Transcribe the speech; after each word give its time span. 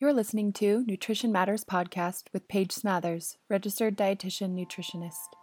You're 0.00 0.12
listening 0.12 0.52
to 0.52 0.84
Nutrition 0.86 1.32
Matters 1.32 1.64
podcast 1.64 2.26
with 2.32 2.46
Paige 2.46 2.68
Smathers, 2.68 3.36
registered 3.48 3.98
dietitian 3.98 4.54
nutritionist. 4.54 5.34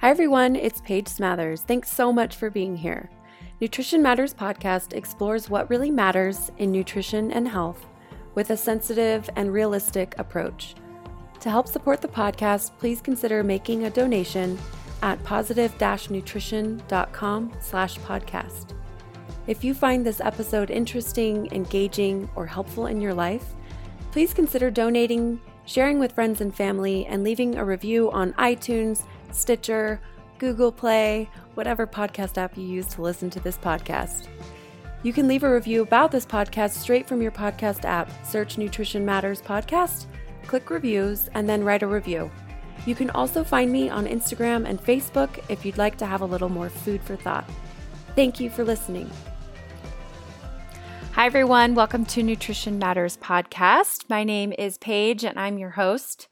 Hi 0.00 0.10
everyone, 0.10 0.54
it's 0.54 0.80
Paige 0.82 1.06
Smathers. 1.06 1.62
Thanks 1.62 1.90
so 1.90 2.12
much 2.12 2.36
for 2.36 2.50
being 2.50 2.76
here. 2.76 3.10
Nutrition 3.60 4.00
Matters 4.00 4.32
podcast 4.32 4.92
explores 4.92 5.50
what 5.50 5.68
really 5.68 5.90
matters 5.90 6.52
in 6.58 6.70
nutrition 6.70 7.32
and 7.32 7.48
health 7.48 7.84
with 8.36 8.50
a 8.50 8.56
sensitive 8.56 9.28
and 9.34 9.52
realistic 9.52 10.14
approach. 10.18 10.76
To 11.40 11.50
help 11.50 11.66
support 11.66 12.00
the 12.00 12.06
podcast, 12.06 12.78
please 12.78 13.00
consider 13.00 13.42
making 13.42 13.82
a 13.82 13.90
donation 13.90 14.56
at 15.02 15.20
positive-nutrition.com 15.24 17.52
slash 17.60 17.98
podcast. 17.98 18.74
If 19.46 19.62
you 19.62 19.74
find 19.74 20.06
this 20.06 20.20
episode 20.20 20.70
interesting, 20.70 21.48
engaging, 21.52 22.30
or 22.34 22.46
helpful 22.46 22.86
in 22.86 23.02
your 23.02 23.12
life, 23.12 23.44
please 24.10 24.32
consider 24.32 24.70
donating, 24.70 25.38
sharing 25.66 25.98
with 25.98 26.12
friends 26.12 26.40
and 26.40 26.54
family, 26.54 27.04
and 27.06 27.22
leaving 27.22 27.56
a 27.56 27.64
review 27.64 28.10
on 28.10 28.32
iTunes, 28.34 29.02
Stitcher, 29.32 30.00
Google 30.38 30.72
Play, 30.72 31.28
whatever 31.54 31.86
podcast 31.86 32.38
app 32.38 32.56
you 32.56 32.64
use 32.64 32.86
to 32.86 33.02
listen 33.02 33.28
to 33.30 33.40
this 33.40 33.58
podcast. 33.58 34.28
You 35.02 35.12
can 35.12 35.28
leave 35.28 35.42
a 35.42 35.52
review 35.52 35.82
about 35.82 36.10
this 36.10 36.24
podcast 36.24 36.70
straight 36.70 37.06
from 37.06 37.20
your 37.20 37.30
podcast 37.30 37.84
app. 37.84 38.10
Search 38.24 38.56
Nutrition 38.56 39.04
Matters 39.04 39.42
Podcast, 39.42 40.06
click 40.46 40.70
reviews, 40.70 41.28
and 41.34 41.46
then 41.46 41.62
write 41.62 41.82
a 41.82 41.86
review. 41.86 42.30
You 42.86 42.94
can 42.94 43.10
also 43.10 43.44
find 43.44 43.70
me 43.70 43.90
on 43.90 44.06
Instagram 44.06 44.66
and 44.66 44.82
Facebook 44.82 45.44
if 45.50 45.66
you'd 45.66 45.76
like 45.76 45.98
to 45.98 46.06
have 46.06 46.22
a 46.22 46.26
little 46.26 46.48
more 46.48 46.70
food 46.70 47.02
for 47.02 47.16
thought. 47.16 47.48
Thank 48.14 48.40
you 48.40 48.48
for 48.48 48.64
listening. 48.64 49.10
Hi, 51.14 51.26
everyone. 51.26 51.76
Welcome 51.76 52.06
to 52.06 52.24
Nutrition 52.24 52.76
Matters 52.76 53.16
podcast. 53.18 54.10
My 54.10 54.24
name 54.24 54.52
is 54.58 54.78
Paige, 54.78 55.22
and 55.22 55.38
I'm 55.38 55.58
your 55.58 55.70
host. 55.70 56.26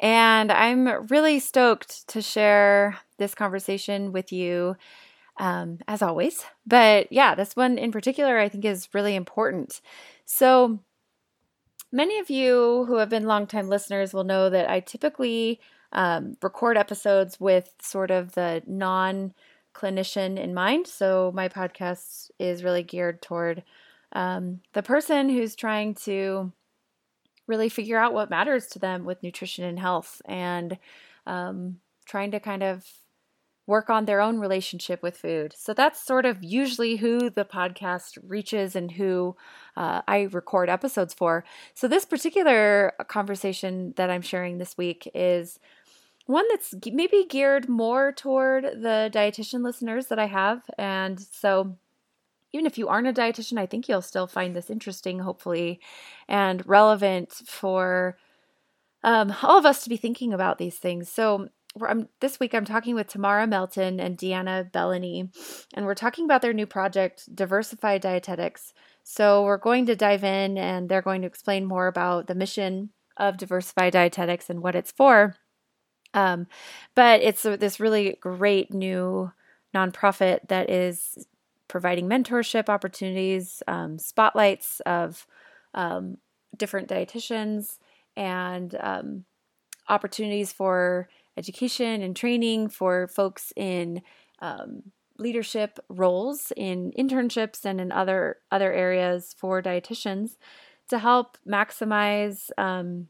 And 0.00 0.50
I'm 0.50 1.06
really 1.06 1.38
stoked 1.38 2.08
to 2.08 2.20
share 2.20 2.98
this 3.18 3.36
conversation 3.36 4.10
with 4.10 4.32
you, 4.32 4.74
um, 5.38 5.78
as 5.86 6.02
always. 6.02 6.44
But 6.66 7.12
yeah, 7.12 7.36
this 7.36 7.54
one 7.54 7.78
in 7.78 7.92
particular, 7.92 8.36
I 8.40 8.48
think, 8.48 8.64
is 8.64 8.88
really 8.92 9.14
important. 9.14 9.80
So, 10.24 10.80
many 11.92 12.18
of 12.18 12.30
you 12.30 12.86
who 12.88 12.96
have 12.96 13.10
been 13.10 13.28
longtime 13.28 13.68
listeners 13.68 14.12
will 14.12 14.24
know 14.24 14.50
that 14.50 14.68
I 14.68 14.80
typically 14.80 15.60
um, 15.92 16.36
record 16.42 16.76
episodes 16.76 17.38
with 17.38 17.72
sort 17.80 18.10
of 18.10 18.32
the 18.32 18.60
non 18.66 19.34
clinician 19.72 20.36
in 20.36 20.52
mind. 20.52 20.88
So, 20.88 21.30
my 21.32 21.48
podcast 21.48 22.32
is 22.40 22.64
really 22.64 22.82
geared 22.82 23.22
toward 23.22 23.62
um, 24.12 24.60
the 24.72 24.82
person 24.82 25.28
who's 25.28 25.54
trying 25.54 25.94
to 25.94 26.52
really 27.46 27.68
figure 27.68 27.98
out 27.98 28.14
what 28.14 28.30
matters 28.30 28.66
to 28.68 28.78
them 28.78 29.04
with 29.04 29.22
nutrition 29.22 29.64
and 29.64 29.78
health 29.78 30.22
and 30.24 30.78
um, 31.26 31.78
trying 32.06 32.30
to 32.30 32.40
kind 32.40 32.62
of 32.62 32.84
work 33.66 33.88
on 33.88 34.04
their 34.04 34.20
own 34.20 34.38
relationship 34.40 35.00
with 35.02 35.16
food. 35.16 35.54
So 35.56 35.72
that's 35.72 36.04
sort 36.04 36.26
of 36.26 36.42
usually 36.42 36.96
who 36.96 37.30
the 37.30 37.44
podcast 37.44 38.18
reaches 38.26 38.74
and 38.74 38.90
who 38.90 39.36
uh, 39.76 40.02
I 40.08 40.22
record 40.32 40.68
episodes 40.68 41.14
for. 41.14 41.44
So 41.74 41.86
this 41.86 42.04
particular 42.04 42.94
conversation 43.06 43.94
that 43.96 44.10
I'm 44.10 44.22
sharing 44.22 44.58
this 44.58 44.76
week 44.76 45.08
is 45.14 45.60
one 46.26 46.46
that's 46.50 46.74
maybe 46.92 47.26
geared 47.28 47.68
more 47.68 48.12
toward 48.12 48.64
the 48.64 49.10
dietitian 49.12 49.62
listeners 49.62 50.06
that 50.06 50.18
I 50.18 50.26
have. 50.26 50.62
And 50.76 51.20
so 51.20 51.76
even 52.52 52.66
if 52.66 52.78
you 52.78 52.88
aren't 52.88 53.06
a 53.06 53.12
dietitian, 53.12 53.58
I 53.58 53.66
think 53.66 53.88
you'll 53.88 54.02
still 54.02 54.26
find 54.26 54.54
this 54.54 54.70
interesting, 54.70 55.20
hopefully, 55.20 55.80
and 56.28 56.66
relevant 56.66 57.32
for 57.46 58.16
um, 59.02 59.34
all 59.42 59.58
of 59.58 59.66
us 59.66 59.82
to 59.84 59.88
be 59.88 59.96
thinking 59.96 60.32
about 60.32 60.58
these 60.58 60.76
things. 60.76 61.08
So, 61.08 61.48
this 62.20 62.40
week 62.40 62.52
I'm 62.52 62.64
talking 62.64 62.96
with 62.96 63.06
Tamara 63.06 63.46
Melton 63.46 64.00
and 64.00 64.18
Deanna 64.18 64.70
Belleny, 64.72 65.30
and 65.72 65.86
we're 65.86 65.94
talking 65.94 66.24
about 66.24 66.42
their 66.42 66.52
new 66.52 66.66
project, 66.66 67.34
Diversify 67.34 67.98
Dietetics. 67.98 68.72
So, 69.04 69.44
we're 69.44 69.56
going 69.56 69.86
to 69.86 69.96
dive 69.96 70.24
in 70.24 70.58
and 70.58 70.88
they're 70.88 71.02
going 71.02 71.22
to 71.22 71.28
explain 71.28 71.64
more 71.64 71.86
about 71.86 72.26
the 72.26 72.34
mission 72.34 72.90
of 73.16 73.36
Diversify 73.36 73.90
Dietetics 73.90 74.50
and 74.50 74.62
what 74.62 74.74
it's 74.74 74.90
for. 74.90 75.36
Um, 76.12 76.48
but 76.96 77.20
it's 77.22 77.42
this 77.42 77.78
really 77.78 78.16
great 78.20 78.74
new 78.74 79.30
nonprofit 79.74 80.48
that 80.48 80.68
is 80.68 81.26
providing 81.70 82.08
mentorship 82.08 82.68
opportunities, 82.68 83.62
um, 83.68 83.96
spotlights 83.96 84.80
of 84.80 85.24
um, 85.72 86.18
different 86.56 86.88
dietitians, 86.88 87.78
and 88.16 88.76
um, 88.80 89.24
opportunities 89.88 90.52
for 90.52 91.08
education 91.36 92.02
and 92.02 92.16
training 92.16 92.68
for 92.68 93.06
folks 93.06 93.52
in 93.54 94.02
um, 94.40 94.82
leadership 95.16 95.78
roles 95.88 96.52
in 96.56 96.92
internships 96.98 97.64
and 97.64 97.80
in 97.80 97.92
other 97.92 98.38
other 98.50 98.72
areas 98.72 99.34
for 99.38 99.62
dietitians 99.62 100.36
to 100.88 100.98
help 100.98 101.38
maximize 101.46 102.50
um, 102.58 103.06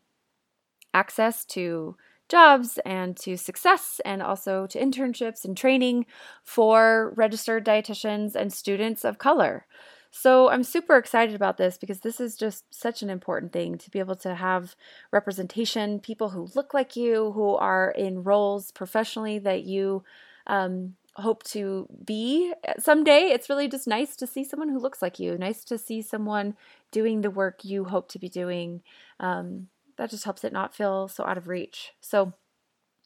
access 0.93 1.47
to 1.47 1.97
jobs 2.31 2.79
and 2.87 3.17
to 3.19 3.37
success 3.37 4.01
and 4.05 4.23
also 4.23 4.67
to 4.69 4.81
internships 4.81 5.45
and 5.45 5.57
training 5.57 6.07
for 6.45 7.13
registered 7.17 7.65
dietitians 7.67 8.35
and 8.35 8.53
students 8.53 9.05
of 9.05 9.19
color. 9.19 9.67
So 10.11 10.51
I'm 10.51 10.65
super 10.65 10.97
excited 10.97 11.35
about 11.35 11.57
this 11.57 11.79
because 11.79 12.01
this 12.01 12.21
is 12.21 12.37
just 12.37 12.65
such 12.75 13.03
an 13.03 13.11
important 13.11 13.53
thing 13.53 13.79
to 13.79 13.91
be 13.91 14.01
able 14.01 14.17
to 14.17 14.35
have 14.35 14.75
representation, 15.13 16.01
people 16.01 16.31
who 16.31 16.49
look 16.55 16.75
like 16.75 16.97
you, 16.97 17.33
who 17.33 17.55
are 17.57 17.91
in 17.91 18.25
roles 18.25 18.73
professionally 18.73 19.39
that 19.39 19.65
you 19.65 20.03
um, 20.49 20.95
hope 21.15 21.45
to 21.45 21.87
be 22.05 22.53
someday. 22.79 23.31
It's 23.31 23.49
really 23.49 23.69
just 23.69 23.87
nice 23.87 24.17
to 24.17 24.27
see 24.27 24.43
someone 24.43 24.69
who 24.69 24.81
looks 24.81 25.01
like 25.01 25.21
you, 25.21 25.39
nice 25.39 25.65
to 25.65 25.79
see 25.79 26.03
someone 26.03 26.57
doing 26.91 27.21
the 27.21 27.31
work 27.31 27.65
you 27.65 27.85
hope 27.85 28.09
to 28.09 28.19
be 28.19 28.29
doing. 28.29 28.83
Um, 29.21 29.69
that 30.01 30.09
just 30.09 30.25
helps 30.25 30.45
it 30.45 30.53
not 30.53 30.75
feel 30.75 31.09
so 31.09 31.25
out 31.25 31.37
of 31.37 31.47
reach. 31.47 31.93
So, 32.01 32.33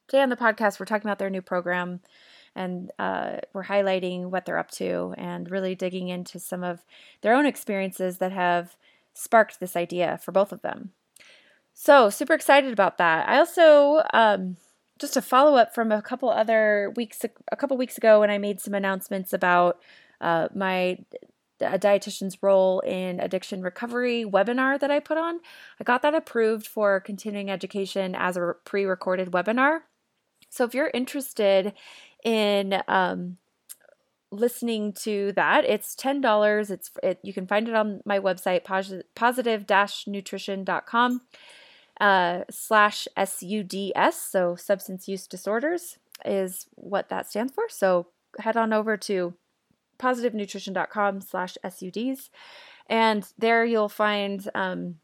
today 0.06 0.22
on 0.22 0.28
the 0.28 0.36
podcast, 0.36 0.78
we're 0.78 0.86
talking 0.86 1.08
about 1.08 1.18
their 1.18 1.28
new 1.28 1.42
program 1.42 1.98
and 2.54 2.92
uh, 3.00 3.38
we're 3.52 3.64
highlighting 3.64 4.26
what 4.26 4.46
they're 4.46 4.58
up 4.58 4.70
to 4.70 5.12
and 5.18 5.50
really 5.50 5.74
digging 5.74 6.06
into 6.06 6.38
some 6.38 6.62
of 6.62 6.84
their 7.20 7.34
own 7.34 7.46
experiences 7.46 8.18
that 8.18 8.30
have 8.30 8.76
sparked 9.12 9.58
this 9.58 9.74
idea 9.74 10.20
for 10.22 10.30
both 10.30 10.52
of 10.52 10.62
them. 10.62 10.92
So, 11.72 12.10
super 12.10 12.32
excited 12.32 12.72
about 12.72 12.96
that. 12.98 13.28
I 13.28 13.38
also, 13.38 14.04
um, 14.14 14.56
just 15.00 15.16
a 15.16 15.22
follow 15.22 15.56
up 15.56 15.74
from 15.74 15.90
a 15.90 16.00
couple 16.00 16.30
other 16.30 16.92
weeks, 16.94 17.24
a 17.50 17.56
couple 17.56 17.76
weeks 17.76 17.98
ago 17.98 18.20
when 18.20 18.30
I 18.30 18.38
made 18.38 18.60
some 18.60 18.72
announcements 18.72 19.32
about 19.32 19.80
uh, 20.20 20.46
my 20.54 20.98
a 21.60 21.78
dietitian's 21.78 22.42
role 22.42 22.80
in 22.80 23.20
addiction 23.20 23.62
recovery 23.62 24.24
webinar 24.24 24.80
that 24.80 24.90
I 24.90 25.00
put 25.00 25.18
on. 25.18 25.40
I 25.80 25.84
got 25.84 26.02
that 26.02 26.14
approved 26.14 26.66
for 26.66 27.00
continuing 27.00 27.50
education 27.50 28.14
as 28.14 28.36
a 28.36 28.54
pre 28.64 28.84
recorded 28.84 29.30
webinar. 29.30 29.80
So 30.50 30.64
if 30.64 30.74
you're 30.74 30.90
interested 30.92 31.72
in 32.24 32.82
um, 32.88 33.38
listening 34.30 34.92
to 34.92 35.32
that, 35.36 35.64
it's 35.64 35.94
ten 35.94 36.20
dollars. 36.20 36.70
It's 36.70 36.90
it, 37.02 37.20
you 37.22 37.32
can 37.32 37.46
find 37.46 37.66
it 37.68 37.74
on 37.74 38.02
my 38.04 38.20
website 38.20 38.64
positive-nutrition.com 39.14 41.20
uh, 42.00 42.40
slash 42.50 43.08
SUDS. 43.16 44.16
So 44.16 44.56
substance 44.56 45.08
use 45.08 45.26
disorders 45.26 45.98
is 46.24 46.66
what 46.74 47.08
that 47.08 47.28
stands 47.28 47.52
for. 47.52 47.64
So 47.68 48.08
head 48.38 48.56
on 48.56 48.72
over 48.72 48.96
to 48.96 49.34
positivenutrition.com 49.98 51.20
slash 51.20 51.56
SUDs. 51.64 52.30
And 52.88 53.26
there 53.38 53.64
you'll 53.64 53.88
find 53.88 54.48
um, 54.54 54.96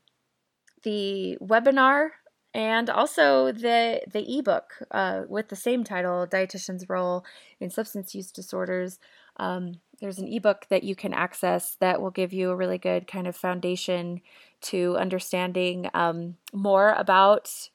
the 0.82 1.38
webinar 1.41 2.11
and 2.53 2.91
also 2.91 3.53
the 3.53 4.00
the 4.12 4.38
ebook 4.38 4.82
uh, 4.91 5.23
with 5.29 5.49
the 5.49 5.56
same 5.56 5.85
title, 5.85 6.26
Dietitian's 6.26 6.88
Role 6.88 7.25
in 7.61 7.70
Substance 7.70 8.15
Use 8.15 8.32
Disorders. 8.32 8.99
Um, 9.37 9.81
there's 10.00 10.19
an 10.19 10.29
ebook 10.29 10.67
that 10.69 10.82
you 10.82 10.97
can 10.97 11.15
access 11.15 11.76
that 11.81 12.00
will 12.00 12.11
give 12.11 12.32
you 12.32 12.50
a 12.50 12.56
really 12.56 12.79
good 12.79 13.06
kind 13.06 13.26
of 13.26 13.37
foundation 13.37 14.20
to 14.62 14.97
understanding 14.99 15.88
um, 15.94 16.37
more 16.53 16.93
about 16.94 17.70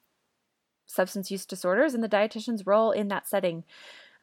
substance 0.86 1.32
use 1.32 1.46
disorders 1.46 1.94
and 1.94 2.04
the 2.04 2.10
dietitian's 2.10 2.66
role 2.66 2.92
in 2.92 3.08
that 3.10 3.28
setting. 3.28 3.64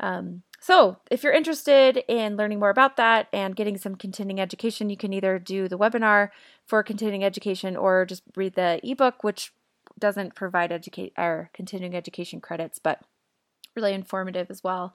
Um, 0.01 0.43
so, 0.63 0.99
if 1.11 1.25
you're 1.25 1.33
interested 1.33 2.05
in 2.07 2.37
learning 2.37 2.61
more 2.61 2.71
about 2.71 2.97
that 2.97 3.27
and 3.33 3.57
getting 3.57 3.77
some 3.77 3.97
continuing 3.97 4.39
education, 4.39 4.91
you 4.91 4.97
can 4.97 5.13
either 5.13 5.41
do 5.41 5.67
the 5.67 5.77
webinar 5.77 6.29
for 6.65 6.85
continuing 6.85 7.25
education 7.25 7.77
or 7.77 8.07
just 8.07 8.23
read 8.37 8.55
the 8.55 8.79
ebook, 8.85 9.25
which 9.25 9.53
doesn't 9.99 10.37
provide 10.37 10.71
educate 10.71 11.15
or 11.19 11.51
continuing 11.53 11.97
education 11.97 12.41
credits, 12.41 12.79
but 12.79 13.01
really 13.75 13.93
informative 13.93 14.53
as 14.53 14.63
well. 14.63 14.95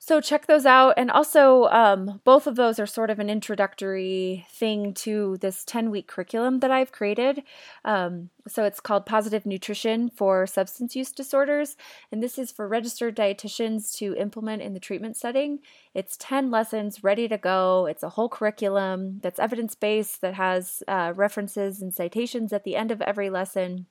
So 0.00 0.20
check 0.20 0.46
those 0.46 0.64
out. 0.64 0.94
And 0.96 1.10
also, 1.10 1.64
um, 1.64 2.20
both 2.24 2.46
of 2.46 2.54
those 2.54 2.78
are 2.78 2.86
sort 2.86 3.10
of 3.10 3.18
an 3.18 3.28
introductory 3.28 4.46
thing 4.48 4.94
to 4.94 5.36
this 5.40 5.64
10 5.64 5.90
week 5.90 6.06
curriculum 6.06 6.60
that 6.60 6.70
I've 6.70 6.92
created. 6.92 7.42
Um, 7.84 8.30
so 8.46 8.64
it's 8.64 8.78
called 8.78 9.06
Positive 9.06 9.44
Nutrition 9.44 10.08
for 10.08 10.46
Substance 10.46 10.94
Use 10.94 11.10
Disorders. 11.10 11.76
And 12.12 12.22
this 12.22 12.38
is 12.38 12.52
for 12.52 12.68
registered 12.68 13.16
dietitians 13.16 13.96
to 13.98 14.14
implement 14.14 14.62
in 14.62 14.72
the 14.72 14.80
treatment 14.80 15.16
setting. 15.16 15.58
It's 15.94 16.16
10 16.16 16.48
lessons 16.48 17.02
ready 17.02 17.26
to 17.26 17.36
go. 17.36 17.86
It's 17.86 18.04
a 18.04 18.10
whole 18.10 18.28
curriculum 18.28 19.18
that's 19.20 19.40
evidence 19.40 19.74
based, 19.74 20.20
that 20.20 20.34
has 20.34 20.84
uh, 20.86 21.12
references 21.16 21.82
and 21.82 21.92
citations 21.92 22.52
at 22.52 22.62
the 22.62 22.76
end 22.76 22.92
of 22.92 23.02
every 23.02 23.30
lesson. 23.30 23.86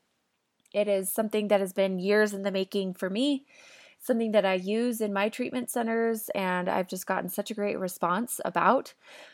It 0.74 0.88
is 0.88 1.12
something 1.12 1.50
that 1.50 1.60
has 1.60 1.74
been 1.74 2.00
years 2.00 2.34
in 2.34 2.44
the 2.44 2.52
making 2.52 2.94
for 2.94 3.10
me 3.10 3.46
something 4.00 4.32
that 4.32 4.46
I 4.46 4.56
use 4.56 5.02
in 5.02 5.14
my 5.14 5.30
treatment 5.30 5.70
centers, 5.70 6.30
and 6.36 6.70
I've 6.70 6.88
just 6.88 7.08
gotten 7.08 7.30
such 7.30 7.52
a 7.52 7.56
great 7.56 7.80
response 7.80 8.40
about. 8.46 8.94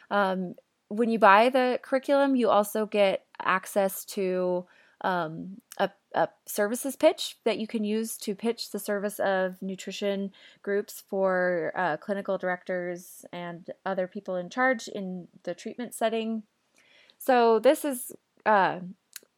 Um, 0.09 0.55
when 0.89 1.09
you 1.09 1.19
buy 1.19 1.49
the 1.49 1.79
curriculum, 1.81 2.35
you 2.35 2.49
also 2.49 2.85
get 2.85 3.25
access 3.41 4.05
to 4.05 4.65
um, 5.01 5.57
a, 5.77 5.89
a, 6.13 6.29
services 6.45 6.95
pitch 6.95 7.37
that 7.43 7.57
you 7.57 7.67
can 7.67 7.83
use 7.83 8.15
to 8.17 8.35
pitch 8.35 8.71
the 8.71 8.79
service 8.79 9.19
of 9.19 9.61
nutrition 9.61 10.31
groups 10.61 11.03
for 11.09 11.73
uh, 11.75 11.97
clinical 11.97 12.37
directors 12.37 13.25
and 13.33 13.69
other 13.85 14.07
people 14.07 14.35
in 14.35 14.49
charge 14.49 14.87
in 14.87 15.27
the 15.43 15.53
treatment 15.53 15.93
setting. 15.93 16.43
So 17.17 17.59
this 17.59 17.83
is 17.83 18.13
uh, 18.45 18.79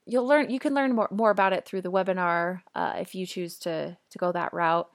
you'll 0.06 0.28
learn 0.28 0.50
you 0.50 0.60
can 0.60 0.74
learn 0.74 0.94
more, 0.96 1.10
more 1.12 1.32
about 1.32 1.54
it 1.54 1.66
through 1.66 1.82
the 1.82 1.92
webinar 1.92 2.62
uh, 2.76 2.94
if 2.98 3.16
you 3.16 3.26
choose 3.26 3.58
to 3.60 3.98
to 4.10 4.18
go 4.18 4.32
that 4.32 4.54
route. 4.54 4.90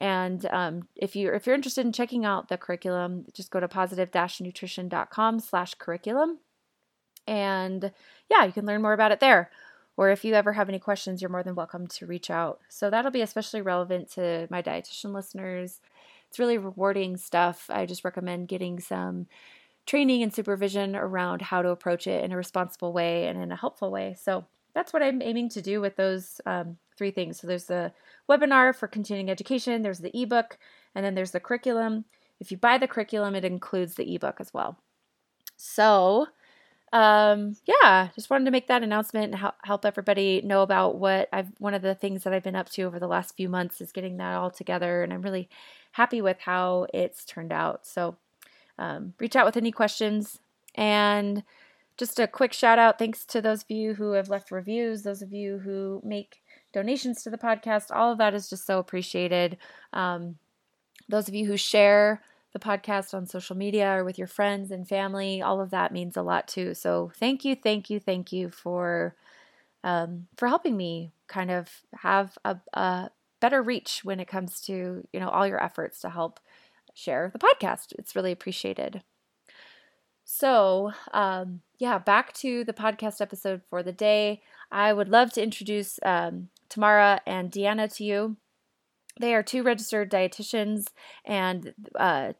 And 0.00 0.46
um, 0.46 0.88
if 0.96 1.14
you 1.14 1.32
if 1.32 1.46
you're 1.46 1.54
interested 1.54 1.84
in 1.84 1.92
checking 1.92 2.24
out 2.24 2.48
the 2.48 2.56
curriculum, 2.56 3.26
just 3.34 3.50
go 3.50 3.60
to 3.60 3.68
positive-nutrition.com/curriculum, 3.68 6.38
and 7.26 7.92
yeah, 8.30 8.44
you 8.44 8.52
can 8.52 8.64
learn 8.64 8.80
more 8.82 8.94
about 8.94 9.12
it 9.12 9.20
there. 9.20 9.50
Or 9.96 10.08
if 10.08 10.24
you 10.24 10.34
ever 10.34 10.54
have 10.54 10.70
any 10.70 10.78
questions, 10.78 11.20
you're 11.20 11.28
more 11.28 11.42
than 11.42 11.54
welcome 11.54 11.86
to 11.86 12.06
reach 12.06 12.30
out. 12.30 12.60
So 12.70 12.88
that'll 12.88 13.10
be 13.10 13.20
especially 13.20 13.60
relevant 13.60 14.10
to 14.12 14.46
my 14.48 14.62
dietitian 14.62 15.12
listeners. 15.12 15.80
It's 16.28 16.38
really 16.38 16.56
rewarding 16.56 17.18
stuff. 17.18 17.66
I 17.68 17.84
just 17.84 18.04
recommend 18.04 18.48
getting 18.48 18.80
some 18.80 19.26
training 19.84 20.22
and 20.22 20.32
supervision 20.32 20.96
around 20.96 21.42
how 21.42 21.60
to 21.60 21.68
approach 21.68 22.06
it 22.06 22.24
in 22.24 22.32
a 22.32 22.36
responsible 22.36 22.92
way 22.92 23.26
and 23.26 23.42
in 23.42 23.52
a 23.52 23.56
helpful 23.56 23.90
way. 23.90 24.16
So 24.18 24.46
that's 24.74 24.92
what 24.92 25.02
I'm 25.02 25.20
aiming 25.20 25.48
to 25.50 25.60
do 25.60 25.80
with 25.80 25.96
those 25.96 26.40
um, 26.46 26.78
three 27.00 27.10
things. 27.10 27.40
So 27.40 27.46
there's 27.46 27.64
the 27.64 27.92
webinar 28.28 28.74
for 28.74 28.86
continuing 28.86 29.30
education, 29.30 29.80
there's 29.80 30.00
the 30.00 30.14
ebook, 30.14 30.58
and 30.94 31.02
then 31.02 31.14
there's 31.14 31.30
the 31.30 31.40
curriculum. 31.40 32.04
If 32.40 32.50
you 32.50 32.58
buy 32.58 32.76
the 32.76 32.86
curriculum, 32.86 33.34
it 33.34 33.42
includes 33.42 33.94
the 33.94 34.14
ebook 34.14 34.36
as 34.38 34.52
well. 34.52 34.76
So, 35.56 36.26
um, 36.92 37.56
yeah, 37.64 38.08
just 38.14 38.28
wanted 38.28 38.44
to 38.44 38.50
make 38.50 38.68
that 38.68 38.82
announcement 38.82 39.32
and 39.32 39.52
help 39.64 39.86
everybody 39.86 40.42
know 40.44 40.60
about 40.60 40.98
what 40.98 41.30
I've. 41.32 41.48
One 41.58 41.72
of 41.72 41.80
the 41.80 41.94
things 41.94 42.24
that 42.24 42.34
I've 42.34 42.42
been 42.42 42.54
up 42.54 42.68
to 42.72 42.82
over 42.82 42.98
the 42.98 43.08
last 43.08 43.34
few 43.34 43.48
months 43.48 43.80
is 43.80 43.92
getting 43.92 44.18
that 44.18 44.34
all 44.34 44.50
together, 44.50 45.02
and 45.02 45.10
I'm 45.10 45.22
really 45.22 45.48
happy 45.92 46.20
with 46.20 46.38
how 46.40 46.86
it's 46.92 47.24
turned 47.24 47.52
out. 47.52 47.86
So, 47.86 48.18
um, 48.78 49.14
reach 49.18 49.36
out 49.36 49.46
with 49.46 49.56
any 49.56 49.72
questions 49.72 50.38
and 50.74 51.44
just 51.96 52.20
a 52.20 52.26
quick 52.26 52.52
shout 52.52 52.78
out 52.78 52.98
thanks 52.98 53.24
to 53.24 53.40
those 53.40 53.62
of 53.62 53.70
you 53.70 53.94
who 53.94 54.12
have 54.12 54.28
left 54.28 54.50
reviews, 54.50 55.02
those 55.02 55.22
of 55.22 55.32
you 55.32 55.58
who 55.58 56.02
make 56.04 56.42
donations 56.72 57.22
to 57.22 57.30
the 57.30 57.38
podcast. 57.38 57.86
All 57.90 58.12
of 58.12 58.18
that 58.18 58.34
is 58.34 58.48
just 58.48 58.66
so 58.66 58.78
appreciated. 58.78 59.56
Um, 59.92 60.36
those 61.08 61.28
of 61.28 61.34
you 61.34 61.46
who 61.46 61.56
share 61.56 62.22
the 62.52 62.58
podcast 62.58 63.14
on 63.14 63.26
social 63.26 63.56
media 63.56 63.96
or 63.96 64.04
with 64.04 64.18
your 64.18 64.26
friends 64.26 64.70
and 64.70 64.88
family, 64.88 65.40
all 65.42 65.60
of 65.60 65.70
that 65.70 65.92
means 65.92 66.16
a 66.16 66.22
lot 66.22 66.48
too. 66.48 66.74
So 66.74 67.12
thank 67.16 67.44
you, 67.44 67.54
thank 67.54 67.90
you, 67.90 68.00
thank 68.00 68.32
you 68.32 68.50
for 68.50 69.14
um, 69.82 70.26
for 70.36 70.46
helping 70.46 70.76
me 70.76 71.12
kind 71.26 71.50
of 71.50 71.68
have 71.94 72.36
a, 72.44 72.58
a 72.74 73.10
better 73.40 73.62
reach 73.62 74.00
when 74.04 74.20
it 74.20 74.28
comes 74.28 74.60
to 74.62 75.06
you 75.12 75.20
know 75.20 75.28
all 75.28 75.46
your 75.46 75.62
efforts 75.62 76.00
to 76.00 76.10
help 76.10 76.40
share 76.94 77.30
the 77.32 77.38
podcast. 77.38 77.92
It's 77.98 78.14
really 78.14 78.32
appreciated. 78.32 79.02
So, 80.32 80.92
um, 81.12 81.60
yeah, 81.80 81.98
back 81.98 82.32
to 82.34 82.62
the 82.62 82.72
podcast 82.72 83.20
episode 83.20 83.62
for 83.68 83.82
the 83.82 83.90
day. 83.92 84.42
I 84.70 84.92
would 84.92 85.08
love 85.08 85.32
to 85.32 85.42
introduce 85.42 85.98
um, 86.04 86.50
Tamara 86.68 87.20
and 87.26 87.50
Deanna 87.50 87.92
to 87.96 88.04
you. 88.04 88.36
They 89.18 89.34
are 89.34 89.42
two 89.42 89.64
registered 89.64 90.08
dietitians, 90.08 90.86
and 91.24 91.74
uh, 91.96 92.34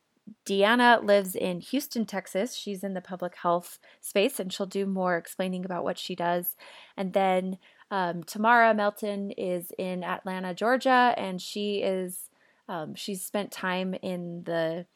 Deanna 0.47 1.05
lives 1.05 1.35
in 1.35 1.61
Houston, 1.63 2.07
Texas. 2.07 2.55
She's 2.55 2.85
in 2.85 2.95
the 2.95 3.01
public 3.01 3.35
health 3.35 3.81
space, 4.01 4.39
and 4.39 4.53
she'll 4.53 4.67
do 4.67 4.87
more 4.87 5.17
explaining 5.17 5.65
about 5.65 5.83
what 5.83 5.99
she 5.99 6.15
does. 6.15 6.55
And 6.97 7.13
then 7.13 7.59
um, 7.91 8.23
Tamara 8.23 8.73
Melton 8.73 9.33
is 9.33 9.73
in 9.79 10.05
Atlanta, 10.05 10.55
Georgia, 10.55 11.13
and 11.17 11.43
she 11.43 11.83
is 11.83 12.31
um, 12.69 12.95
she's 12.95 13.25
spent 13.27 13.51
time 13.51 13.95
in 13.95 14.45
the 14.45 14.87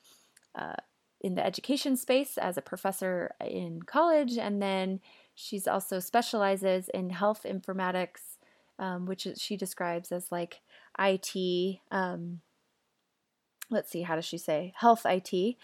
uh, 0.55 0.75
in 1.25 1.35
the 1.35 1.45
education 1.45 1.97
space 1.97 2.39
as 2.39 2.57
a 2.57 2.63
professor 2.63 3.35
in 3.41 3.83
college, 3.83 4.39
and 4.39 4.63
then 4.63 5.01
she's 5.35 5.67
also 5.67 5.99
specializes 5.99 6.89
in 6.91 7.11
health 7.11 7.45
informatics 7.49 8.35
um, 8.79 9.07
which 9.07 9.27
she 9.37 9.57
describes 9.57 10.13
as 10.13 10.31
like 10.31 10.61
IT. 10.99 11.81
Um, 11.91 12.41
let's 13.71 13.91
see, 13.91 14.03
how 14.03 14.17
does 14.17 14.25
she 14.25 14.39
say? 14.39 14.73
Health 14.77 15.07
IT. 15.07 15.57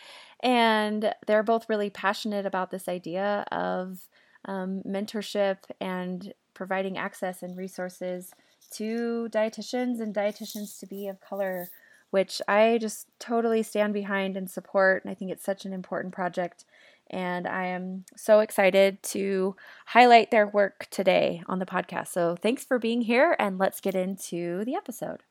And 0.42 1.14
they're 1.26 1.42
both 1.42 1.68
really 1.68 1.90
passionate 1.90 2.46
about 2.46 2.70
this 2.70 2.88
idea 2.88 3.44
of 3.52 4.08
um, 4.44 4.82
mentorship 4.86 5.58
and 5.80 6.32
providing 6.54 6.96
access 6.96 7.42
and 7.42 7.56
resources 7.56 8.32
to 8.72 9.28
dietitians 9.30 10.00
and 10.00 10.14
dietitians 10.14 10.78
to 10.78 10.86
be 10.86 11.08
of 11.08 11.20
color, 11.20 11.68
which 12.10 12.42
I 12.48 12.78
just 12.80 13.06
totally 13.18 13.62
stand 13.62 13.94
behind 13.94 14.36
and 14.36 14.50
support. 14.50 15.04
And 15.04 15.10
I 15.10 15.14
think 15.14 15.30
it's 15.30 15.44
such 15.44 15.64
an 15.64 15.72
important 15.72 16.14
project 16.14 16.64
and 17.10 17.46
I 17.46 17.66
am 17.66 18.04
so 18.16 18.38
excited 18.40 19.02
to 19.02 19.56
highlight 19.86 20.30
their 20.30 20.46
work 20.46 20.86
today 20.90 21.42
on 21.46 21.58
the 21.58 21.66
podcast. 21.66 22.08
So 22.08 22.36
thanks 22.36 22.64
for 22.64 22.78
being 22.78 23.02
here, 23.02 23.36
and 23.38 23.58
let's 23.58 23.80
get 23.80 23.94
into 23.94 24.64
the 24.64 24.76
episode. 24.76 25.24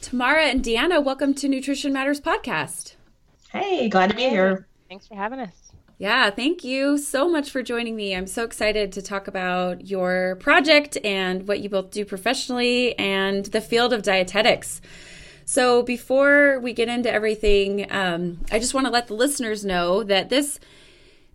Tamara 0.00 0.44
and 0.44 0.62
Deanna, 0.62 1.02
welcome 1.02 1.34
to 1.34 1.48
Nutrition 1.48 1.92
Matters 1.92 2.20
Podcast. 2.20 2.94
Hey, 3.50 3.88
glad 3.88 4.10
to 4.10 4.16
be 4.16 4.28
here. 4.28 4.68
Thanks 4.88 5.08
for 5.08 5.16
having 5.16 5.40
us. 5.40 5.67
Yeah, 6.00 6.30
thank 6.30 6.62
you 6.62 6.96
so 6.96 7.28
much 7.28 7.50
for 7.50 7.60
joining 7.60 7.96
me. 7.96 8.14
I'm 8.14 8.28
so 8.28 8.44
excited 8.44 8.92
to 8.92 9.02
talk 9.02 9.26
about 9.26 9.88
your 9.88 10.36
project 10.36 10.96
and 11.02 11.48
what 11.48 11.58
you 11.58 11.68
both 11.68 11.90
do 11.90 12.04
professionally 12.04 12.96
and 12.96 13.44
the 13.46 13.60
field 13.60 13.92
of 13.92 14.02
dietetics. 14.02 14.80
So 15.44 15.82
before 15.82 16.60
we 16.60 16.72
get 16.72 16.88
into 16.88 17.12
everything, 17.12 17.90
um, 17.90 18.38
I 18.52 18.60
just 18.60 18.74
want 18.74 18.86
to 18.86 18.92
let 18.92 19.08
the 19.08 19.14
listeners 19.14 19.64
know 19.64 20.04
that 20.04 20.28
this 20.28 20.60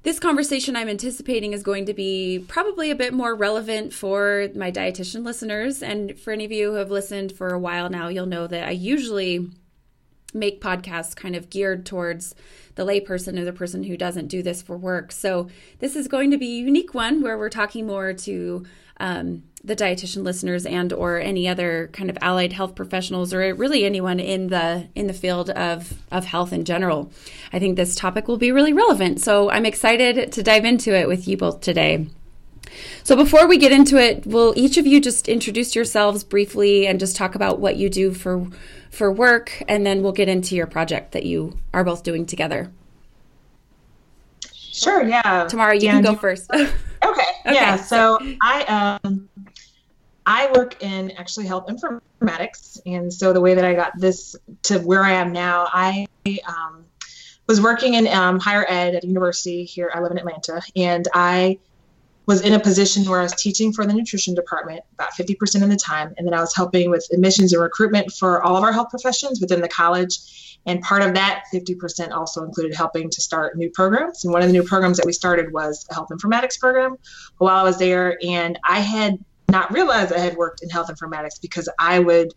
this 0.03 0.19
conversation 0.19 0.75
I'm 0.75 0.89
anticipating 0.89 1.53
is 1.53 1.63
going 1.63 1.85
to 1.85 1.93
be 1.93 2.45
probably 2.47 2.91
a 2.91 2.95
bit 2.95 3.13
more 3.13 3.35
relevant 3.35 3.93
for 3.93 4.49
my 4.53 4.69
dietitian 4.69 5.25
listeners. 5.25 5.81
And 5.81 6.17
for 6.19 6.31
any 6.31 6.43
of 6.45 6.51
you 6.51 6.71
who 6.71 6.77
have 6.77 6.91
listened 6.91 7.31
for 7.31 7.49
a 7.49 7.59
while 7.59 7.89
now, 7.89 8.09
you'll 8.09 8.25
know 8.25 8.47
that 8.47 8.67
I 8.67 8.71
usually 8.71 9.49
make 10.33 10.61
podcasts 10.61 11.15
kind 11.15 11.35
of 11.35 11.49
geared 11.49 11.85
towards 11.85 12.35
the 12.75 12.85
layperson 12.85 13.39
or 13.39 13.45
the 13.45 13.53
person 13.53 13.83
who 13.83 13.95
doesn't 13.95 14.27
do 14.27 14.41
this 14.41 14.61
for 14.61 14.77
work. 14.77 15.11
So 15.11 15.49
this 15.79 15.95
is 15.95 16.07
going 16.07 16.31
to 16.31 16.37
be 16.37 16.59
a 16.59 16.63
unique 16.63 16.93
one 16.93 17.21
where 17.21 17.37
we're 17.37 17.49
talking 17.49 17.85
more 17.85 18.13
to 18.13 18.65
um, 18.97 19.43
the 19.63 19.75
dietitian 19.75 20.23
listeners 20.23 20.65
and 20.65 20.91
or 20.91 21.19
any 21.19 21.47
other 21.47 21.89
kind 21.93 22.09
of 22.09 22.17
allied 22.21 22.53
health 22.53 22.75
professionals 22.75 23.33
or 23.33 23.53
really 23.55 23.85
anyone 23.85 24.19
in 24.19 24.47
the 24.47 24.87
in 24.93 25.07
the 25.07 25.13
field 25.13 25.49
of 25.51 26.01
of 26.11 26.25
health 26.25 26.51
in 26.51 26.65
general. 26.65 27.11
I 27.51 27.59
think 27.59 27.75
this 27.75 27.95
topic 27.95 28.27
will 28.27 28.37
be 28.37 28.51
really 28.51 28.73
relevant. 28.73 29.21
So 29.21 29.49
I'm 29.49 29.65
excited 29.65 30.31
to 30.33 30.43
dive 30.43 30.65
into 30.65 30.95
it 30.95 31.07
with 31.07 31.27
you 31.27 31.37
both 31.37 31.61
today. 31.61 32.07
So 33.03 33.15
before 33.15 33.47
we 33.47 33.57
get 33.57 33.71
into 33.71 33.97
it, 33.97 34.25
will 34.25 34.53
each 34.55 34.77
of 34.77 34.87
you 34.87 35.01
just 35.01 35.27
introduce 35.27 35.75
yourselves 35.75 36.23
briefly 36.23 36.87
and 36.87 36.99
just 36.99 37.15
talk 37.15 37.35
about 37.35 37.59
what 37.59 37.77
you 37.77 37.89
do 37.89 38.13
for 38.13 38.47
for 38.89 39.11
work 39.11 39.63
and 39.67 39.85
then 39.85 40.03
we'll 40.03 40.11
get 40.11 40.29
into 40.29 40.55
your 40.55 40.67
project 40.67 41.13
that 41.13 41.25
you 41.25 41.57
are 41.73 41.83
both 41.83 42.03
doing 42.03 42.25
together. 42.25 42.71
Sure, 44.71 45.03
yeah. 45.03 45.47
Tamara, 45.47 45.75
you 45.75 45.89
can 45.89 46.03
go 46.03 46.15
first. 46.15 46.49
okay, 46.53 46.71
okay, 47.05 47.31
yeah. 47.45 47.75
So 47.75 48.19
I 48.41 48.99
um 49.03 49.29
I 50.25 50.51
work 50.55 50.81
in 50.81 51.11
actually 51.11 51.47
health 51.47 51.67
informatics, 51.67 52.79
and 52.85 53.13
so 53.13 53.33
the 53.33 53.41
way 53.41 53.53
that 53.55 53.65
I 53.65 53.73
got 53.73 53.99
this 53.99 54.35
to 54.63 54.79
where 54.79 55.03
I 55.03 55.11
am 55.13 55.33
now, 55.33 55.67
I 55.71 56.07
um, 56.47 56.85
was 57.47 57.61
working 57.61 57.95
in 57.95 58.07
um, 58.07 58.39
higher 58.39 58.65
ed 58.67 58.95
at 58.95 59.03
a 59.03 59.07
university 59.07 59.65
here. 59.65 59.91
I 59.93 59.99
live 59.99 60.11
in 60.11 60.17
Atlanta, 60.17 60.61
and 60.75 61.07
I 61.13 61.59
was 62.25 62.41
in 62.41 62.53
a 62.53 62.59
position 62.59 63.03
where 63.05 63.19
I 63.19 63.23
was 63.23 63.33
teaching 63.33 63.73
for 63.73 63.85
the 63.85 63.93
nutrition 63.93 64.33
department 64.33 64.81
about 64.93 65.11
50% 65.13 65.63
of 65.63 65.69
the 65.69 65.75
time. 65.75 66.13
And 66.17 66.25
then 66.25 66.33
I 66.33 66.39
was 66.39 66.55
helping 66.55 66.89
with 66.89 67.07
admissions 67.11 67.53
and 67.53 67.61
recruitment 67.61 68.11
for 68.11 68.41
all 68.41 68.55
of 68.55 68.63
our 68.63 68.71
health 68.71 68.89
professions 68.89 69.41
within 69.41 69.61
the 69.61 69.67
college. 69.67 70.59
And 70.65 70.81
part 70.81 71.01
of 71.01 71.15
that 71.15 71.43
50% 71.53 72.11
also 72.11 72.43
included 72.43 72.73
helping 72.73 73.09
to 73.09 73.21
start 73.21 73.57
new 73.57 73.69
programs. 73.69 74.23
And 74.23 74.31
one 74.31 74.41
of 74.41 74.47
the 74.47 74.53
new 74.53 74.63
programs 74.63 74.97
that 74.97 75.05
we 75.05 75.11
started 75.11 75.51
was 75.51 75.85
a 75.91 75.93
health 75.93 76.09
informatics 76.09 76.57
program 76.57 76.95
while 77.37 77.57
I 77.57 77.63
was 77.63 77.77
there. 77.77 78.17
And 78.23 78.57
I 78.63 78.79
had 78.79 79.17
not 79.49 79.71
realized 79.73 80.13
I 80.13 80.19
had 80.19 80.37
worked 80.37 80.63
in 80.63 80.69
health 80.69 80.89
informatics 80.89 81.41
because 81.41 81.67
I 81.77 81.99
would 81.99 82.33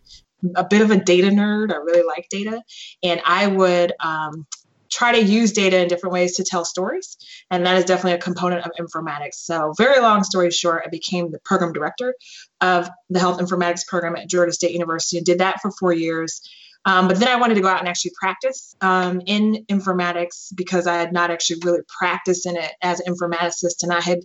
a 0.55 0.63
bit 0.63 0.81
of 0.81 0.91
a 0.91 0.97
data 0.97 1.29
nerd. 1.29 1.73
I 1.73 1.77
really 1.77 2.03
like 2.03 2.27
data, 2.29 2.61
and 3.03 3.21
I 3.25 3.47
would 3.47 3.93
um, 3.99 4.45
try 4.91 5.13
to 5.13 5.21
use 5.21 5.53
data 5.53 5.79
in 5.81 5.87
different 5.87 6.13
ways 6.13 6.35
to 6.35 6.43
tell 6.43 6.65
stories. 6.65 7.17
And 7.49 7.65
that 7.65 7.77
is 7.77 7.85
definitely 7.85 8.13
a 8.13 8.21
component 8.21 8.65
of 8.65 8.71
informatics. 8.79 9.35
So, 9.35 9.73
very 9.77 9.99
long 9.99 10.23
story 10.23 10.51
short, 10.51 10.83
I 10.85 10.89
became 10.89 11.31
the 11.31 11.39
program 11.39 11.73
director 11.73 12.15
of 12.61 12.89
the 13.09 13.19
health 13.19 13.39
informatics 13.39 13.85
program 13.87 14.15
at 14.15 14.29
Georgia 14.29 14.53
State 14.53 14.71
University 14.71 15.17
and 15.17 15.25
did 15.25 15.39
that 15.39 15.61
for 15.61 15.71
four 15.71 15.93
years. 15.93 16.41
Um, 16.87 17.09
but 17.09 17.19
then 17.19 17.27
I 17.27 17.35
wanted 17.35 17.55
to 17.55 17.61
go 17.61 17.67
out 17.67 17.79
and 17.79 17.87
actually 17.89 18.13
practice 18.17 18.73
um, 18.79 19.21
in 19.25 19.65
informatics 19.69 20.55
because 20.55 20.87
I 20.87 20.95
had 20.95 21.11
not 21.11 21.29
actually 21.29 21.59
really 21.65 21.81
practiced 21.99 22.45
in 22.45 22.55
it 22.55 22.71
as 22.81 23.01
an 23.01 23.13
informaticist. 23.13 23.83
And 23.83 23.91
I 23.91 23.99
had 23.99 24.19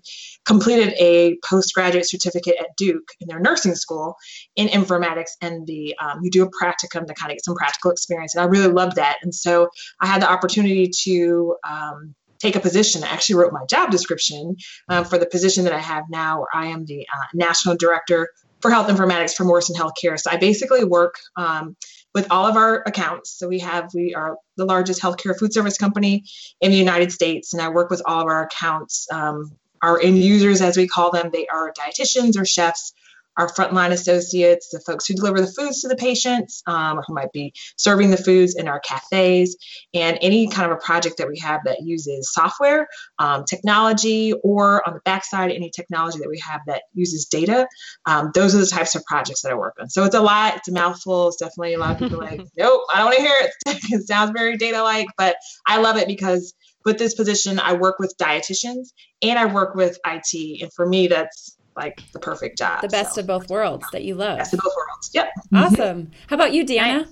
completed 0.45 0.95
a 0.97 1.39
postgraduate 1.45 2.09
certificate 2.09 2.55
at 2.61 2.69
Duke 2.77 3.09
in 3.21 3.27
their 3.27 3.41
nursing 3.41 3.75
school 3.75 4.15
in 4.55 4.69
informatics. 4.69 5.31
And 5.41 5.67
the 5.67 5.97
um, 6.01 6.21
you 6.23 6.31
do 6.31 6.45
a 6.45 6.51
practicum 6.51 7.05
to 7.07 7.15
kind 7.15 7.33
of 7.33 7.37
get 7.37 7.45
some 7.45 7.57
practical 7.57 7.91
experience. 7.91 8.37
And 8.37 8.43
I 8.43 8.47
really 8.47 8.73
loved 8.73 8.95
that. 8.95 9.19
And 9.23 9.35
so 9.35 9.69
I 10.01 10.07
had 10.07 10.23
the 10.23 10.31
opportunity 10.31 10.89
to 11.03 11.57
um, 11.69 12.15
take 12.39 12.55
a 12.55 12.61
position. 12.61 13.03
I 13.03 13.09
actually 13.09 13.37
wrote 13.37 13.53
my 13.53 13.65
job 13.69 13.91
description 13.91 14.57
uh, 14.89 15.03
for 15.03 15.19
the 15.19 15.27
position 15.27 15.65
that 15.65 15.73
I 15.73 15.81
have 15.81 16.05
now, 16.11 16.41
where 16.41 16.49
I 16.55 16.67
am 16.67 16.85
the 16.87 17.09
uh, 17.13 17.27
national 17.35 17.77
director 17.77 18.29
for 18.61 18.71
health 18.71 18.89
informatics 18.89 19.35
for 19.35 19.43
Morrison 19.45 19.75
Healthcare. 19.75 20.19
So 20.19 20.31
I 20.31 20.37
basically 20.37 20.85
work 20.85 21.17
um, 21.37 21.77
with 22.15 22.27
all 22.31 22.47
of 22.47 22.57
our 22.57 22.83
accounts. 22.87 23.31
So 23.31 23.49
we 23.49 23.61
have 23.61 23.91
we 23.95 24.15
are 24.15 24.37
the 24.57 24.65
largest 24.65 25.01
healthcare 25.01 25.39
food 25.39 25.53
service 25.53 25.79
company 25.79 26.25
in 26.61 26.71
the 26.71 26.77
United 26.77 27.13
States, 27.13 27.53
and 27.53 27.63
I 27.63 27.69
work 27.71 27.91
with 27.91 28.03
all 28.05 28.21
of 28.21 28.27
our 28.27 28.45
accounts. 28.45 29.07
Um, 29.11 29.53
our 29.81 30.01
end 30.01 30.19
users, 30.19 30.61
as 30.61 30.77
we 30.77 30.87
call 30.87 31.11
them, 31.11 31.31
they 31.33 31.49
are 31.49 31.73
dietitians 31.73 32.41
or 32.41 32.45
chefs 32.45 32.93
our 33.37 33.49
frontline 33.49 33.91
associates, 33.91 34.69
the 34.71 34.81
folks 34.81 35.07
who 35.07 35.15
deliver 35.15 35.41
the 35.41 35.47
foods 35.47 35.81
to 35.81 35.89
the 35.89 35.97
patients, 35.97 36.63
um, 36.67 37.01
who 37.07 37.15
might 37.15 37.33
be 37.33 37.53
serving 37.77 38.11
the 38.11 38.17
foods 38.17 38.55
in 38.55 38.69
our 38.69 38.81
cafes, 38.81 39.57
and 39.95 40.19
any 40.21 40.49
kind 40.49 40.71
of 40.71 40.79
a 40.79 40.81
project 40.81 41.19
that 41.19 41.29
we 41.29 41.39
have 41.39 41.61
that 41.65 41.79
uses 41.83 42.33
software, 42.33 42.89
um, 43.19 43.45
technology, 43.45 44.33
or 44.43 44.87
on 44.87 44.95
the 44.95 45.01
backside, 45.05 45.51
any 45.51 45.71
technology 45.71 46.19
that 46.19 46.29
we 46.29 46.39
have 46.39 46.61
that 46.67 46.83
uses 46.93 47.27
data. 47.27 47.67
Um, 48.07 48.31
those 48.35 48.55
are 48.55 48.59
the 48.59 48.67
types 48.67 48.95
of 48.95 49.05
projects 49.05 49.43
that 49.43 49.53
I 49.53 49.55
work 49.55 49.77
on. 49.81 49.89
So 49.89 50.05
it's 50.05 50.15
a 50.15 50.21
lot, 50.21 50.57
it's 50.57 50.69
a 50.69 50.73
mouthful. 50.73 51.29
It's 51.29 51.37
definitely 51.37 51.75
a 51.75 51.79
lot 51.79 51.93
of 51.93 51.99
people 51.99 52.19
like, 52.19 52.41
nope, 52.57 52.83
I 52.93 52.99
don't 52.99 53.07
want 53.07 53.17
to 53.17 53.23
hear 53.23 53.35
it. 53.41 53.53
it 53.93 54.07
sounds 54.07 54.33
very 54.37 54.57
data 54.57 54.83
like, 54.83 55.09
but 55.17 55.37
I 55.67 55.79
love 55.79 55.97
it 55.97 56.07
because 56.07 56.55
with 56.85 56.99
this 56.99 57.15
position, 57.15 57.61
I 57.61 57.75
work 57.75 57.99
with 57.99 58.15
dietitians 58.21 58.89
and 59.23 59.39
I 59.39 59.47
work 59.47 59.75
with 59.75 59.99
IT. 60.05 60.63
And 60.63 60.73
for 60.73 60.87
me, 60.87 61.09
that's 61.09 61.57
like 61.77 62.03
the 62.13 62.19
perfect 62.19 62.59
job. 62.59 62.83
The 62.83 62.89
best 62.89 63.15
so. 63.15 63.21
of 63.21 63.27
both 63.27 63.49
worlds 63.49 63.87
that 63.93 64.05
you 64.05 64.15
love. 64.15 64.39
Best 64.39 64.55
of 64.55 64.61
both 64.61 64.73
worlds. 64.77 65.11
Yep. 65.13 65.33
Awesome. 65.55 66.11
How 66.29 66.37
about 66.37 66.53
you, 66.53 66.65
Deanna? 66.65 67.09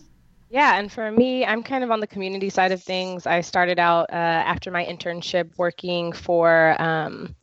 Yeah, 0.50 0.78
and 0.78 0.90
for 0.90 1.12
me, 1.12 1.44
I'm 1.44 1.62
kind 1.62 1.84
of 1.84 1.90
on 1.90 2.00
the 2.00 2.06
community 2.06 2.50
side 2.50 2.72
of 2.72 2.82
things. 2.82 3.26
I 3.26 3.40
started 3.40 3.78
out 3.78 4.10
uh, 4.10 4.16
after 4.16 4.70
my 4.70 4.84
internship 4.84 5.50
working 5.58 6.12
for 6.12 6.80
um, 6.82 7.36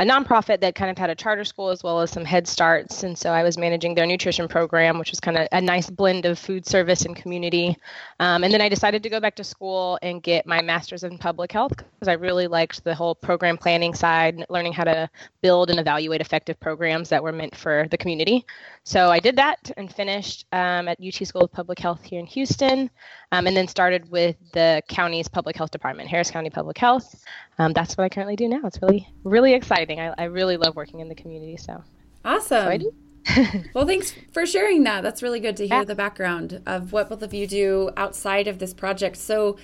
a 0.00 0.02
nonprofit 0.02 0.62
that 0.62 0.74
kind 0.74 0.90
of 0.90 0.96
had 0.96 1.10
a 1.10 1.14
charter 1.14 1.44
school 1.44 1.68
as 1.68 1.82
well 1.82 2.00
as 2.00 2.10
some 2.10 2.24
Head 2.24 2.48
Starts. 2.48 3.02
And 3.02 3.18
so 3.18 3.32
I 3.32 3.42
was 3.42 3.58
managing 3.58 3.94
their 3.94 4.06
nutrition 4.06 4.48
program, 4.48 4.98
which 4.98 5.10
was 5.10 5.20
kind 5.20 5.36
of 5.36 5.46
a 5.52 5.60
nice 5.60 5.90
blend 5.90 6.24
of 6.24 6.38
food 6.38 6.64
service 6.64 7.04
and 7.04 7.14
community. 7.14 7.76
Um, 8.18 8.42
and 8.42 8.50
then 8.50 8.62
I 8.62 8.70
decided 8.70 9.02
to 9.02 9.10
go 9.10 9.20
back 9.20 9.36
to 9.36 9.44
school 9.44 9.98
and 10.00 10.22
get 10.22 10.46
my 10.46 10.62
master's 10.62 11.04
in 11.04 11.18
public 11.18 11.52
health 11.52 11.76
because 11.76 12.08
I 12.08 12.14
really 12.14 12.46
liked 12.46 12.82
the 12.82 12.94
whole 12.94 13.14
program 13.14 13.58
planning 13.58 13.92
side, 13.92 14.42
learning 14.48 14.72
how 14.72 14.84
to 14.84 15.10
build 15.42 15.68
and 15.68 15.78
evaluate 15.78 16.22
effective 16.22 16.58
programs 16.60 17.10
that 17.10 17.22
were 17.22 17.32
meant 17.32 17.54
for 17.54 17.86
the 17.90 17.98
community. 17.98 18.46
So 18.84 19.10
I 19.10 19.20
did 19.20 19.36
that 19.36 19.70
and 19.76 19.92
finished 19.92 20.46
um, 20.52 20.88
at 20.88 20.98
UT 20.98 21.26
School 21.26 21.42
of 21.42 21.52
Public 21.52 21.78
Health 21.78 22.02
here 22.02 22.20
in 22.20 22.26
Houston, 22.26 22.88
um, 23.32 23.46
and 23.46 23.54
then 23.54 23.68
started 23.68 24.10
with 24.10 24.36
the 24.54 24.82
county's 24.88 25.28
public 25.28 25.56
health 25.56 25.70
department, 25.70 26.08
Harris 26.08 26.30
County 26.30 26.48
Public 26.48 26.78
Health. 26.78 27.22
Um, 27.60 27.74
that's 27.74 27.94
what 27.98 28.04
I 28.04 28.08
currently 28.08 28.36
do 28.36 28.48
now. 28.48 28.60
It's 28.64 28.80
really, 28.80 29.06
really 29.22 29.52
exciting. 29.52 30.00
I, 30.00 30.14
I 30.16 30.24
really 30.24 30.56
love 30.56 30.76
working 30.76 31.00
in 31.00 31.08
the 31.08 31.14
community. 31.14 31.58
So 31.58 31.84
awesome. 32.24 32.80
So 32.80 32.92
well, 33.74 33.86
thanks 33.86 34.14
for 34.32 34.46
sharing 34.46 34.84
that. 34.84 35.02
That's 35.02 35.22
really 35.22 35.40
good 35.40 35.58
to 35.58 35.68
hear 35.68 35.80
yeah. 35.80 35.84
the 35.84 35.94
background 35.94 36.62
of 36.64 36.94
what 36.94 37.10
both 37.10 37.22
of 37.22 37.34
you 37.34 37.46
do 37.46 37.90
outside 37.98 38.48
of 38.48 38.60
this 38.60 38.72
project. 38.72 39.18
So, 39.18 39.58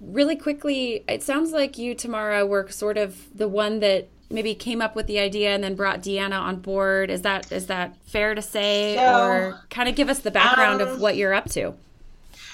really 0.00 0.34
quickly, 0.34 1.04
it 1.06 1.22
sounds 1.22 1.52
like 1.52 1.76
you, 1.76 1.94
Tamara, 1.94 2.46
were 2.46 2.70
sort 2.70 2.96
of 2.96 3.36
the 3.36 3.48
one 3.48 3.80
that 3.80 4.08
maybe 4.30 4.54
came 4.54 4.80
up 4.80 4.96
with 4.96 5.06
the 5.06 5.18
idea 5.18 5.50
and 5.50 5.62
then 5.62 5.74
brought 5.74 6.00
Deanna 6.00 6.40
on 6.40 6.56
board. 6.56 7.10
Is 7.10 7.20
that 7.20 7.52
is 7.52 7.66
that 7.66 7.94
fair 8.06 8.34
to 8.34 8.40
say, 8.40 8.96
so, 8.96 9.26
or 9.26 9.60
kind 9.68 9.90
of 9.90 9.94
give 9.94 10.08
us 10.08 10.20
the 10.20 10.30
background 10.30 10.80
um, 10.80 10.88
of 10.88 11.00
what 11.02 11.16
you're 11.16 11.34
up 11.34 11.50
to? 11.50 11.74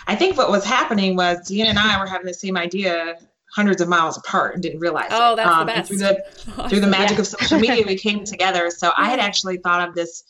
I 0.08 0.16
think 0.16 0.36
what 0.36 0.50
was 0.50 0.64
happening 0.64 1.14
was 1.14 1.48
Deanna 1.48 1.68
and 1.68 1.78
I 1.78 2.00
were 2.00 2.06
having 2.06 2.26
the 2.26 2.34
same 2.34 2.56
idea 2.56 3.16
hundreds 3.58 3.80
of 3.80 3.88
miles 3.88 4.16
apart 4.16 4.54
and 4.54 4.62
didn't 4.62 4.78
realize 4.78 5.08
oh, 5.10 5.32
it. 5.32 5.36
that's 5.36 5.50
um, 5.50 5.66
the 5.66 5.72
best. 5.72 5.88
through 5.88 5.98
the 5.98 6.24
awesome. 6.52 6.68
through 6.68 6.80
the 6.80 6.86
magic 6.86 7.16
yeah. 7.16 7.22
of 7.22 7.26
social 7.26 7.58
media, 7.58 7.84
we 7.84 7.96
came 8.06 8.22
together. 8.22 8.70
So 8.70 8.92
I 8.96 9.10
had 9.10 9.18
actually 9.18 9.56
thought 9.56 9.88
of 9.88 9.96
this 9.96 10.22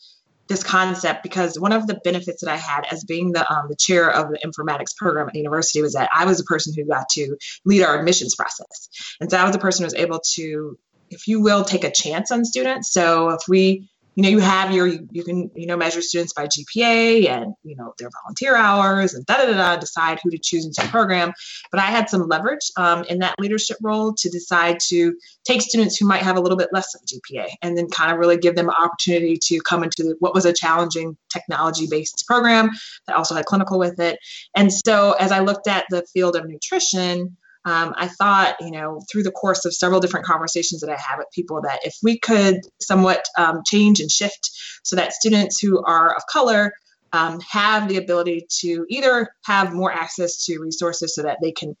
this 0.47 0.63
concept 0.63 1.21
because 1.21 1.59
one 1.59 1.71
of 1.71 1.85
the 1.85 1.93
benefits 2.03 2.41
that 2.41 2.49
I 2.49 2.57
had 2.57 2.87
as 2.91 3.03
being 3.03 3.33
the 3.33 3.47
um, 3.53 3.67
the 3.69 3.75
chair 3.75 4.09
of 4.09 4.31
the 4.31 4.39
informatics 4.43 4.95
program 4.97 5.27
at 5.27 5.33
the 5.33 5.39
university 5.39 5.83
was 5.83 5.93
that 5.93 6.09
I 6.11 6.25
was 6.25 6.39
the 6.39 6.43
person 6.43 6.73
who 6.75 6.85
got 6.85 7.07
to 7.09 7.37
lead 7.65 7.83
our 7.83 7.99
admissions 7.99 8.33
process, 8.33 8.89
and 9.21 9.29
so 9.29 9.37
I 9.37 9.43
was 9.43 9.53
the 9.53 9.59
person 9.59 9.83
who 9.83 9.85
was 9.85 9.93
able 9.93 10.21
to 10.33 10.79
if 11.11 11.27
you 11.27 11.41
will, 11.41 11.63
take 11.63 11.83
a 11.83 11.91
chance 11.91 12.31
on 12.31 12.45
students. 12.45 12.91
So 12.91 13.29
if 13.29 13.41
we, 13.47 13.89
you 14.15 14.23
know, 14.23 14.29
you 14.29 14.39
have 14.39 14.73
your, 14.73 14.87
you, 14.87 15.23
can, 15.23 15.49
you 15.55 15.65
know, 15.65 15.77
measure 15.77 16.01
students 16.01 16.33
by 16.33 16.47
GPA 16.47 17.29
and, 17.29 17.53
you 17.63 17.75
know, 17.75 17.93
their 17.97 18.09
volunteer 18.21 18.55
hours 18.55 19.13
and 19.13 19.25
da 19.25 19.37
da 19.37 19.45
da 19.45 19.53
da, 19.53 19.75
decide 19.77 20.19
who 20.23 20.29
to 20.29 20.37
choose 20.37 20.65
into 20.65 20.81
the 20.81 20.87
program. 20.87 21.31
But 21.71 21.79
I 21.79 21.85
had 21.85 22.09
some 22.09 22.27
leverage 22.27 22.71
um, 22.75 23.03
in 23.05 23.19
that 23.19 23.35
leadership 23.39 23.77
role 23.81 24.13
to 24.13 24.29
decide 24.29 24.79
to 24.89 25.15
take 25.45 25.61
students 25.61 25.97
who 25.97 26.05
might 26.05 26.21
have 26.21 26.37
a 26.37 26.41
little 26.41 26.57
bit 26.57 26.69
less 26.73 26.93
of 26.95 27.01
GPA 27.01 27.47
and 27.61 27.77
then 27.77 27.87
kind 27.89 28.11
of 28.11 28.17
really 28.17 28.37
give 28.37 28.55
them 28.55 28.69
an 28.69 28.75
opportunity 28.75 29.37
to 29.43 29.59
come 29.61 29.83
into 29.83 30.15
what 30.19 30.33
was 30.33 30.45
a 30.45 30.53
challenging 30.53 31.15
technology 31.31 31.87
based 31.89 32.25
program 32.27 32.69
that 33.07 33.15
also 33.15 33.35
had 33.35 33.45
clinical 33.45 33.79
with 33.79 33.99
it. 33.99 34.19
And 34.55 34.71
so 34.71 35.13
as 35.13 35.31
I 35.31 35.39
looked 35.39 35.67
at 35.67 35.85
the 35.89 36.05
field 36.13 36.35
of 36.35 36.47
nutrition, 36.47 37.37
um, 37.65 37.93
I 37.97 38.07
thought, 38.07 38.55
you 38.61 38.71
know, 38.71 39.01
through 39.11 39.23
the 39.23 39.31
course 39.31 39.65
of 39.65 39.73
several 39.73 39.99
different 39.99 40.25
conversations 40.25 40.81
that 40.81 40.89
I 40.89 40.95
have 40.95 41.19
with 41.19 41.27
people, 41.33 41.61
that 41.61 41.79
if 41.83 41.95
we 42.01 42.17
could 42.17 42.61
somewhat 42.79 43.25
um, 43.37 43.61
change 43.65 43.99
and 43.99 44.09
shift 44.09 44.51
so 44.83 44.95
that 44.95 45.13
students 45.13 45.59
who 45.59 45.83
are 45.83 46.15
of 46.15 46.23
color 46.29 46.73
um, 47.11 47.39
have 47.49 47.89
the 47.89 47.97
ability 47.97 48.47
to 48.61 48.85
either 48.89 49.29
have 49.43 49.73
more 49.73 49.91
access 49.91 50.45
to 50.45 50.59
resources 50.59 51.13
so 51.15 51.23
that 51.23 51.39
they 51.41 51.51
can 51.51 51.75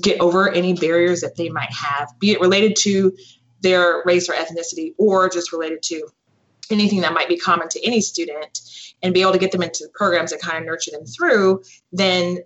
get 0.00 0.20
over 0.20 0.50
any 0.50 0.74
barriers 0.74 1.22
that 1.22 1.36
they 1.36 1.48
might 1.48 1.72
have, 1.72 2.08
be 2.20 2.30
it 2.30 2.40
related 2.40 2.76
to 2.76 3.16
their 3.62 4.02
race 4.04 4.28
or 4.28 4.34
ethnicity 4.34 4.94
or 4.98 5.28
just 5.28 5.52
related 5.52 5.82
to 5.82 6.06
anything 6.70 7.00
that 7.00 7.12
might 7.12 7.28
be 7.28 7.38
common 7.38 7.68
to 7.70 7.84
any 7.84 8.00
student 8.00 8.60
and 9.02 9.14
be 9.14 9.22
able 9.22 9.32
to 9.32 9.38
get 9.38 9.50
them 9.52 9.62
into 9.62 9.88
programs 9.94 10.30
that 10.30 10.40
kind 10.40 10.58
of 10.58 10.64
nurture 10.64 10.90
them 10.90 11.06
through, 11.06 11.62
then 11.92 12.38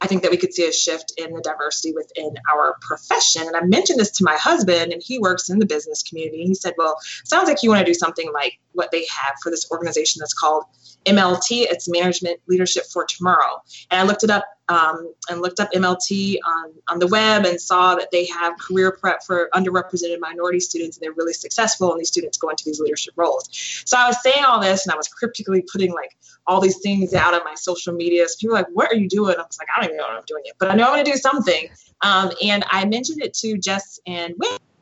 I 0.00 0.06
think 0.06 0.22
that 0.22 0.30
we 0.30 0.36
could 0.36 0.54
see 0.54 0.66
a 0.66 0.72
shift 0.72 1.12
in 1.16 1.32
the 1.32 1.40
diversity 1.40 1.92
within 1.92 2.34
our 2.52 2.76
profession. 2.80 3.42
And 3.46 3.56
I 3.56 3.62
mentioned 3.62 3.98
this 3.98 4.12
to 4.12 4.24
my 4.24 4.36
husband, 4.36 4.92
and 4.92 5.02
he 5.04 5.18
works 5.18 5.50
in 5.50 5.58
the 5.58 5.66
business 5.66 6.02
community. 6.02 6.44
He 6.44 6.54
said, 6.54 6.74
Well, 6.78 6.96
sounds 7.24 7.48
like 7.48 7.62
you 7.62 7.70
want 7.70 7.84
to 7.84 7.90
do 7.90 7.94
something 7.94 8.32
like 8.32 8.58
what 8.72 8.90
they 8.90 9.06
have 9.10 9.34
for 9.42 9.50
this 9.50 9.70
organization 9.70 10.20
that's 10.20 10.34
called 10.34 10.64
MLT. 11.04 11.66
It's 11.70 11.88
Management 11.88 12.40
Leadership 12.46 12.84
for 12.92 13.04
Tomorrow. 13.04 13.62
And 13.90 14.00
I 14.00 14.04
looked 14.04 14.24
it 14.24 14.30
up 14.30 14.44
um, 14.68 15.12
and 15.30 15.40
looked 15.40 15.60
up 15.60 15.72
MLT 15.72 16.38
on, 16.46 16.72
on 16.88 16.98
the 16.98 17.06
web 17.06 17.46
and 17.46 17.60
saw 17.60 17.94
that 17.94 18.10
they 18.10 18.26
have 18.26 18.58
career 18.58 18.92
prep 18.92 19.22
for 19.24 19.48
underrepresented 19.54 20.20
minority 20.20 20.60
students, 20.60 20.96
and 20.96 21.04
they're 21.04 21.12
really 21.12 21.32
successful, 21.32 21.90
and 21.90 22.00
these 22.00 22.08
students 22.08 22.36
go 22.36 22.48
into 22.50 22.64
these 22.64 22.80
leadership 22.80 23.14
roles. 23.16 23.48
So 23.86 23.96
I 23.96 24.06
was 24.06 24.22
saying 24.22 24.44
all 24.44 24.60
this, 24.60 24.86
and 24.86 24.92
I 24.92 24.96
was 24.96 25.08
cryptically 25.08 25.64
putting 25.72 25.92
like 25.92 26.16
all 26.46 26.60
these 26.60 26.78
things 26.78 27.14
out 27.14 27.34
on 27.34 27.40
my 27.44 27.54
social 27.54 27.94
media. 27.94 28.28
So 28.28 28.36
people 28.40 28.54
were 28.54 28.60
like, 28.60 28.68
"What 28.72 28.92
are 28.92 28.96
you 28.96 29.08
doing?" 29.08 29.36
I 29.36 29.42
was 29.42 29.58
like, 29.58 29.68
"I 29.74 29.80
don't 29.80 29.90
even 29.90 29.96
know 29.96 30.04
what 30.04 30.16
I'm 30.16 30.24
doing 30.26 30.42
yet, 30.44 30.54
but 30.58 30.70
I 30.70 30.74
know 30.74 30.84
I'm 30.84 30.92
going 30.92 31.04
to 31.04 31.10
do 31.10 31.16
something." 31.16 31.68
Um, 32.02 32.30
and 32.42 32.64
I 32.70 32.84
mentioned 32.84 33.22
it 33.22 33.34
to 33.34 33.56
Jess 33.58 33.98
and 34.06 34.34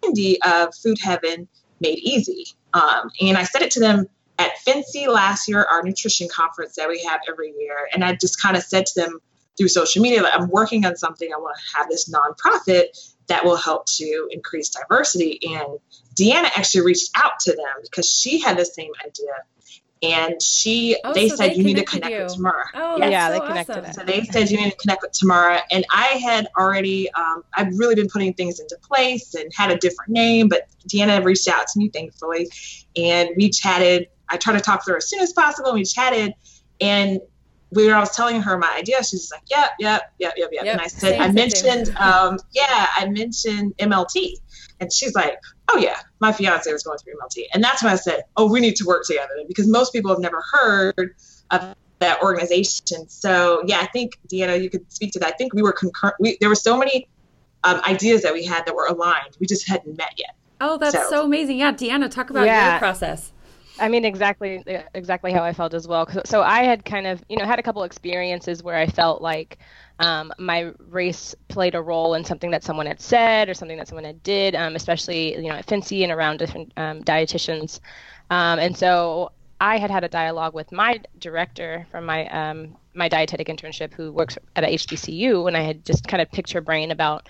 Wendy 0.03 0.41
of 0.43 0.75
Food 0.75 0.99
Heaven 1.01 1.49
Made 1.81 1.99
Easy, 1.99 2.47
um, 2.75 3.11
and 3.21 3.39
I 3.39 3.45
said 3.45 3.63
it 3.63 3.71
to 3.73 3.81
them 3.81 4.07
at 4.39 4.51
FNCE 4.67 5.09
last 5.09 5.49
year, 5.49 5.67
our 5.71 5.83
nutrition 5.83 6.29
conference 6.29 6.75
that 6.77 6.89
we 6.89 7.03
have 7.05 7.21
every 7.29 7.55
year, 7.59 7.89
and 7.95 8.05
I 8.05 8.15
just 8.15 8.41
kind 8.43 8.57
of 8.57 8.63
said 8.63 8.87
to 8.87 9.01
them 9.01 9.21
through 9.57 9.69
social 9.69 10.03
media, 10.03 10.23
like, 10.23 10.35
I'm 10.35 10.49
working 10.49 10.85
on 10.85 10.97
something. 10.97 11.29
I 11.33 11.39
want 11.39 11.57
to 11.57 11.79
have 11.79 11.89
this 11.89 12.11
nonprofit 12.11 12.85
that 13.29 13.45
will 13.45 13.57
help 13.57 13.87
to 13.87 14.29
increase 14.31 14.71
diversity. 14.71 15.41
And 15.43 15.79
Deanna 16.15 16.51
actually 16.57 16.85
reached 16.87 17.11
out 17.15 17.33
to 17.41 17.53
them 17.53 17.83
because 17.83 18.09
she 18.11 18.41
had 18.41 18.57
the 18.59 18.65
same 18.65 18.91
idea. 19.05 19.33
And 20.03 20.41
she, 20.43 20.97
Oh, 21.05 21.15
they 21.15 21.29
so 21.31 21.37
said 21.37 21.51
they 21.53 21.55
you 21.55 21.65
need 21.65 21.77
to 21.79 21.85
connected 21.85 22.03
connect 22.03 22.23
with 22.23 22.33
you. 22.33 22.37
Tamara. 22.37 22.65
Oh, 22.75 22.97
Yes. 22.99 23.11
Yeah, 23.11 23.31
that's 23.31 23.41
they 23.41 23.47
connected 23.47 23.73
awesome. 23.79 23.85
us. 23.87 23.97
So 23.97 24.05
they 24.05 24.25
said 24.25 24.51
you 24.51 24.59
need 24.59 24.71
to 24.71 24.77
connect 24.77 25.03
with 25.03 25.13
Tamara, 25.13 25.63
and 25.71 25.87
I 25.91 26.07
had 26.23 26.49
already, 26.59 27.11
um, 27.13 27.43
I've 27.55 27.77
really 27.79 27.95
been 27.95 28.09
putting 28.09 28.35
things 28.35 28.61
into 28.61 28.77
place 28.83 29.35
and 29.35 29.51
had 29.57 29.71
a 29.71 29.79
different 29.79 30.11
name, 30.11 30.49
but 30.49 30.69
Deanna 30.87 31.25
reached 31.25 31.49
out 31.49 31.67
to 31.67 31.79
me, 31.79 31.89
thankfully, 31.89 32.49
and 32.95 33.31
we 33.37 33.49
chatted. 33.51 34.09
I 34.29 34.37
tried 34.37 34.55
to 34.55 34.61
talk 34.61 34.85
to 34.85 34.91
her 34.91 34.97
as 34.99 35.09
soon 35.09 35.21
as 35.21 35.33
possible. 35.33 35.71
And 35.71 35.79
we 35.79 35.85
chatted, 35.85 36.35
and 36.81 37.21
when 37.85 37.95
I 37.95 38.01
was 38.01 38.11
telling 38.11 38.41
her 38.43 38.59
my 38.59 38.73
idea, 38.77 39.03
she's 39.05 39.31
like, 39.31 39.43
"Yep, 39.51 39.71
yep, 39.79 40.13
yep, 40.19 40.35
yep, 40.37 40.49
yep." 40.53 40.65
Yep, 40.65 40.73
and 40.73 40.81
I 40.81 40.87
said, 40.87 41.11
same, 41.11 41.21
"I 41.21 41.27
same, 41.27 41.35
mentioned, 41.35 41.97
um, 41.99 42.39
yeah, 42.53 42.89
I 42.97 43.07
mentioned 43.09 43.75
MLT," 43.79 44.37
and 44.81 44.93
she's 44.93 45.15
like, 45.15 45.39
"Oh 45.69 45.79
yeah, 45.79 45.97
my 46.21 46.33
fiance 46.33 46.71
was 46.73 46.83
going 46.83 46.99
through 46.99 47.15
MLT," 47.15 47.45
and 47.53 47.63
that's 47.63 47.83
when 47.83 47.93
I 47.93 47.97
said, 47.97 48.25
"Oh, 48.37 48.51
we 48.51 48.61
need 48.61 48.77
to 48.77 48.85
work 48.85 49.05
together," 49.07 49.29
because 49.47 49.69
most 49.69 49.93
people 49.93 50.11
have 50.11 50.21
never 50.21 50.43
heard 50.53 51.15
of 51.51 51.75
that 51.99 52.23
organization. 52.23 53.09
So 53.09 53.63
yeah, 53.67 53.79
I 53.81 53.87
think 53.87 54.19
Deanna, 54.29 54.63
you 54.63 54.71
could 54.71 54.91
speak 54.93 55.13
to 55.13 55.19
that. 55.21 55.29
I 55.35 55.37
think 55.37 55.55
we 55.55 55.63
were 55.63 55.73
concurrent. 55.73 56.17
We, 56.21 56.37
there 56.41 56.49
were 56.49 56.55
so 56.55 56.77
many 56.77 57.09
um, 57.65 57.81
ideas 57.87 58.23
that 58.23 58.33
we 58.33 58.45
had 58.45 58.67
that 58.67 58.75
were 58.75 58.87
aligned. 58.87 59.37
We 59.41 59.47
just 59.47 59.69
hadn't 59.69 59.97
met 59.97 60.13
yet. 60.17 60.35
Oh, 60.61 60.79
that's 60.79 60.95
so, 60.95 61.11
So- 61.11 61.25
amazing. 61.25 61.59
Yeah, 61.59 61.73
Deanna, 61.73 62.11
talk 62.11 62.31
about 62.31 62.47
your 62.47 62.79
process. 62.79 63.33
I 63.79 63.89
mean, 63.89 64.05
exactly, 64.05 64.63
exactly 64.95 65.33
how 65.33 65.45
I 65.45 65.53
felt 65.53 65.75
as 65.75 65.87
well. 65.87 66.09
So 66.25 66.43
I 66.43 66.63
had 66.63 66.85
kind 66.85 67.07
of, 67.07 67.23
you 67.29 67.37
know, 67.37 67.45
had 67.45 67.59
a 67.59 67.63
couple 67.63 67.83
experiences 67.83 68.63
where 68.63 68.77
I 68.77 68.87
felt 68.87 69.21
like 69.21 69.59
um, 69.99 70.33
my 70.39 70.73
race 70.89 71.35
played 71.49 71.75
a 71.75 71.83
role 71.83 72.15
in 72.15 72.25
something 72.25 72.51
that 72.51 72.65
someone 72.65 72.87
had 72.87 73.01
said 73.01 73.49
or 73.49 73.55
something 73.55 73.77
that 73.77 73.89
someone 73.89 74.05
had 74.05 74.23
did, 74.23 74.55
um, 74.55 74.77
especially, 74.77 75.37
you 75.37 75.49
know, 75.49 75.57
at 75.57 75.67
FNCE 75.67 76.03
and 76.03 76.13
around 76.13 76.39
different 76.39 76.73
um, 76.77 77.03
dietitians. 77.03 77.81
Um, 78.31 78.59
and 78.59 78.77
so 78.77 79.33
I 79.61 79.79
had 79.79 79.91
had 79.91 80.05
a 80.05 80.09
dialogue 80.09 80.55
with 80.55 80.71
my 80.73 81.01
director 81.19 81.87
from 81.91 82.05
my 82.05 82.29
um, 82.29 82.77
my 82.95 83.09
dietetic 83.09 83.49
internship, 83.49 83.93
who 83.93 84.11
works 84.11 84.39
at 84.57 84.65
a 84.65 84.69
HBCU, 84.69 85.47
and 85.47 85.57
I 85.57 85.61
had 85.61 85.85
just 85.85 86.09
kind 86.09 86.21
of 86.23 86.31
picked 86.31 86.53
her 86.53 86.61
brain 86.61 86.91
about 86.91 87.29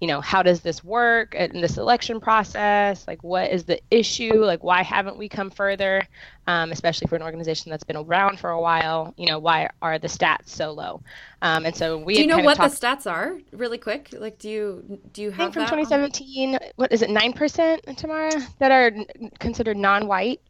you 0.00 0.06
know 0.06 0.20
how 0.20 0.42
does 0.42 0.60
this 0.60 0.84
work 0.84 1.34
in 1.34 1.60
the 1.60 1.68
selection 1.68 2.20
process 2.20 3.04
like 3.08 3.22
what 3.24 3.50
is 3.50 3.64
the 3.64 3.80
issue 3.90 4.44
like 4.44 4.62
why 4.62 4.82
haven't 4.82 5.18
we 5.18 5.28
come 5.28 5.50
further 5.50 6.02
um, 6.46 6.70
especially 6.70 7.06
for 7.08 7.16
an 7.16 7.22
organization 7.22 7.68
that's 7.70 7.82
been 7.84 7.96
around 7.96 8.38
for 8.38 8.50
a 8.50 8.60
while 8.60 9.12
you 9.16 9.26
know 9.26 9.38
why 9.38 9.68
are 9.82 9.98
the 9.98 10.06
stats 10.08 10.48
so 10.50 10.70
low 10.72 11.00
um, 11.42 11.66
and 11.66 11.74
so 11.74 11.98
we 11.98 12.14
Do 12.14 12.20
you 12.20 12.26
know 12.26 12.38
what 12.38 12.56
talked, 12.56 12.80
the 12.80 12.86
stats 12.86 13.10
are, 13.10 13.38
really 13.52 13.78
quick? 13.78 14.08
Like, 14.12 14.38
do 14.38 14.48
you 14.48 14.98
do 15.12 15.22
you 15.22 15.28
I 15.28 15.36
think 15.36 15.40
have 15.40 15.52
from 15.54 15.62
that? 15.62 15.72
on- 15.92 16.10
2017 16.10 16.58
what 16.76 16.92
is 16.92 17.02
it 17.02 17.10
9% 17.10 17.96
tamara 17.96 18.30
that 18.60 18.70
are 18.72 18.92
considered 19.40 19.76
non-white 19.76 20.40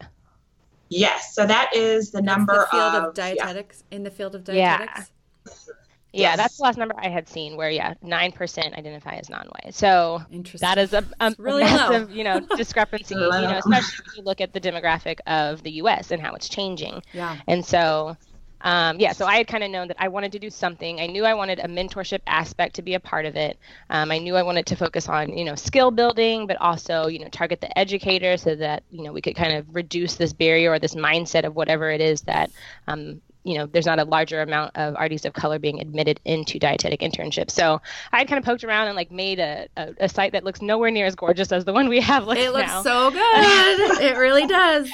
Yes, 0.91 1.35
so 1.35 1.47
that 1.47 1.75
is 1.75 2.11
the 2.11 2.23
That's 2.23 2.25
number 2.39 2.55
the 2.61 2.67
field 2.71 2.95
of, 2.95 3.05
of 3.19 3.19
yeah. 3.37 3.63
in 3.91 4.03
the 4.05 4.11
field 4.11 4.35
of 4.35 4.49
Yeah. 4.49 4.79
dietetics. 4.79 5.11
yeah 5.47 5.75
Yes. 6.13 6.37
that's 6.37 6.57
the 6.57 6.63
last 6.63 6.79
number 6.79 6.95
i 6.99 7.09
had 7.09 7.29
seen 7.29 7.57
where 7.57 7.71
yeah 7.71 7.95
9% 8.05 8.79
identify 8.79 9.15
as 9.15 9.29
non-white 9.29 9.75
so 9.75 10.23
Interesting. 10.31 10.67
that 10.67 10.79
is 10.79 10.93
a, 10.93 11.05
a, 11.21 11.35
really 11.39 11.63
a 11.63 11.67
low. 11.67 11.71
massive 11.71 12.11
you 12.11 12.25
know 12.25 12.41
discrepancy 12.57 13.15
you 13.15 13.21
know 13.21 13.59
especially 13.59 14.05
if 14.07 14.17
you 14.17 14.23
look 14.23 14.41
at 14.41 14.53
the 14.53 14.61
demographic 14.61 15.19
of 15.27 15.63
the 15.63 15.73
us 15.73 16.11
and 16.11 16.23
how 16.23 16.35
it's 16.35 16.49
changing 16.49 17.03
yeah. 17.13 17.37
And 17.47 17.65
so, 17.65 18.17
um, 18.61 18.99
yeah, 18.99 19.13
so 19.13 19.25
I 19.25 19.37
had 19.37 19.47
kind 19.47 19.63
of 19.63 19.71
known 19.71 19.89
that 19.89 19.97
I 20.01 20.09
wanted 20.09 20.33
to 20.33 20.39
do 20.39 20.51
something. 20.51 21.01
I 21.01 21.07
knew 21.07 21.25
I 21.25 21.35
wanted 21.35 21.61
a 21.61 21.69
mentorship 21.69 22.21
aspect 22.27 22.77
to 22.77 22.83
be 22.83 22.95
a 22.95 23.01
part 23.01 23.25
of 23.25 23.37
it. 23.37 23.59
Um, 23.91 24.11
I 24.11 24.19
knew 24.19 24.37
I 24.37 24.43
wanted 24.43 24.67
to 24.67 24.77
focus 24.77 25.09
on, 25.09 25.37
you 25.37 25.45
know, 25.45 25.55
skill 25.55 25.91
building, 25.91 26.47
but 26.47 26.57
also, 26.61 27.07
you 27.07 27.21
know, 27.21 27.29
target 27.29 27.61
the 27.61 27.79
educator 27.79 28.37
so 28.37 28.55
that, 28.57 28.83
you 28.91 29.03
know, 29.03 29.13
we 29.13 29.21
could 29.21 29.37
kind 29.37 29.57
of 29.57 29.75
reduce 29.75 30.17
this 30.17 30.33
barrier 30.33 30.73
or 30.73 30.79
this 30.79 30.95
mindset 30.95 31.45
of 31.45 31.55
whatever 31.55 31.91
it 31.91 32.01
is 32.01 32.23
that, 32.23 32.51
um, 32.89 33.21
you 33.49 33.55
know, 33.55 33.65
there's 33.65 33.87
not 33.87 33.99
a 33.99 34.05
larger 34.05 34.43
amount 34.43 34.77
of 34.77 34.95
RDs 35.03 35.25
of 35.25 35.33
color 35.33 35.59
being 35.59 35.81
admitted 35.81 36.21
into 36.27 36.59
dietetic 36.59 37.01
internships. 37.01 37.53
So 37.53 37.81
I 38.13 38.27
kind 38.27 38.39
of 38.39 38.45
poked 38.45 38.63
around 38.63 38.89
and 38.89 38.95
like 38.97 39.11
made 39.11 39.39
a, 39.39 39.67
a, 39.79 39.95
a 40.01 40.09
site 40.09 40.33
that 40.33 40.45
looks 40.45 40.61
nowhere 40.61 40.91
near 40.91 41.07
as 41.07 41.15
gorgeous 41.15 41.51
as 41.51 41.65
the 41.65 41.73
one 41.73 41.89
we 41.89 41.99
have 42.03 42.27
looks 42.27 42.41
It 42.41 42.53
looks 42.53 42.69
now 42.69 42.83
so 42.83 43.11
good. 43.11 44.03
it 44.03 44.19
really 44.19 44.47
does. 44.47 44.91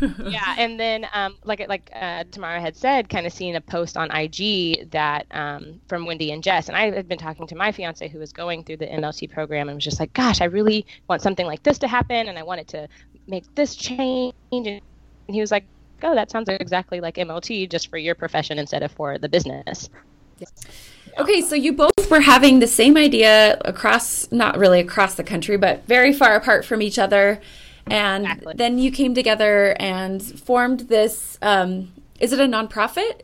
yeah, 0.24 0.54
and 0.56 0.78
then 0.78 1.06
um, 1.12 1.36
like 1.42 1.66
like 1.68 1.90
uh, 1.94 2.22
Tamara 2.30 2.60
had 2.60 2.76
said, 2.76 3.08
kind 3.08 3.26
of 3.26 3.32
seeing 3.32 3.56
a 3.56 3.60
post 3.60 3.96
on 3.96 4.08
IG 4.12 4.88
that 4.92 5.26
um, 5.32 5.80
from 5.88 6.06
Wendy 6.06 6.30
and 6.30 6.44
Jess, 6.44 6.68
and 6.68 6.76
I 6.76 6.90
had 6.92 7.08
been 7.08 7.18
talking 7.18 7.48
to 7.48 7.56
my 7.56 7.72
fiance 7.72 8.08
who 8.08 8.20
was 8.20 8.32
going 8.32 8.62
through 8.62 8.76
the 8.78 8.86
MLT 8.86 9.32
program, 9.32 9.68
and 9.68 9.76
was 9.76 9.84
just 9.84 9.98
like, 9.98 10.12
"Gosh, 10.12 10.40
I 10.40 10.44
really 10.44 10.86
want 11.08 11.22
something 11.22 11.46
like 11.46 11.62
this 11.64 11.78
to 11.78 11.88
happen, 11.88 12.28
and 12.28 12.38
I 12.38 12.44
wanted 12.44 12.68
to 12.68 12.88
make 13.26 13.52
this 13.56 13.74
change." 13.74 14.34
And 14.52 14.80
he 15.28 15.40
was 15.40 15.50
like, 15.50 15.64
"Oh, 16.02 16.14
that 16.14 16.30
sounds 16.30 16.48
exactly 16.48 17.00
like 17.00 17.16
MLT, 17.16 17.68
just 17.68 17.88
for 17.88 17.98
your 17.98 18.14
profession 18.14 18.58
instead 18.58 18.82
of 18.82 18.92
for 18.92 19.18
the 19.18 19.28
business." 19.28 19.88
Okay, 21.18 21.40
so 21.40 21.54
you 21.54 21.72
both 21.72 22.10
were 22.10 22.20
having 22.20 22.58
the 22.60 22.66
same 22.66 22.96
idea 22.96 23.58
across, 23.64 24.30
not 24.30 24.58
really 24.58 24.80
across 24.80 25.14
the 25.14 25.24
country, 25.24 25.56
but 25.56 25.86
very 25.86 26.12
far 26.12 26.34
apart 26.34 26.64
from 26.64 26.82
each 26.82 26.98
other. 26.98 27.40
And 27.86 28.24
Exactly. 28.24 28.54
then 28.56 28.78
you 28.78 28.90
came 28.90 29.14
together 29.14 29.76
and 29.80 30.22
formed 30.22 30.80
this. 30.80 31.38
Um, 31.40 31.92
is 32.20 32.32
it 32.32 32.40
a 32.40 32.44
nonprofit? 32.44 33.22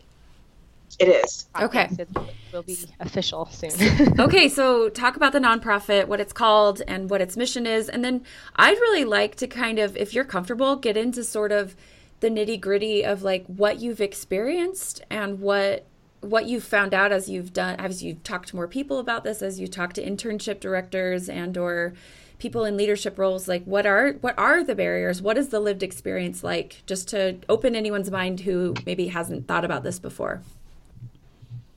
It 0.99 1.09
is. 1.09 1.47
Okay. 1.61 1.89
It 1.99 2.09
will 2.53 2.63
be 2.63 2.77
official 3.01 3.47
soon. 3.47 3.73
okay, 4.21 4.49
so 4.49 4.89
talk 4.89 5.17
about 5.17 5.33
the 5.33 5.41
nonprofit, 5.41 6.07
what 6.07 6.21
it's 6.21 6.33
called, 6.33 6.81
and 6.87 7.11
what 7.11 7.21
its 7.21 7.37
mission 7.37 7.67
is. 7.67 7.89
And 7.89 8.05
then 8.05 8.25
I'd 8.57 8.79
really 8.79 9.05
like 9.05 9.35
to 9.37 9.47
kind 9.47 9.79
of, 9.79 9.97
if 9.97 10.15
you're 10.15 10.25
comfortable, 10.25 10.77
get 10.77 10.97
into 10.97 11.25
sort 11.25 11.51
of 11.53 11.75
the 12.23 12.31
nitty 12.31 12.59
gritty 12.61 13.05
of 13.05 13.23
like 13.25 13.45
what 13.47 13.81
you've 13.81 14.01
experienced 14.01 15.03
and 15.11 15.41
what 15.41 15.85
what 16.21 16.47
you've 16.47 16.63
found 16.63 16.95
out 16.95 17.11
as 17.11 17.29
you've 17.29 17.53
done 17.53 17.75
as 17.81 18.01
you've 18.03 18.23
talked 18.23 18.49
to 18.49 18.57
more 18.57 18.69
people 18.69 19.01
about 19.01 19.25
this 19.25 19.43
as 19.43 19.59
you 19.59 19.67
talk 19.67 19.93
to 19.93 20.03
internship 20.03 20.61
directors 20.61 21.29
and 21.29 21.59
or 21.59 21.93
people 22.39 22.65
in 22.65 22.77
leadership 22.77 23.19
roles 23.19 23.49
like 23.49 23.65
what 23.65 23.85
are 23.87 24.13
what 24.21 24.39
are 24.39 24.63
the 24.63 24.75
barriers 24.77 25.21
what 25.21 25.37
is 25.37 25.49
the 25.49 25.59
lived 25.59 25.83
experience 25.83 26.45
like 26.45 26.83
just 26.87 27.09
to 27.09 27.37
open 27.49 27.75
anyone's 27.75 28.11
mind 28.11 28.39
who 28.41 28.73
maybe 28.87 29.09
hasn't 29.09 29.49
thought 29.49 29.65
about 29.65 29.83
this 29.83 29.99
before 29.99 30.41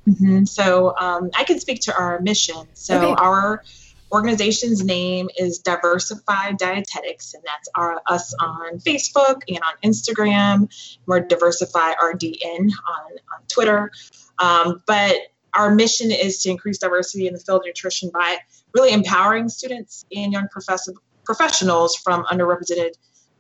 Mhm. 0.08 0.48
So 0.48 0.94
um, 1.00 1.32
I 1.36 1.44
can 1.44 1.60
speak 1.60 1.82
to 1.82 1.98
our 1.98 2.20
mission. 2.22 2.68
So 2.76 2.96
Okay. 2.96 3.16
our 3.18 3.64
organization's 4.12 4.84
name 4.84 5.30
is 5.38 5.60
Diversify 5.60 6.54
Dietetics, 6.54 7.34
and 7.34 7.44
that's 7.46 7.70
our, 7.76 8.02
us 8.08 8.34
on 8.40 8.80
Facebook 8.80 9.42
and 9.48 9.60
on 9.60 9.74
Instagram. 9.84 10.70
We're 11.06 11.22
Diversify 11.22 11.94
RDN 11.94 12.60
on, 12.60 13.12
on 13.12 13.42
Twitter. 13.48 13.92
Um, 14.40 14.84
but 14.86 15.16
our 15.54 15.74
mission 15.74 16.12
is 16.12 16.42
to 16.44 16.50
increase 16.50 16.78
diversity 16.78 17.28
in 17.28 17.34
the 17.34 17.40
field 17.40 17.62
of 17.62 17.66
nutrition 17.66 18.10
by 18.14 18.38
really 18.74 18.92
empowering 18.92 19.50
students 19.50 20.06
and 20.16 20.34
young 20.34 20.48
profess- 20.50 20.90
professionals 21.24 21.96
from 21.96 22.26
underrepresented 22.26 22.92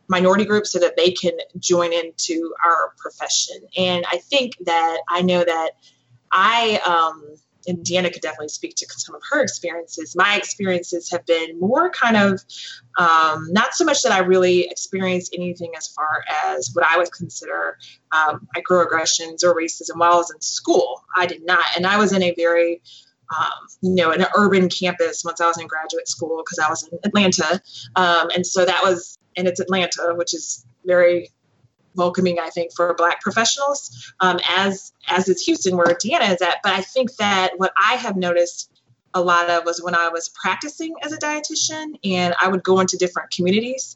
minority 0.07 0.45
groups 0.45 0.71
so 0.71 0.79
that 0.79 0.95
they 0.95 1.11
can 1.11 1.33
join 1.59 1.91
into 1.91 2.53
our 2.63 2.93
profession. 2.97 3.57
And 3.77 4.05
I 4.11 4.17
think 4.17 4.53
that 4.65 5.01
I 5.09 5.21
know 5.21 5.43
that 5.43 5.71
I, 6.31 6.79
um, 6.85 7.35
and 7.67 7.79
Deanna 7.79 8.11
could 8.11 8.21
definitely 8.21 8.49
speak 8.49 8.75
to 8.75 8.85
some 8.89 9.15
of 9.15 9.21
her 9.31 9.41
experiences. 9.41 10.15
My 10.15 10.35
experiences 10.37 11.09
have 11.11 11.25
been 11.25 11.59
more 11.59 11.89
kind 11.89 12.17
of 12.17 12.41
um, 12.97 13.47
not 13.51 13.73
so 13.73 13.85
much 13.85 14.01
that 14.03 14.11
I 14.11 14.19
really 14.19 14.67
experienced 14.69 15.33
anything 15.35 15.71
as 15.77 15.87
far 15.87 16.23
as 16.45 16.69
what 16.73 16.85
I 16.85 16.97
would 16.97 17.11
consider 17.11 17.77
um, 18.11 18.47
microaggressions 18.55 19.43
or 19.43 19.55
racism 19.55 19.97
while 19.97 20.13
I 20.13 20.17
was 20.17 20.31
in 20.31 20.41
school. 20.41 21.03
I 21.15 21.25
did 21.25 21.45
not. 21.45 21.65
And 21.75 21.85
I 21.85 21.97
was 21.97 22.13
in 22.13 22.23
a 22.23 22.33
very 22.35 22.81
um, 23.35 23.67
you 23.81 23.95
know, 23.95 24.11
an 24.11 24.25
urban 24.35 24.69
campus 24.69 25.23
once 25.25 25.41
I 25.41 25.47
was 25.47 25.57
in 25.57 25.65
graduate 25.65 26.07
school 26.07 26.43
because 26.45 26.59
I 26.59 26.69
was 26.69 26.87
in 26.87 26.99
Atlanta. 27.03 27.59
Um, 27.95 28.29
and 28.35 28.45
so 28.45 28.65
that 28.65 28.83
was, 28.83 29.17
and 29.35 29.47
it's 29.47 29.59
Atlanta, 29.59 30.13
which 30.15 30.33
is 30.33 30.65
very 30.85 31.31
welcoming, 31.95 32.39
I 32.39 32.49
think, 32.49 32.73
for 32.75 32.93
Black 32.93 33.21
professionals, 33.21 34.13
um, 34.19 34.39
as 34.49 34.93
as 35.07 35.27
is 35.29 35.41
Houston, 35.41 35.77
where 35.77 35.87
Deanna 35.87 36.33
is 36.33 36.41
at. 36.41 36.57
But 36.63 36.73
I 36.73 36.81
think 36.81 37.15
that 37.17 37.53
what 37.57 37.73
I 37.77 37.95
have 37.95 38.15
noticed 38.15 38.71
a 39.15 39.21
lot 39.21 39.49
of 39.49 39.63
was 39.65 39.81
when 39.81 39.95
I 39.95 40.09
was 40.09 40.29
practicing 40.29 40.93
as 41.01 41.13
a 41.13 41.17
dietitian, 41.17 41.97
and 42.03 42.35
I 42.39 42.49
would 42.49 42.63
go 42.63 42.81
into 42.81 42.97
different 42.97 43.31
communities, 43.31 43.95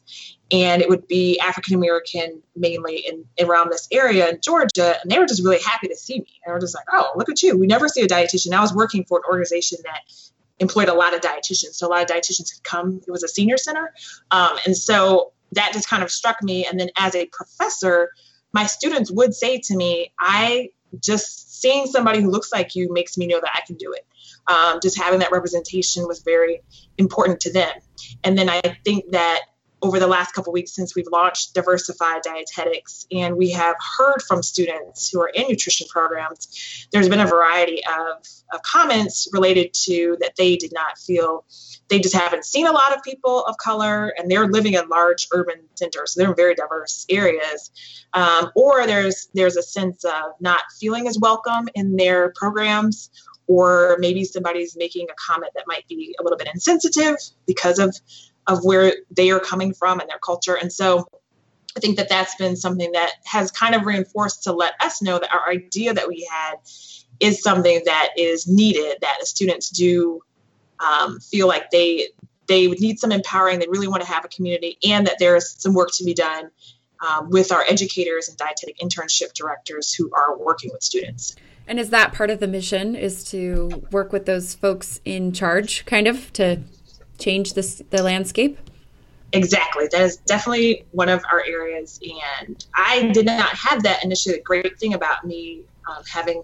and 0.50 0.80
it 0.80 0.88
would 0.88 1.06
be 1.06 1.38
African 1.40 1.74
American 1.74 2.42
mainly 2.56 2.96
in 2.96 3.26
around 3.46 3.70
this 3.70 3.86
area 3.92 4.30
in 4.30 4.40
Georgia, 4.42 4.96
and 5.00 5.10
they 5.10 5.18
were 5.18 5.26
just 5.26 5.44
really 5.44 5.60
happy 5.60 5.88
to 5.88 5.96
see 5.96 6.20
me. 6.20 6.40
They 6.44 6.52
were 6.52 6.58
just 6.58 6.74
like, 6.74 6.86
"Oh, 6.90 7.10
look 7.16 7.28
at 7.28 7.42
you! 7.42 7.56
We 7.58 7.66
never 7.66 7.86
see 7.86 8.00
a 8.00 8.08
dietitian." 8.08 8.54
I 8.54 8.62
was 8.62 8.72
working 8.72 9.04
for 9.04 9.18
an 9.18 9.24
organization 9.30 9.78
that 9.84 10.00
employed 10.58 10.88
a 10.88 10.94
lot 10.94 11.14
of 11.14 11.20
dietitians, 11.20 11.74
so 11.74 11.86
a 11.86 11.90
lot 11.90 12.02
of 12.02 12.08
dietitians 12.08 12.54
had 12.54 12.64
come. 12.64 13.02
It 13.06 13.10
was 13.10 13.22
a 13.22 13.28
senior 13.28 13.58
center, 13.58 13.92
um, 14.30 14.58
and 14.64 14.74
so 14.74 15.32
that 15.52 15.72
just 15.72 15.88
kind 15.88 16.02
of 16.02 16.10
struck 16.10 16.42
me. 16.42 16.66
And 16.66 16.78
then 16.78 16.90
as 16.96 17.14
a 17.14 17.26
professor, 17.26 18.10
my 18.52 18.66
students 18.66 19.10
would 19.10 19.34
say 19.34 19.58
to 19.64 19.76
me, 19.76 20.12
I 20.18 20.70
just 21.00 21.60
seeing 21.60 21.86
somebody 21.86 22.20
who 22.20 22.30
looks 22.30 22.52
like 22.52 22.74
you 22.74 22.92
makes 22.92 23.16
me 23.16 23.26
know 23.26 23.40
that 23.40 23.50
I 23.54 23.60
can 23.66 23.76
do 23.76 23.92
it. 23.92 24.06
um, 24.50 24.80
just 24.82 24.98
having 24.98 25.20
that 25.20 25.32
representation 25.32 26.06
was 26.06 26.20
very 26.20 26.60
important 26.98 27.40
to 27.40 27.52
them. 27.52 27.72
And 28.24 28.36
then 28.36 28.48
I 28.48 28.60
think 28.84 29.10
that 29.12 29.40
over 29.82 29.98
the 29.98 30.06
last 30.06 30.32
couple 30.32 30.52
weeks 30.52 30.72
since 30.72 30.94
we've 30.94 31.08
launched 31.10 31.54
Diversify 31.54 32.20
Dietetics, 32.20 33.06
and 33.10 33.36
we 33.36 33.50
have 33.50 33.76
heard 33.98 34.20
from 34.26 34.42
students 34.42 35.10
who 35.10 35.20
are 35.20 35.28
in 35.28 35.48
nutrition 35.48 35.86
programs, 35.88 36.86
there's 36.92 37.08
been 37.08 37.20
a 37.20 37.26
variety 37.26 37.80
of, 37.84 38.24
of 38.52 38.62
comments 38.62 39.28
related 39.32 39.72
to 39.72 40.16
that 40.20 40.32
they 40.36 40.56
did 40.56 40.72
not 40.72 40.98
feel 40.98 41.44
they 41.88 41.98
just 41.98 42.14
haven't 42.14 42.44
seen 42.44 42.66
a 42.66 42.72
lot 42.72 42.96
of 42.96 43.02
people 43.02 43.44
of 43.44 43.56
color 43.56 44.14
and 44.16 44.30
they're 44.30 44.46
living 44.46 44.74
in 44.74 44.88
large 44.88 45.26
urban 45.32 45.56
centers 45.74 46.12
so 46.12 46.20
they're 46.20 46.30
in 46.30 46.36
very 46.36 46.54
diverse 46.54 47.04
areas. 47.10 47.70
Um, 48.12 48.50
or 48.54 48.86
there's 48.86 49.28
there's 49.34 49.56
a 49.56 49.62
sense 49.62 50.04
of 50.04 50.32
not 50.40 50.62
feeling 50.78 51.08
as 51.08 51.18
welcome 51.18 51.68
in 51.74 51.96
their 51.96 52.32
programs 52.36 53.10
or 53.46 53.96
maybe 53.98 54.24
somebody's 54.24 54.76
making 54.76 55.08
a 55.10 55.14
comment 55.14 55.52
that 55.56 55.64
might 55.66 55.86
be 55.88 56.14
a 56.20 56.22
little 56.22 56.38
bit 56.38 56.48
insensitive 56.54 57.16
because 57.46 57.80
of 57.80 57.96
of 58.46 58.64
where 58.64 58.94
they 59.10 59.30
are 59.30 59.40
coming 59.40 59.72
from 59.74 60.00
and 60.00 60.08
their 60.08 60.18
culture. 60.18 60.56
And 60.56 60.72
so 60.72 61.06
I 61.76 61.80
think 61.80 61.96
that 61.98 62.08
that's 62.08 62.34
been 62.34 62.56
something 62.56 62.90
that 62.92 63.12
has 63.24 63.50
kind 63.50 63.74
of 63.74 63.86
reinforced 63.86 64.42
to 64.44 64.52
let 64.52 64.74
us 64.80 65.00
know 65.00 65.18
that 65.18 65.32
our 65.32 65.48
idea 65.50 65.94
that 65.94 66.08
we 66.08 66.28
had 66.30 66.56
is 67.20 67.42
something 67.42 67.82
that 67.84 68.10
is 68.16 68.48
needed, 68.48 68.98
that 69.02 69.18
the 69.20 69.26
students 69.26 69.70
do 69.70 70.20
um, 70.80 71.20
feel 71.20 71.46
like 71.46 71.70
they 71.70 72.08
they 72.48 72.66
would 72.66 72.80
need 72.80 72.98
some 72.98 73.12
empowering, 73.12 73.60
they 73.60 73.68
really 73.68 73.86
want 73.86 74.02
to 74.02 74.08
have 74.08 74.24
a 74.24 74.28
community, 74.28 74.76
and 74.84 75.06
that 75.06 75.16
there's 75.20 75.54
some 75.62 75.72
work 75.72 75.90
to 75.94 76.04
be 76.04 76.14
done 76.14 76.50
um, 77.08 77.30
with 77.30 77.52
our 77.52 77.62
educators 77.62 78.28
and 78.28 78.36
dietetic 78.36 78.76
internship 78.80 79.32
directors 79.34 79.94
who 79.94 80.10
are 80.12 80.36
working 80.36 80.70
with 80.72 80.82
students. 80.82 81.36
And 81.68 81.78
is 81.78 81.90
that 81.90 82.12
part 82.12 82.30
of 82.30 82.40
the 82.40 82.48
mission 82.48 82.96
is 82.96 83.22
to 83.30 83.86
work 83.92 84.12
with 84.12 84.26
those 84.26 84.54
folks 84.54 85.00
in 85.04 85.32
charge, 85.32 85.86
kind 85.86 86.08
of 86.08 86.32
to 86.32 86.62
change 87.20 87.54
this, 87.54 87.82
the 87.90 88.02
landscape? 88.02 88.58
Exactly. 89.32 89.86
That 89.92 90.02
is 90.02 90.16
definitely 90.16 90.84
one 90.90 91.08
of 91.08 91.22
our 91.30 91.42
areas. 91.44 92.00
And 92.46 92.64
I 92.74 93.10
did 93.12 93.26
not 93.26 93.48
have 93.50 93.82
that 93.84 94.02
initially. 94.04 94.36
The 94.36 94.42
great 94.42 94.78
thing 94.78 94.94
about 94.94 95.24
me 95.24 95.62
um, 95.88 96.02
having 96.12 96.42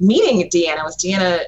meeting 0.00 0.48
Deanna 0.48 0.82
was 0.84 0.96
Deanna, 0.96 1.44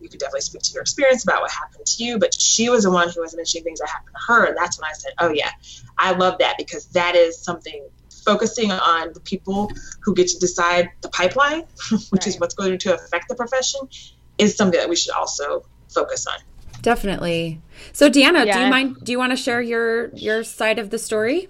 you 0.00 0.08
could 0.08 0.20
definitely 0.20 0.42
speak 0.42 0.62
to 0.62 0.72
your 0.72 0.82
experience 0.82 1.24
about 1.24 1.40
what 1.40 1.50
happened 1.50 1.86
to 1.86 2.04
you, 2.04 2.18
but 2.18 2.34
she 2.34 2.68
was 2.68 2.84
the 2.84 2.90
one 2.90 3.08
who 3.08 3.20
was 3.20 3.34
mentioning 3.34 3.64
things 3.64 3.80
that 3.80 3.88
happened 3.88 4.14
to 4.14 4.32
her. 4.32 4.44
And 4.46 4.56
that's 4.56 4.78
when 4.78 4.88
I 4.88 4.92
said, 4.92 5.12
oh, 5.18 5.30
yeah, 5.30 5.50
I 5.96 6.12
love 6.12 6.38
that 6.38 6.56
because 6.58 6.86
that 6.88 7.14
is 7.14 7.38
something 7.38 7.86
focusing 8.24 8.72
on 8.72 9.12
the 9.12 9.20
people 9.20 9.70
who 10.02 10.14
get 10.14 10.28
to 10.28 10.38
decide 10.38 10.90
the 11.00 11.08
pipeline, 11.08 11.60
which 11.90 12.10
right. 12.12 12.26
is 12.26 12.40
what's 12.40 12.54
going 12.54 12.78
to 12.78 12.94
affect 12.94 13.28
the 13.28 13.34
profession, 13.34 13.80
is 14.38 14.56
something 14.56 14.78
that 14.78 14.88
we 14.88 14.96
should 14.96 15.14
also 15.14 15.64
focus 15.88 16.26
on. 16.26 16.34
Definitely. 16.84 17.62
So 17.94 18.10
Deanna, 18.10 18.44
yeah. 18.44 18.58
do 18.58 18.64
you 18.64 18.70
mind 18.70 18.96
do 19.02 19.10
you 19.10 19.18
want 19.18 19.32
to 19.32 19.36
share 19.36 19.62
your 19.62 20.10
your 20.10 20.44
side 20.44 20.78
of 20.78 20.90
the 20.90 20.98
story? 20.98 21.48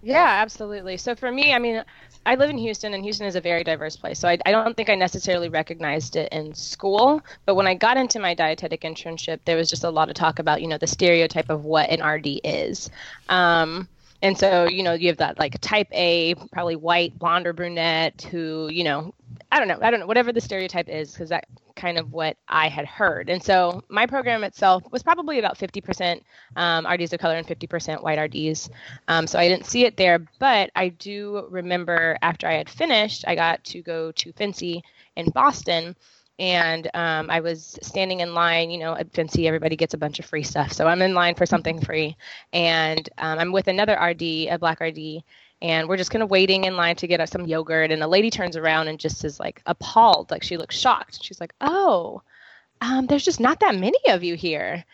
Yeah, 0.00 0.38
absolutely. 0.40 0.96
So 0.96 1.16
for 1.16 1.32
me, 1.32 1.52
I 1.52 1.58
mean, 1.58 1.82
I 2.24 2.36
live 2.36 2.50
in 2.50 2.58
Houston, 2.58 2.94
and 2.94 3.02
Houston 3.02 3.26
is 3.26 3.34
a 3.34 3.40
very 3.40 3.64
diverse 3.64 3.96
place. 3.96 4.20
So 4.20 4.28
I, 4.28 4.38
I, 4.46 4.52
don't 4.52 4.76
think 4.76 4.88
I 4.88 4.94
necessarily 4.94 5.48
recognized 5.48 6.14
it 6.14 6.32
in 6.32 6.54
school. 6.54 7.20
But 7.46 7.56
when 7.56 7.66
I 7.66 7.74
got 7.74 7.96
into 7.96 8.20
my 8.20 8.32
dietetic 8.32 8.82
internship, 8.82 9.40
there 9.44 9.56
was 9.56 9.68
just 9.68 9.82
a 9.82 9.90
lot 9.90 10.08
of 10.08 10.14
talk 10.14 10.38
about, 10.38 10.62
you 10.62 10.68
know, 10.68 10.78
the 10.78 10.86
stereotype 10.86 11.50
of 11.50 11.64
what 11.64 11.90
an 11.90 12.04
RD 12.06 12.40
is. 12.44 12.88
Um, 13.28 13.88
and 14.22 14.38
so, 14.38 14.68
you 14.68 14.84
know, 14.84 14.92
you 14.92 15.08
have 15.08 15.16
that 15.16 15.40
like 15.40 15.60
type 15.60 15.88
A, 15.90 16.36
probably 16.52 16.76
white, 16.76 17.18
blonde 17.18 17.48
or 17.48 17.52
brunette 17.52 18.22
who, 18.30 18.68
you 18.70 18.84
know, 18.84 19.12
I 19.50 19.58
don't 19.58 19.66
know, 19.66 19.78
I 19.82 19.90
don't 19.90 19.98
know, 19.98 20.06
whatever 20.06 20.32
the 20.32 20.40
stereotype 20.40 20.88
is, 20.88 21.12
because 21.12 21.30
that 21.30 21.48
kind 21.76 21.98
of 21.98 22.12
what 22.12 22.36
I 22.48 22.68
had 22.68 22.86
heard. 22.86 23.30
And 23.30 23.42
so 23.42 23.84
my 23.88 24.06
program 24.06 24.42
itself 24.42 24.82
was 24.90 25.02
probably 25.02 25.38
about 25.38 25.58
50% 25.58 26.20
um, 26.56 26.86
RDs 26.86 27.12
of 27.12 27.20
color 27.20 27.36
and 27.36 27.46
50% 27.46 28.02
white 28.02 28.18
RDs. 28.18 28.70
Um, 29.08 29.26
so 29.26 29.38
I 29.38 29.48
didn't 29.48 29.66
see 29.66 29.84
it 29.84 29.96
there, 29.96 30.18
but 30.38 30.70
I 30.74 30.88
do 30.88 31.46
remember 31.50 32.18
after 32.22 32.48
I 32.48 32.54
had 32.54 32.68
finished, 32.68 33.24
I 33.28 33.34
got 33.34 33.62
to 33.64 33.82
go 33.82 34.10
to 34.12 34.32
FNCE 34.32 34.82
in 35.16 35.30
Boston. 35.30 35.94
And 36.38 36.90
um, 36.92 37.30
I 37.30 37.40
was 37.40 37.78
standing 37.82 38.20
in 38.20 38.34
line, 38.34 38.70
you 38.70 38.78
know, 38.78 38.94
at 38.94 39.10
FNCE, 39.12 39.46
everybody 39.46 39.74
gets 39.74 39.94
a 39.94 39.98
bunch 39.98 40.18
of 40.18 40.26
free 40.26 40.42
stuff. 40.42 40.72
So 40.72 40.86
I'm 40.86 41.00
in 41.00 41.14
line 41.14 41.34
for 41.34 41.46
something 41.46 41.80
free. 41.80 42.16
And 42.52 43.08
um, 43.16 43.38
I'm 43.38 43.52
with 43.52 43.68
another 43.68 43.94
RD, 43.94 44.22
a 44.50 44.58
black 44.58 44.80
RD, 44.80 45.22
and 45.62 45.88
we're 45.88 45.96
just 45.96 46.10
kind 46.10 46.22
of 46.22 46.30
waiting 46.30 46.64
in 46.64 46.76
line 46.76 46.96
to 46.96 47.06
get 47.06 47.20
us 47.20 47.30
some 47.30 47.46
yogurt 47.46 47.90
and 47.90 48.02
a 48.02 48.08
lady 48.08 48.30
turns 48.30 48.56
around 48.56 48.88
and 48.88 48.98
just 48.98 49.24
is 49.24 49.40
like 49.40 49.62
appalled. 49.66 50.30
Like 50.30 50.42
she 50.42 50.56
looks 50.56 50.76
shocked. 50.76 51.22
She's 51.22 51.40
like 51.40 51.52
oh 51.60 52.22
um, 52.80 53.06
there's 53.06 53.24
just 53.24 53.40
not 53.40 53.60
that 53.60 53.74
many 53.74 53.98
of 54.08 54.22
you 54.22 54.34
here. 54.34 54.84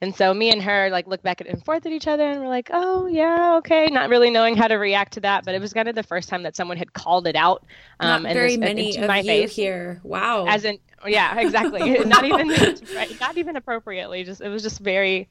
And 0.00 0.14
so 0.14 0.34
me 0.34 0.50
and 0.50 0.62
her 0.62 0.90
like 0.90 1.06
look 1.06 1.22
back 1.22 1.40
and 1.40 1.64
forth 1.64 1.86
at 1.86 1.92
each 1.92 2.06
other 2.06 2.28
and 2.28 2.40
we're 2.40 2.48
like 2.48 2.68
oh 2.72 3.06
yeah 3.06 3.56
okay 3.56 3.86
not 3.86 4.10
really 4.10 4.28
knowing 4.28 4.54
how 4.54 4.68
to 4.68 4.74
react 4.74 5.14
to 5.14 5.20
that 5.20 5.46
but 5.46 5.54
it 5.54 5.62
was 5.62 5.72
kind 5.72 5.88
of 5.88 5.94
the 5.94 6.02
first 6.02 6.28
time 6.28 6.42
that 6.42 6.54
someone 6.56 6.76
had 6.76 6.92
called 6.92 7.26
it 7.26 7.36
out 7.36 7.64
um, 8.00 8.24
not 8.24 8.34
very 8.34 8.58
many 8.58 8.98
of 8.98 9.10
you 9.16 9.22
face. 9.22 9.56
here. 9.56 10.00
Wow. 10.02 10.46
As 10.46 10.64
in 10.64 10.78
yeah 11.06 11.38
exactly. 11.40 11.98
Not 12.04 12.24
even 12.24 12.48
right, 12.94 13.20
not 13.20 13.36
even 13.38 13.56
appropriately. 13.56 14.24
Just 14.24 14.40
it 14.40 14.48
was 14.48 14.62
just 14.62 14.80
very 14.80 15.28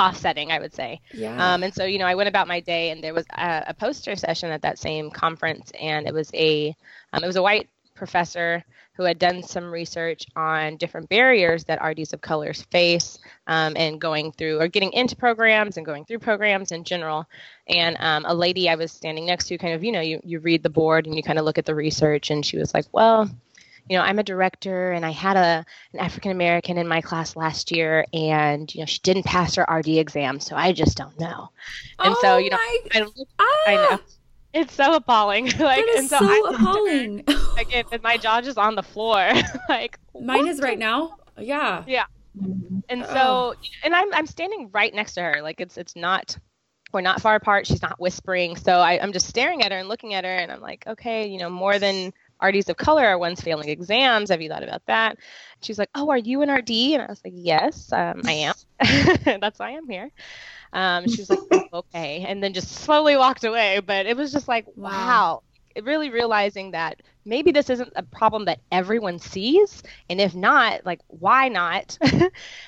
offsetting, 0.00 0.50
I 0.50 0.58
would 0.58 0.74
say. 0.74 1.00
Yeah. 1.12 1.54
Um, 1.54 1.62
and 1.62 1.74
so, 1.74 1.84
you 1.84 1.98
know, 1.98 2.06
I 2.06 2.14
went 2.14 2.28
about 2.28 2.48
my 2.48 2.60
day, 2.60 2.90
and 2.90 3.02
there 3.04 3.14
was 3.14 3.26
a, 3.36 3.64
a 3.68 3.74
poster 3.74 4.16
session 4.16 4.50
at 4.50 4.62
that 4.62 4.78
same 4.78 5.10
conference, 5.10 5.70
and 5.80 6.06
it 6.06 6.14
was 6.14 6.30
a 6.34 6.74
um, 7.12 7.22
it 7.22 7.26
was 7.26 7.36
a 7.36 7.42
white 7.42 7.68
professor 7.94 8.64
who 8.94 9.04
had 9.04 9.18
done 9.18 9.42
some 9.42 9.70
research 9.70 10.26
on 10.36 10.76
different 10.76 11.08
barriers 11.08 11.64
that 11.64 11.82
RDs 11.82 12.12
of 12.12 12.20
colors 12.20 12.62
face 12.70 13.18
um, 13.46 13.74
and 13.76 14.00
going 14.00 14.30
through 14.32 14.60
or 14.60 14.68
getting 14.68 14.92
into 14.92 15.16
programs 15.16 15.76
and 15.76 15.86
going 15.86 16.04
through 16.04 16.18
programs 16.18 16.70
in 16.70 16.84
general. 16.84 17.26
And 17.68 17.96
um, 18.00 18.24
a 18.26 18.34
lady 18.34 18.68
I 18.68 18.74
was 18.74 18.92
standing 18.92 19.26
next 19.26 19.46
to, 19.46 19.58
kind 19.58 19.74
of, 19.74 19.82
you 19.82 19.92
know, 19.92 20.00
you, 20.00 20.20
you 20.22 20.40
read 20.40 20.62
the 20.62 20.70
board 20.70 21.06
and 21.06 21.14
you 21.16 21.22
kind 21.22 21.38
of 21.38 21.44
look 21.44 21.56
at 21.56 21.64
the 21.64 21.74
research, 21.74 22.30
and 22.30 22.44
she 22.44 22.58
was 22.58 22.74
like, 22.74 22.86
well, 22.92 23.30
you 23.90 23.96
know, 23.96 24.04
I'm 24.04 24.20
a 24.20 24.22
director 24.22 24.92
and 24.92 25.04
I 25.04 25.10
had 25.10 25.36
a 25.36 25.64
an 25.92 25.98
African 25.98 26.30
American 26.30 26.78
in 26.78 26.86
my 26.86 27.00
class 27.00 27.34
last 27.34 27.72
year 27.72 28.06
and 28.12 28.72
you 28.72 28.80
know, 28.80 28.86
she 28.86 29.00
didn't 29.00 29.24
pass 29.24 29.56
her 29.56 29.66
RD 29.68 29.88
exam, 29.88 30.38
so 30.38 30.54
I 30.54 30.70
just 30.70 30.96
don't 30.96 31.18
know. 31.18 31.50
And 31.98 32.14
oh 32.14 32.18
so, 32.22 32.36
you 32.36 32.50
know, 32.50 32.56
I, 32.60 33.04
ah. 33.40 33.44
I, 33.66 33.74
know. 33.74 33.98
It's 34.52 34.72
so 34.72 34.94
appalling. 34.94 35.46
like 35.58 35.84
and 35.96 36.08
so, 36.08 36.18
so 36.18 36.54
appalling. 36.54 37.24
like 37.56 37.74
and 37.74 38.00
my 38.04 38.16
jaw 38.16 38.38
is 38.38 38.56
on 38.56 38.76
the 38.76 38.82
floor. 38.84 39.28
like 39.68 39.98
mine 40.20 40.46
is 40.46 40.60
right 40.60 40.78
now. 40.78 41.16
Yeah. 41.36 41.82
Yeah. 41.88 42.04
And 42.88 43.04
so 43.06 43.16
oh. 43.16 43.54
and 43.82 43.92
I'm 43.92 44.14
I'm 44.14 44.26
standing 44.28 44.70
right 44.72 44.94
next 44.94 45.14
to 45.14 45.22
her. 45.22 45.42
Like 45.42 45.60
it's 45.60 45.76
it's 45.76 45.96
not 45.96 46.38
we're 46.92 47.00
not 47.00 47.20
far 47.20 47.34
apart. 47.34 47.66
She's 47.66 47.82
not 47.82 47.98
whispering. 47.98 48.54
So 48.54 48.78
I, 48.78 49.00
I'm 49.02 49.12
just 49.12 49.26
staring 49.26 49.62
at 49.62 49.72
her 49.72 49.78
and 49.78 49.88
looking 49.88 50.14
at 50.14 50.24
her 50.24 50.30
and 50.30 50.52
I'm 50.52 50.60
like, 50.60 50.86
okay, 50.86 51.26
you 51.26 51.38
know, 51.38 51.50
more 51.50 51.80
than 51.80 52.12
RDs 52.42 52.68
of 52.68 52.76
color 52.76 53.04
are 53.04 53.18
ones 53.18 53.40
failing 53.40 53.68
exams. 53.68 54.30
Have 54.30 54.40
you 54.40 54.48
thought 54.48 54.62
about 54.62 54.84
that? 54.86 55.18
She's 55.62 55.78
like, 55.78 55.90
Oh, 55.94 56.10
are 56.10 56.18
you 56.18 56.42
an 56.42 56.50
RD? 56.50 56.70
And 56.70 57.02
I 57.02 57.06
was 57.06 57.20
like, 57.24 57.34
Yes, 57.36 57.92
um, 57.92 58.22
I 58.24 58.32
am. 58.32 58.54
That's 59.40 59.58
why 59.58 59.70
I'm 59.70 59.88
here. 59.88 60.10
Um, 60.72 61.08
she 61.08 61.20
was 61.20 61.30
like, 61.30 61.40
oh, 61.52 61.68
Okay. 61.72 62.24
And 62.26 62.42
then 62.42 62.52
just 62.52 62.70
slowly 62.70 63.16
walked 63.16 63.44
away. 63.44 63.80
But 63.80 64.06
it 64.06 64.16
was 64.16 64.32
just 64.32 64.48
like, 64.48 64.66
wow. 64.76 64.90
wow. 64.90 65.42
Really 65.84 66.10
realizing 66.10 66.72
that 66.72 67.00
maybe 67.24 67.52
this 67.52 67.70
isn't 67.70 67.92
a 67.94 68.02
problem 68.02 68.46
that 68.46 68.58
everyone 68.72 69.18
sees. 69.20 69.82
And 70.08 70.20
if 70.20 70.34
not, 70.34 70.84
like, 70.84 71.00
why 71.06 71.48
not? 71.48 71.96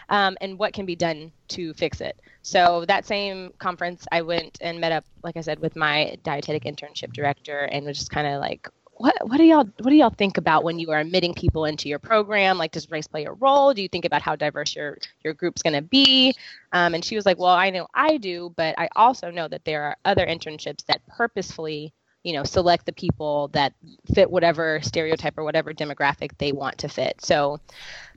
um, 0.09 0.37
and 0.41 0.59
what 0.59 0.73
can 0.73 0.87
be 0.87 0.95
done 0.95 1.33
to 1.49 1.75
fix 1.75 2.01
it? 2.01 2.17
So 2.43 2.85
that 2.87 3.05
same 3.05 3.53
conference, 3.59 4.07
I 4.13 4.23
went 4.23 4.59
and 4.61 4.81
met 4.81 4.93
up, 4.93 5.05
like 5.25 5.37
I 5.37 5.41
said, 5.41 5.59
with 5.59 5.75
my 5.75 6.17
dietetic 6.23 6.65
internship 6.65 7.13
director 7.13 7.59
and 7.59 7.85
was 7.85 7.99
just 7.99 8.11
kind 8.11 8.27
of 8.27 8.41
like, 8.41 8.69
what 9.03 9.17
what 9.29 9.37
do 9.37 9.43
y'all 9.43 9.65
what 9.65 9.91
do 9.91 9.97
y'all 9.97 10.11
think 10.11 10.39
about 10.39 10.63
when 10.63 10.79
you 10.79 10.93
are 10.93 11.01
admitting 11.01 11.35
people 11.35 11.65
into 11.65 11.89
your 11.89 11.99
program? 11.99 12.57
Like, 12.57 12.71
does 12.71 12.89
race 12.89 13.09
play 13.09 13.25
a 13.25 13.33
role? 13.33 13.75
Do 13.75 13.83
you 13.83 13.89
think 13.89 14.05
about 14.05 14.23
how 14.23 14.37
diverse 14.37 14.77
your 14.77 14.97
your 15.25 15.35
group's 15.35 15.61
going 15.61 15.75
to 15.75 15.83
be? 15.83 16.37
Um, 16.73 16.95
and 16.95 17.05
she 17.05 17.17
was 17.17 17.27
like, 17.27 17.37
well, 17.37 17.51
I 17.51 17.71
know 17.71 17.89
I 17.95 18.17
do, 18.17 18.55
but 18.57 18.79
I 18.79 18.89
also 18.95 19.33
know 19.33 19.49
that 19.49 19.65
there 19.65 19.83
are 19.83 19.97
other 20.05 20.25
internships 20.25 20.87
that 20.87 21.05
purposefully 21.09 21.93
you 22.23 22.33
know 22.33 22.45
select 22.45 22.87
the 22.87 22.93
people 22.93 23.49
that 23.49 23.73
fit 24.15 24.31
whatever 24.31 24.81
stereotype 24.83 25.37
or 25.37 25.43
whatever 25.43 25.75
demographic 25.75 26.31
they 26.39 26.53
want 26.53 26.79
to 26.79 26.89
fit 26.89 27.21
so 27.21 27.59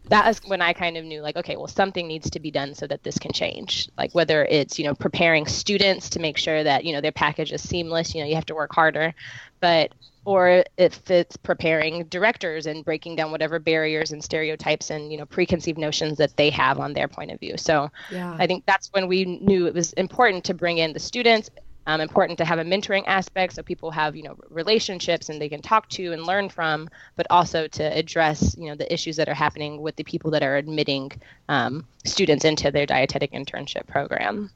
that 0.09 0.27
is 0.27 0.39
when 0.45 0.61
i 0.61 0.71
kind 0.71 0.95
of 0.95 1.03
knew 1.03 1.21
like 1.21 1.35
okay 1.35 1.55
well 1.55 1.65
something 1.65 2.07
needs 2.07 2.29
to 2.29 2.39
be 2.39 2.51
done 2.51 2.75
so 2.75 2.85
that 2.85 3.01
this 3.01 3.17
can 3.17 3.31
change 3.31 3.89
like 3.97 4.13
whether 4.13 4.45
it's 4.45 4.77
you 4.77 4.85
know 4.85 4.93
preparing 4.93 5.47
students 5.47 6.07
to 6.07 6.19
make 6.19 6.37
sure 6.37 6.63
that 6.63 6.85
you 6.85 6.93
know 6.93 7.01
their 7.01 7.11
package 7.11 7.51
is 7.51 7.67
seamless 7.67 8.13
you 8.13 8.21
know 8.21 8.27
you 8.27 8.35
have 8.35 8.45
to 8.45 8.53
work 8.53 8.71
harder 8.71 9.11
but 9.59 9.91
or 10.25 10.63
if 10.77 11.09
it's 11.09 11.37
preparing 11.37 12.03
directors 12.05 12.65
and 12.65 12.83
breaking 12.83 13.15
down 13.15 13.31
whatever 13.31 13.59
barriers 13.59 14.11
and 14.11 14.23
stereotypes 14.23 14.89
and 14.89 15.11
you 15.11 15.17
know 15.17 15.25
preconceived 15.25 15.77
notions 15.77 16.17
that 16.17 16.35
they 16.37 16.49
have 16.49 16.79
on 16.79 16.93
their 16.93 17.07
point 17.07 17.31
of 17.31 17.39
view. 17.39 17.55
So 17.57 17.89
yeah. 18.11 18.35
i 18.39 18.47
think 18.47 18.65
that's 18.65 18.89
when 18.91 19.07
we 19.07 19.25
knew 19.25 19.67
it 19.67 19.73
was 19.73 19.93
important 19.93 20.43
to 20.45 20.53
bring 20.53 20.79
in 20.79 20.93
the 20.93 20.99
students 20.99 21.49
um, 21.87 22.01
important 22.01 22.37
to 22.39 22.45
have 22.45 22.57
a 22.57 22.63
mentoring 22.63 23.03
aspect 23.05 23.53
so 23.53 23.61
people 23.61 23.91
have 23.91 24.15
you 24.15 24.23
know 24.23 24.35
relationships 24.49 25.29
and 25.29 25.39
they 25.39 25.49
can 25.49 25.61
talk 25.61 25.87
to 25.89 26.13
and 26.13 26.25
learn 26.25 26.49
from 26.49 26.89
but 27.15 27.27
also 27.29 27.67
to 27.67 27.83
address 27.83 28.55
you 28.57 28.67
know 28.67 28.75
the 28.75 28.91
issues 28.91 29.15
that 29.17 29.29
are 29.29 29.35
happening 29.35 29.81
with 29.81 29.95
the 29.95 30.03
people 30.03 30.31
that 30.31 30.43
are 30.43 30.57
admitting 30.57 31.11
um, 31.49 31.85
students 32.03 32.43
into 32.43 32.71
their 32.71 32.85
dietetic 32.85 33.31
internship 33.31 33.85
program. 33.87 34.49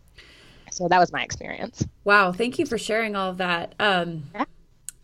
So 0.72 0.88
that 0.88 1.00
was 1.00 1.12
my 1.12 1.24
experience. 1.24 1.86
Wow. 2.04 2.32
Thank 2.32 2.60
you 2.60 2.66
for 2.66 2.78
sharing 2.78 3.16
all 3.16 3.32
of 3.32 3.38
that. 3.38 3.74
Um, 3.80 4.24
yeah. 4.34 4.46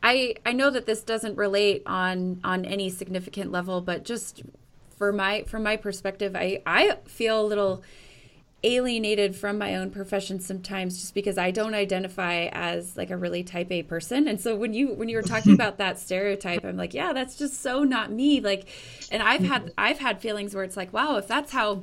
I, 0.05 0.35
I 0.45 0.51
know 0.51 0.69
that 0.69 0.85
this 0.85 1.01
doesn't 1.01 1.35
relate 1.35 1.81
on 1.87 2.39
on 2.43 2.63
any 2.63 2.91
significant 2.91 3.51
level, 3.51 3.81
but 3.81 4.05
just 4.05 4.43
for 4.95 5.11
my 5.11 5.43
from 5.47 5.63
my 5.63 5.77
perspective, 5.77 6.35
I 6.35 6.61
I 6.63 6.99
feel 7.05 7.41
a 7.41 7.47
little 7.47 7.83
alienated 8.63 9.35
from 9.35 9.57
my 9.57 9.75
own 9.75 9.89
profession 9.89 10.39
sometimes 10.39 10.99
just 10.99 11.15
because 11.15 11.39
I 11.39 11.49
don't 11.49 11.73
identify 11.73 12.49
as 12.51 12.95
like 12.95 13.09
a 13.09 13.17
really 13.17 13.43
type 13.43 13.71
A 13.71 13.81
person. 13.81 14.27
And 14.27 14.39
so 14.39 14.55
when 14.55 14.75
you 14.75 14.93
when 14.93 15.09
you 15.09 15.17
were 15.17 15.23
talking 15.23 15.53
about 15.55 15.79
that 15.79 15.97
stereotype, 15.97 16.63
I'm 16.63 16.77
like, 16.77 16.93
yeah, 16.93 17.11
that's 17.11 17.35
just 17.35 17.59
so 17.59 17.83
not 17.83 18.11
me. 18.11 18.39
Like 18.39 18.67
and 19.09 19.23
I've 19.23 19.41
had 19.41 19.73
I've 19.75 19.97
had 19.97 20.21
feelings 20.21 20.53
where 20.53 20.63
it's 20.63 20.77
like, 20.77 20.93
wow, 20.93 21.15
if 21.15 21.27
that's 21.27 21.51
how 21.51 21.81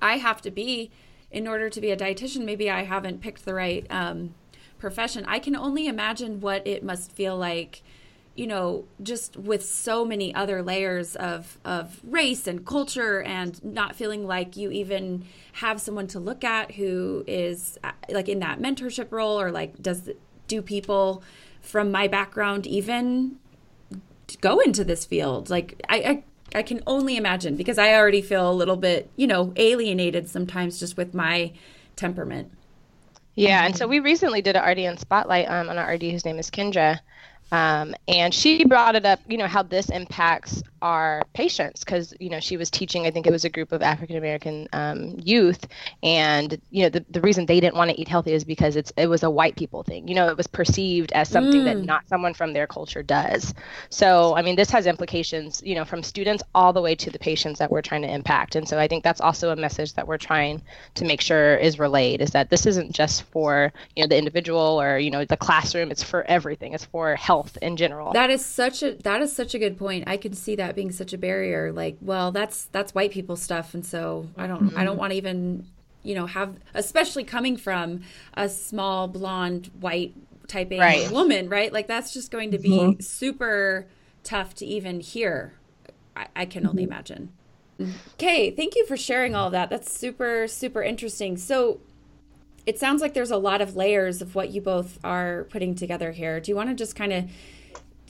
I 0.00 0.16
have 0.16 0.40
to 0.42 0.50
be 0.50 0.90
in 1.30 1.46
order 1.46 1.68
to 1.68 1.80
be 1.80 1.90
a 1.90 1.96
dietitian, 1.96 2.46
maybe 2.46 2.70
I 2.70 2.84
haven't 2.84 3.20
picked 3.20 3.44
the 3.44 3.52
right 3.52 3.86
um, 3.90 4.34
profession. 4.80 5.24
I 5.28 5.38
can 5.38 5.54
only 5.54 5.86
imagine 5.86 6.40
what 6.40 6.66
it 6.66 6.82
must 6.82 7.12
feel 7.12 7.36
like 7.36 7.82
you 8.36 8.46
know, 8.46 8.86
just 9.02 9.36
with 9.36 9.62
so 9.64 10.02
many 10.04 10.34
other 10.34 10.62
layers 10.62 11.16
of 11.16 11.58
of 11.64 12.00
race 12.04 12.46
and 12.46 12.64
culture, 12.64 13.20
and 13.22 13.62
not 13.62 13.94
feeling 13.96 14.26
like 14.26 14.56
you 14.56 14.70
even 14.70 15.24
have 15.54 15.80
someone 15.80 16.06
to 16.06 16.20
look 16.20 16.44
at 16.44 16.72
who 16.72 17.24
is 17.26 17.78
uh, 17.84 17.92
like 18.08 18.28
in 18.28 18.38
that 18.38 18.58
mentorship 18.58 19.10
role, 19.10 19.38
or 19.38 19.50
like 19.50 19.82
does 19.82 20.08
do 20.48 20.62
people 20.62 21.22
from 21.60 21.90
my 21.90 22.08
background 22.08 22.66
even 22.66 23.36
go 24.40 24.60
into 24.60 24.84
this 24.84 25.04
field? 25.04 25.50
Like 25.50 25.82
I, 25.88 25.96
I 25.96 26.58
I 26.60 26.62
can 26.62 26.82
only 26.86 27.16
imagine 27.16 27.56
because 27.56 27.78
I 27.78 27.94
already 27.94 28.22
feel 28.22 28.50
a 28.50 28.54
little 28.54 28.76
bit, 28.76 29.10
you 29.16 29.26
know, 29.26 29.52
alienated 29.56 30.28
sometimes 30.28 30.80
just 30.80 30.96
with 30.96 31.14
my 31.14 31.52
temperament. 31.94 32.52
Yeah, 33.34 33.64
and 33.64 33.76
so 33.76 33.86
we 33.86 34.00
recently 34.00 34.42
did 34.42 34.56
an 34.56 34.62
RDN 34.62 34.98
spotlight 34.98 35.48
um, 35.48 35.68
on 35.68 35.78
our 35.78 35.92
RD 35.94 36.02
whose 36.02 36.24
name 36.24 36.38
is 36.38 36.50
Kendra, 36.50 37.00
um, 37.52 37.94
and 38.08 38.32
she 38.32 38.64
brought 38.64 38.96
it 38.96 39.04
up, 39.04 39.20
you 39.28 39.38
know, 39.38 39.46
how 39.46 39.62
this 39.62 39.90
impacts 39.90 40.62
our 40.82 41.22
patients 41.34 41.84
because, 41.84 42.14
you 42.20 42.30
know, 42.30 42.40
she 42.40 42.56
was 42.56 42.70
teaching, 42.70 43.06
I 43.06 43.10
think 43.10 43.26
it 43.26 43.32
was 43.32 43.44
a 43.44 43.50
group 43.50 43.72
of 43.72 43.82
African 43.82 44.16
American 44.16 44.68
um, 44.72 45.16
youth. 45.22 45.66
And, 46.02 46.60
you 46.70 46.84
know, 46.84 46.88
the, 46.88 47.04
the 47.10 47.20
reason 47.20 47.46
they 47.46 47.60
didn't 47.60 47.76
want 47.76 47.90
to 47.90 48.00
eat 48.00 48.08
healthy 48.08 48.32
is 48.32 48.44
because 48.44 48.76
it's 48.76 48.92
it 48.96 49.06
was 49.06 49.22
a 49.22 49.30
white 49.30 49.56
people 49.56 49.82
thing. 49.82 50.08
You 50.08 50.14
know, 50.14 50.28
it 50.28 50.36
was 50.36 50.46
perceived 50.46 51.12
as 51.12 51.28
something 51.28 51.62
mm. 51.62 51.64
that 51.64 51.84
not 51.84 52.08
someone 52.08 52.34
from 52.34 52.52
their 52.52 52.66
culture 52.66 53.02
does. 53.02 53.52
So, 53.90 54.34
I 54.36 54.42
mean, 54.42 54.56
this 54.56 54.70
has 54.70 54.86
implications, 54.86 55.62
you 55.64 55.74
know, 55.74 55.84
from 55.84 56.02
students 56.02 56.42
all 56.54 56.72
the 56.72 56.82
way 56.82 56.94
to 56.94 57.10
the 57.10 57.18
patients 57.18 57.58
that 57.58 57.70
we're 57.70 57.82
trying 57.82 58.02
to 58.02 58.12
impact. 58.12 58.56
And 58.56 58.68
so 58.68 58.78
I 58.78 58.88
think 58.88 59.04
that's 59.04 59.20
also 59.20 59.50
a 59.50 59.56
message 59.56 59.94
that 59.94 60.06
we're 60.06 60.18
trying 60.18 60.62
to 60.94 61.04
make 61.04 61.20
sure 61.20 61.56
is 61.56 61.78
relayed 61.78 62.22
is 62.22 62.30
that 62.30 62.48
this 62.48 62.66
isn't 62.66 62.92
just 62.92 63.24
for, 63.24 63.72
you 63.96 64.02
know, 64.02 64.08
the 64.08 64.16
individual 64.16 64.80
or, 64.80 64.98
you 64.98 65.10
know, 65.10 65.24
the 65.24 65.36
classroom. 65.36 65.90
It's 65.90 66.02
for 66.02 66.22
everything. 66.24 66.72
It's 66.72 66.84
for 66.84 67.16
health 67.16 67.39
health 67.40 67.58
in 67.62 67.76
general. 67.76 68.12
That 68.12 68.30
is 68.30 68.44
such 68.44 68.82
a 68.82 68.94
that 69.02 69.22
is 69.22 69.32
such 69.34 69.54
a 69.54 69.58
good 69.58 69.78
point. 69.78 70.04
I 70.06 70.16
can 70.16 70.32
see 70.32 70.56
that 70.56 70.74
being 70.74 70.92
such 70.92 71.12
a 71.12 71.18
barrier. 71.18 71.72
Like, 71.72 71.96
well, 72.00 72.32
that's 72.32 72.64
that's 72.66 72.94
white 72.94 73.12
people 73.12 73.36
stuff, 73.36 73.74
and 73.74 73.84
so 73.84 74.28
I 74.36 74.46
don't 74.46 74.68
mm-hmm. 74.68 74.78
I 74.78 74.84
don't 74.84 74.98
want 74.98 75.12
to 75.12 75.16
even 75.16 75.66
you 76.02 76.14
know 76.14 76.26
have 76.26 76.56
especially 76.74 77.24
coming 77.24 77.56
from 77.56 78.02
a 78.34 78.48
small 78.48 79.08
blonde 79.08 79.70
white 79.80 80.14
type 80.48 80.72
A 80.72 80.78
right. 80.78 81.10
woman, 81.10 81.48
right? 81.48 81.72
Like 81.72 81.86
that's 81.86 82.12
just 82.12 82.30
going 82.30 82.50
to 82.52 82.58
be 82.58 82.70
mm-hmm. 82.70 83.00
super 83.00 83.86
tough 84.24 84.54
to 84.56 84.66
even 84.66 85.00
hear. 85.00 85.54
I, 86.16 86.26
I 86.36 86.44
can 86.46 86.66
only 86.66 86.82
mm-hmm. 86.84 86.92
imagine. 86.92 87.32
Okay, 88.14 88.50
thank 88.50 88.76
you 88.76 88.84
for 88.84 88.94
sharing 88.94 89.34
all 89.34 89.46
of 89.46 89.52
that. 89.52 89.70
That's 89.70 89.90
super 89.90 90.46
super 90.46 90.82
interesting. 90.82 91.38
So 91.38 91.80
it 92.66 92.78
sounds 92.78 93.02
like 93.02 93.14
there's 93.14 93.30
a 93.30 93.36
lot 93.36 93.60
of 93.60 93.76
layers 93.76 94.20
of 94.20 94.34
what 94.34 94.50
you 94.50 94.60
both 94.60 94.98
are 95.02 95.44
putting 95.50 95.74
together 95.74 96.12
here. 96.12 96.40
Do 96.40 96.50
you 96.50 96.56
want 96.56 96.68
to 96.68 96.74
just 96.74 96.94
kind 96.94 97.12
of 97.12 97.30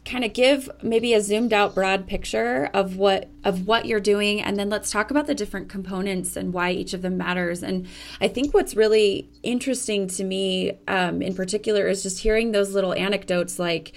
kind 0.05 0.25
of 0.25 0.33
give 0.33 0.69
maybe 0.83 1.13
a 1.13 1.21
zoomed 1.21 1.53
out 1.53 1.75
broad 1.75 2.07
picture 2.07 2.71
of 2.73 2.97
what 2.97 3.29
of 3.45 3.67
what 3.67 3.85
you're 3.85 4.01
doing 4.01 4.41
and 4.41 4.59
then 4.59 4.71
let's 4.71 4.91
talk 4.91 5.11
about 5.11 5.27
the 5.27 5.35
different 5.35 5.69
components 5.69 6.37
and 6.37 6.53
why 6.55 6.71
each 6.71 6.95
of 6.95 7.03
them 7.03 7.19
matters 7.19 7.63
and 7.63 7.87
i 8.21 8.27
think 8.27 8.55
what's 8.55 8.75
really 8.75 9.29
interesting 9.43 10.07
to 10.07 10.25
me 10.25 10.73
um, 10.89 11.21
in 11.21 11.35
particular 11.35 11.87
is 11.87 12.03
just 12.03 12.21
hearing 12.21 12.53
those 12.53 12.73
little 12.73 12.95
anecdotes 12.95 13.59
like 13.59 13.93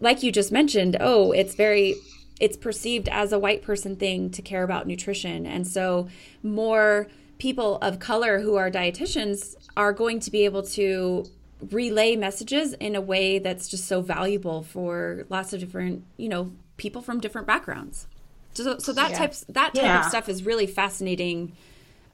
like 0.00 0.22
you 0.22 0.32
just 0.32 0.50
mentioned 0.50 0.96
oh 0.98 1.30
it's 1.32 1.54
very 1.54 1.94
it's 2.40 2.56
perceived 2.56 3.08
as 3.08 3.32
a 3.32 3.38
white 3.38 3.62
person 3.62 3.94
thing 3.94 4.30
to 4.30 4.42
care 4.42 4.64
about 4.64 4.86
nutrition 4.86 5.46
and 5.46 5.66
so 5.66 6.08
more 6.42 7.06
people 7.38 7.76
of 7.76 8.00
color 8.00 8.40
who 8.40 8.56
are 8.56 8.70
dietitians 8.70 9.54
are 9.78 9.92
going 9.92 10.18
to 10.20 10.30
be 10.30 10.44
able 10.44 10.64
to 10.64 11.24
relay 11.70 12.16
messages 12.16 12.72
in 12.74 12.96
a 12.96 13.00
way 13.00 13.38
that's 13.38 13.68
just 13.68 13.86
so 13.86 14.00
valuable 14.00 14.62
for 14.62 15.24
lots 15.30 15.52
of 15.52 15.60
different, 15.60 16.04
you 16.16 16.28
know, 16.28 16.52
people 16.76 17.00
from 17.00 17.20
different 17.20 17.46
backgrounds. 17.46 18.06
So, 18.54 18.78
so 18.78 18.92
that 18.92 19.12
yeah. 19.12 19.18
types 19.18 19.44
that 19.48 19.74
type 19.74 19.84
yeah. 19.84 20.00
of 20.00 20.06
stuff 20.06 20.28
is 20.28 20.44
really 20.44 20.66
fascinating 20.66 21.52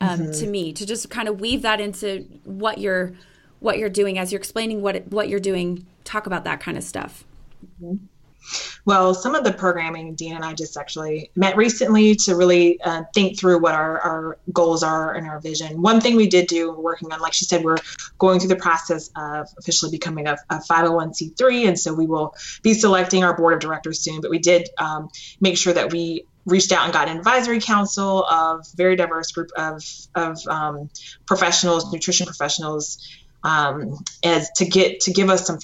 um, 0.01 0.21
mm-hmm. 0.21 0.33
to 0.33 0.47
me 0.47 0.73
to 0.75 0.85
just 0.85 1.09
kind 1.09 1.27
of 1.27 1.41
weave 1.41 1.63
that 1.63 1.81
into 1.81 2.27
what 2.45 2.79
you're 2.79 3.13
what 3.61 3.79
you're 3.79 3.89
doing 3.89 4.19
as 4.19 4.31
you're 4.31 4.41
explaining 4.41 4.83
what 4.83 5.09
what 5.09 5.29
you're 5.29 5.41
doing. 5.41 5.87
Talk 6.05 6.27
about 6.27 6.45
that 6.45 6.61
kind 6.61 6.77
of 6.77 6.85
stuff. 6.85 7.25
Mm-hmm. 7.83 8.05
Well, 8.85 9.15
some 9.15 9.35
of 9.35 9.45
the 9.45 9.53
programming, 9.53 10.15
Dean 10.15 10.35
and 10.35 10.45
I 10.45 10.53
just 10.53 10.77
actually 10.77 11.31
met 11.35 11.57
recently 11.57 12.15
to 12.17 12.37
really 12.37 12.81
uh, 12.83 13.05
think 13.15 13.39
through 13.39 13.61
what 13.61 13.75
our, 13.75 14.01
our 14.01 14.39
goals 14.53 14.83
are 14.83 15.15
and 15.15 15.27
our 15.27 15.41
vision. 15.41 15.81
One 15.81 16.01
thing 16.01 16.17
we 16.17 16.29
did 16.29 16.47
do, 16.49 16.73
working 16.73 17.13
on, 17.13 17.21
like 17.21 17.33
she 17.33 17.47
said, 17.47 17.65
we're 17.65 17.79
going 18.19 18.41
through 18.41 18.51
the 18.51 18.57
process 18.57 19.11
of 19.17 19.49
officially 19.59 19.91
becoming 19.91 20.27
a, 20.27 20.37
a 20.51 20.57
501c3. 20.57 21.69
And 21.69 21.79
so 21.79 21.95
we 21.95 22.07
will 22.07 22.35
be 22.63 22.75
selecting 22.75 23.25
our 23.25 23.37
board 23.37 23.55
of 23.55 23.61
directors 23.61 24.01
soon. 24.01 24.21
But 24.21 24.31
we 24.31 24.39
did 24.39 24.69
um, 24.79 25.09
make 25.41 25.57
sure 25.57 25.73
that 25.73 25.91
we 25.91 26.27
reached 26.47 26.73
out 26.73 26.85
and 26.85 26.93
got 26.93 27.09
an 27.09 27.17
advisory 27.17 27.61
council 27.61 28.25
of 28.25 28.67
very 28.75 28.97
diverse 28.97 29.33
group 29.33 29.51
of, 29.57 29.83
of 30.15 30.47
um, 30.47 30.91
professionals, 31.27 31.91
nutrition 31.91 32.27
professionals, 32.27 32.99
um, 33.45 33.99
as 34.23 34.51
to 34.57 34.65
get 34.65 35.01
to 35.01 35.13
give 35.13 35.29
us 35.29 35.47
some 35.47 35.59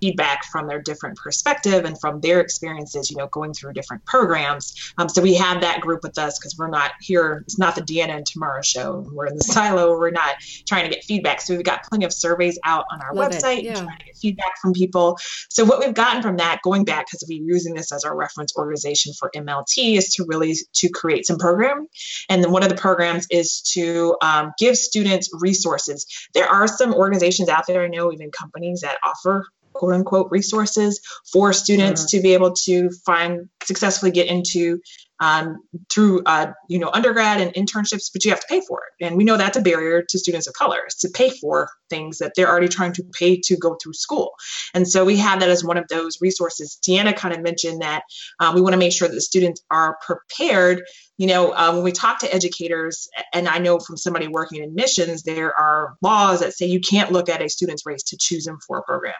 feedback 0.00 0.44
from 0.46 0.66
their 0.66 0.80
different 0.80 1.16
perspective 1.16 1.84
and 1.84 1.98
from 2.00 2.20
their 2.20 2.40
experiences, 2.40 3.10
you 3.10 3.16
know, 3.16 3.26
going 3.28 3.52
through 3.52 3.72
different 3.72 4.04
programs. 4.04 4.92
Um, 4.98 5.08
so 5.08 5.22
we 5.22 5.34
have 5.34 5.60
that 5.60 5.80
group 5.80 6.02
with 6.02 6.18
us 6.18 6.38
because 6.38 6.56
we're 6.56 6.68
not 6.68 6.92
here. 7.00 7.42
It's 7.44 7.58
not 7.58 7.74
the 7.74 7.98
and 7.98 8.24
Tamara 8.24 8.64
show. 8.64 9.06
We're 9.12 9.26
in 9.26 9.36
the 9.36 9.44
silo. 9.44 9.98
We're 9.98 10.10
not 10.10 10.36
trying 10.66 10.84
to 10.88 10.94
get 10.94 11.04
feedback. 11.04 11.40
So 11.40 11.54
we've 11.54 11.64
got 11.64 11.82
plenty 11.84 12.04
of 12.04 12.12
surveys 12.12 12.58
out 12.64 12.84
on 12.92 13.00
our 13.00 13.14
Love 13.14 13.32
website 13.32 13.62
yeah. 13.62 13.74
trying 13.74 13.98
to 13.98 14.04
get 14.04 14.16
feedback 14.16 14.58
from 14.60 14.72
people. 14.72 15.18
So 15.48 15.64
what 15.64 15.80
we've 15.80 15.94
gotten 15.94 16.22
from 16.22 16.36
that, 16.36 16.60
going 16.62 16.84
back 16.84 17.06
because 17.06 17.24
we're 17.28 17.42
using 17.42 17.74
this 17.74 17.92
as 17.92 18.04
our 18.04 18.16
reference 18.16 18.56
organization 18.56 19.12
for 19.14 19.30
MLT, 19.34 19.96
is 19.96 20.14
to 20.14 20.24
really 20.28 20.54
to 20.74 20.88
create 20.88 21.26
some 21.26 21.38
programming. 21.38 21.86
And 22.28 22.42
then 22.42 22.52
one 22.52 22.62
of 22.62 22.68
the 22.68 22.76
programs 22.76 23.26
is 23.30 23.62
to 23.72 24.16
um, 24.22 24.52
give 24.58 24.76
students 24.76 25.30
resources. 25.40 26.06
There 26.34 26.46
are 26.46 26.68
some 26.68 26.94
organizations 26.94 27.48
out 27.48 27.66
there, 27.66 27.84
I 27.84 27.88
know, 27.88 28.12
even 28.12 28.30
companies 28.30 28.80
that 28.82 28.98
offer 29.02 29.46
quote 29.78 29.94
unquote 29.94 30.28
resources 30.30 31.00
for 31.32 31.52
students 31.52 32.10
to 32.10 32.20
be 32.20 32.34
able 32.34 32.52
to 32.52 32.90
find 33.06 33.48
successfully 33.62 34.12
get 34.12 34.26
into 34.26 34.80
um, 35.20 35.58
through 35.90 36.22
uh, 36.26 36.52
you 36.68 36.78
know 36.78 36.90
undergrad 36.92 37.40
and 37.40 37.52
internships, 37.54 38.10
but 38.12 38.24
you 38.24 38.30
have 38.30 38.40
to 38.40 38.46
pay 38.48 38.60
for 38.60 38.80
it, 38.84 39.04
and 39.04 39.16
we 39.16 39.24
know 39.24 39.36
that's 39.36 39.56
a 39.56 39.62
barrier 39.62 40.02
to 40.08 40.18
students 40.18 40.46
of 40.46 40.54
color 40.54 40.78
is 40.86 40.94
to 40.96 41.08
pay 41.08 41.30
for 41.30 41.70
things 41.90 42.18
that 42.18 42.32
they're 42.36 42.48
already 42.48 42.68
trying 42.68 42.92
to 42.92 43.04
pay 43.12 43.40
to 43.44 43.56
go 43.56 43.76
through 43.82 43.94
school, 43.94 44.32
and 44.74 44.86
so 44.86 45.04
we 45.04 45.16
have 45.16 45.40
that 45.40 45.48
as 45.48 45.64
one 45.64 45.76
of 45.76 45.86
those 45.88 46.20
resources. 46.20 46.78
Deanna 46.86 47.16
kind 47.16 47.34
of 47.34 47.42
mentioned 47.42 47.82
that 47.82 48.02
uh, 48.40 48.52
we 48.54 48.60
want 48.60 48.72
to 48.72 48.78
make 48.78 48.92
sure 48.92 49.08
that 49.08 49.14
the 49.14 49.20
students 49.20 49.62
are 49.70 49.98
prepared 50.04 50.82
you 51.18 51.26
know, 51.26 51.52
um, 51.54 51.74
when 51.74 51.84
we 51.84 51.90
talk 51.90 52.20
to 52.20 52.32
educators, 52.32 53.08
and 53.32 53.48
I 53.48 53.58
know 53.58 53.80
from 53.80 53.96
somebody 53.96 54.28
working 54.28 54.62
in 54.62 54.68
admissions, 54.68 55.24
there 55.24 55.52
are 55.58 55.96
laws 56.00 56.40
that 56.40 56.54
say 56.54 56.66
you 56.66 56.80
can't 56.80 57.10
look 57.10 57.28
at 57.28 57.42
a 57.42 57.48
student's 57.48 57.84
race 57.84 58.04
to 58.04 58.16
choose 58.16 58.44
them 58.44 58.58
for 58.64 58.78
a 58.78 58.82
program. 58.84 59.14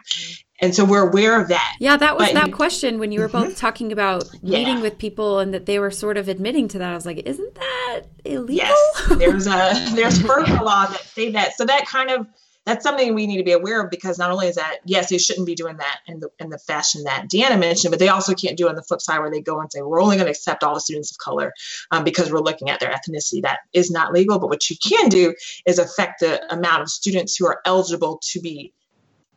And 0.61 0.73
so 0.73 0.85
we're 0.85 1.07
aware 1.07 1.39
of 1.39 1.49
that. 1.49 1.75
Yeah, 1.79 1.97
that 1.97 2.17
was 2.17 2.29
but, 2.29 2.33
that 2.35 2.51
question 2.53 2.99
when 2.99 3.11
you 3.11 3.19
were 3.19 3.27
both 3.27 3.47
mm-hmm. 3.47 3.55
talking 3.55 3.91
about 3.91 4.29
yeah. 4.41 4.59
meeting 4.59 4.81
with 4.81 4.97
people 4.97 5.39
and 5.39 5.53
that 5.53 5.65
they 5.65 5.77
were 5.77 5.88
sort 5.91 6.17
of 6.17 6.27
admitting 6.27 6.67
to 6.69 6.79
that. 6.79 6.91
I 6.91 6.95
was 6.95 7.05
like, 7.05 7.19
isn't 7.19 7.55
that 7.55 8.01
illegal? 8.25 8.55
Yes, 8.55 9.07
there's 9.17 9.47
a 9.47 9.73
there's 9.95 10.19
FERPA 10.19 10.61
law 10.61 10.85
that 10.85 11.01
say 11.01 11.31
that. 11.31 11.55
So 11.55 11.65
that 11.65 11.85
kind 11.87 12.09
of 12.09 12.27
that's 12.65 12.83
something 12.83 13.15
we 13.15 13.25
need 13.25 13.37
to 13.37 13.43
be 13.43 13.53
aware 13.53 13.81
of 13.81 13.89
because 13.89 14.19
not 14.19 14.31
only 14.31 14.47
is 14.47 14.55
that 14.55 14.79
yes, 14.85 15.09
they 15.09 15.17
shouldn't 15.17 15.47
be 15.47 15.55
doing 15.55 15.77
that 15.77 15.99
in 16.07 16.19
the 16.19 16.29
in 16.39 16.49
the 16.49 16.59
fashion 16.59 17.03
that 17.05 17.27
Deanna 17.27 17.59
mentioned, 17.59 17.91
but 17.91 17.99
they 17.99 18.09
also 18.09 18.33
can't 18.33 18.57
do 18.57 18.67
it 18.67 18.69
on 18.69 18.75
the 18.75 18.83
flip 18.83 19.01
side 19.01 19.19
where 19.19 19.31
they 19.31 19.41
go 19.41 19.59
and 19.59 19.71
say 19.71 19.81
we're 19.81 20.01
only 20.01 20.17
going 20.17 20.25
to 20.25 20.31
accept 20.31 20.63
all 20.63 20.75
the 20.75 20.81
students 20.81 21.11
of 21.11 21.17
color 21.17 21.53
um, 21.91 22.03
because 22.03 22.31
we're 22.31 22.39
looking 22.39 22.69
at 22.69 22.79
their 22.79 22.91
ethnicity. 22.91 23.41
That 23.41 23.59
is 23.73 23.89
not 23.89 24.13
legal. 24.13 24.39
But 24.39 24.49
what 24.49 24.69
you 24.69 24.75
can 24.77 25.09
do 25.09 25.33
is 25.65 25.79
affect 25.79 26.19
the 26.19 26.53
amount 26.53 26.83
of 26.83 26.89
students 26.89 27.35
who 27.37 27.47
are 27.47 27.59
eligible 27.65 28.19
to 28.31 28.39
be 28.39 28.73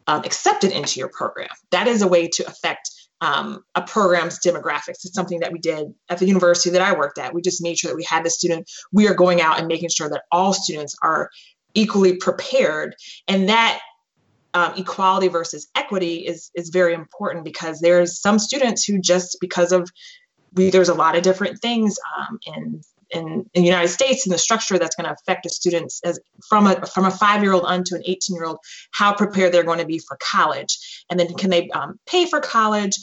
um, 0.06 0.22
accepted 0.24 0.72
into 0.72 0.98
your 0.98 1.08
program. 1.08 1.48
That 1.70 1.88
is 1.88 2.02
a 2.02 2.08
way 2.08 2.28
to 2.28 2.46
affect 2.46 2.90
um, 3.22 3.64
a 3.76 3.82
program's 3.82 4.40
demographics. 4.40 5.04
It's 5.04 5.14
something 5.14 5.40
that 5.40 5.52
we 5.52 5.60
did 5.60 5.94
at 6.10 6.18
the 6.18 6.26
university 6.26 6.70
that 6.70 6.82
I 6.82 6.92
worked 6.92 7.18
at. 7.18 7.32
We 7.32 7.40
just 7.40 7.62
made 7.62 7.78
sure 7.78 7.90
that 7.90 7.96
we 7.96 8.04
had 8.04 8.24
the 8.24 8.30
student, 8.30 8.68
we 8.92 9.06
are 9.08 9.14
going 9.14 9.40
out 9.40 9.58
and 9.58 9.68
making 9.68 9.90
sure 9.90 10.10
that 10.10 10.24
all 10.32 10.52
students 10.52 10.96
are 11.02 11.30
equally 11.74 12.16
prepared. 12.16 12.96
And 13.28 13.48
that 13.48 13.80
um, 14.54 14.74
equality 14.76 15.28
versus 15.28 15.68
equity 15.74 16.26
is 16.26 16.50
is 16.54 16.68
very 16.68 16.92
important 16.92 17.44
because 17.44 17.80
there's 17.80 18.20
some 18.20 18.38
students 18.38 18.84
who 18.84 19.00
just 19.00 19.38
because 19.40 19.72
of 19.72 19.88
we, 20.54 20.68
there's 20.68 20.90
a 20.90 20.94
lot 20.94 21.16
of 21.16 21.22
different 21.22 21.60
things 21.60 21.96
um, 22.18 22.38
in, 22.54 22.82
in, 23.12 23.44
in 23.54 23.62
the 23.62 23.68
United 23.68 23.88
States 23.88 24.26
and 24.26 24.32
the 24.32 24.38
structure 24.38 24.78
that's 24.78 24.96
going 24.96 25.06
to 25.06 25.12
affect 25.12 25.44
the 25.44 25.50
students 25.50 26.00
as 26.04 26.18
from 26.48 26.66
a 26.66 26.86
from 26.86 27.04
a 27.04 27.10
five 27.10 27.42
year 27.42 27.52
old 27.52 27.64
on 27.64 27.84
to 27.84 27.94
an 27.94 28.02
18 28.04 28.34
year 28.34 28.44
old 28.44 28.58
how 28.92 29.14
prepared 29.14 29.52
they're 29.52 29.62
going 29.62 29.78
to 29.78 29.86
be 29.86 29.98
for 29.98 30.16
college 30.20 31.04
and 31.10 31.18
then 31.18 31.32
can 31.34 31.50
they 31.50 31.68
um, 31.70 31.98
pay 32.06 32.26
for 32.26 32.40
college 32.40 32.96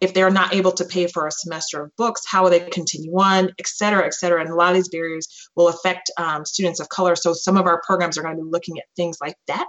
if 0.00 0.12
they're 0.12 0.30
not 0.30 0.54
able 0.54 0.72
to 0.72 0.84
pay 0.84 1.06
for 1.06 1.26
a 1.26 1.32
semester 1.32 1.82
of 1.82 1.96
books, 1.96 2.22
how 2.26 2.42
will 2.42 2.50
they 2.50 2.60
continue 2.60 3.12
on, 3.18 3.50
et 3.58 3.66
cetera, 3.66 4.04
et 4.04 4.14
cetera. 4.14 4.40
And 4.40 4.50
a 4.50 4.54
lot 4.54 4.70
of 4.70 4.74
these 4.74 4.88
barriers 4.88 5.26
will 5.56 5.68
affect 5.68 6.10
um, 6.18 6.44
students 6.44 6.80
of 6.80 6.88
color. 6.88 7.16
So 7.16 7.32
some 7.32 7.56
of 7.56 7.66
our 7.66 7.80
programs 7.86 8.18
are 8.18 8.22
going 8.22 8.36
to 8.36 8.42
be 8.42 8.50
looking 8.50 8.78
at 8.78 8.84
things 8.94 9.18
like 9.20 9.36
that. 9.46 9.66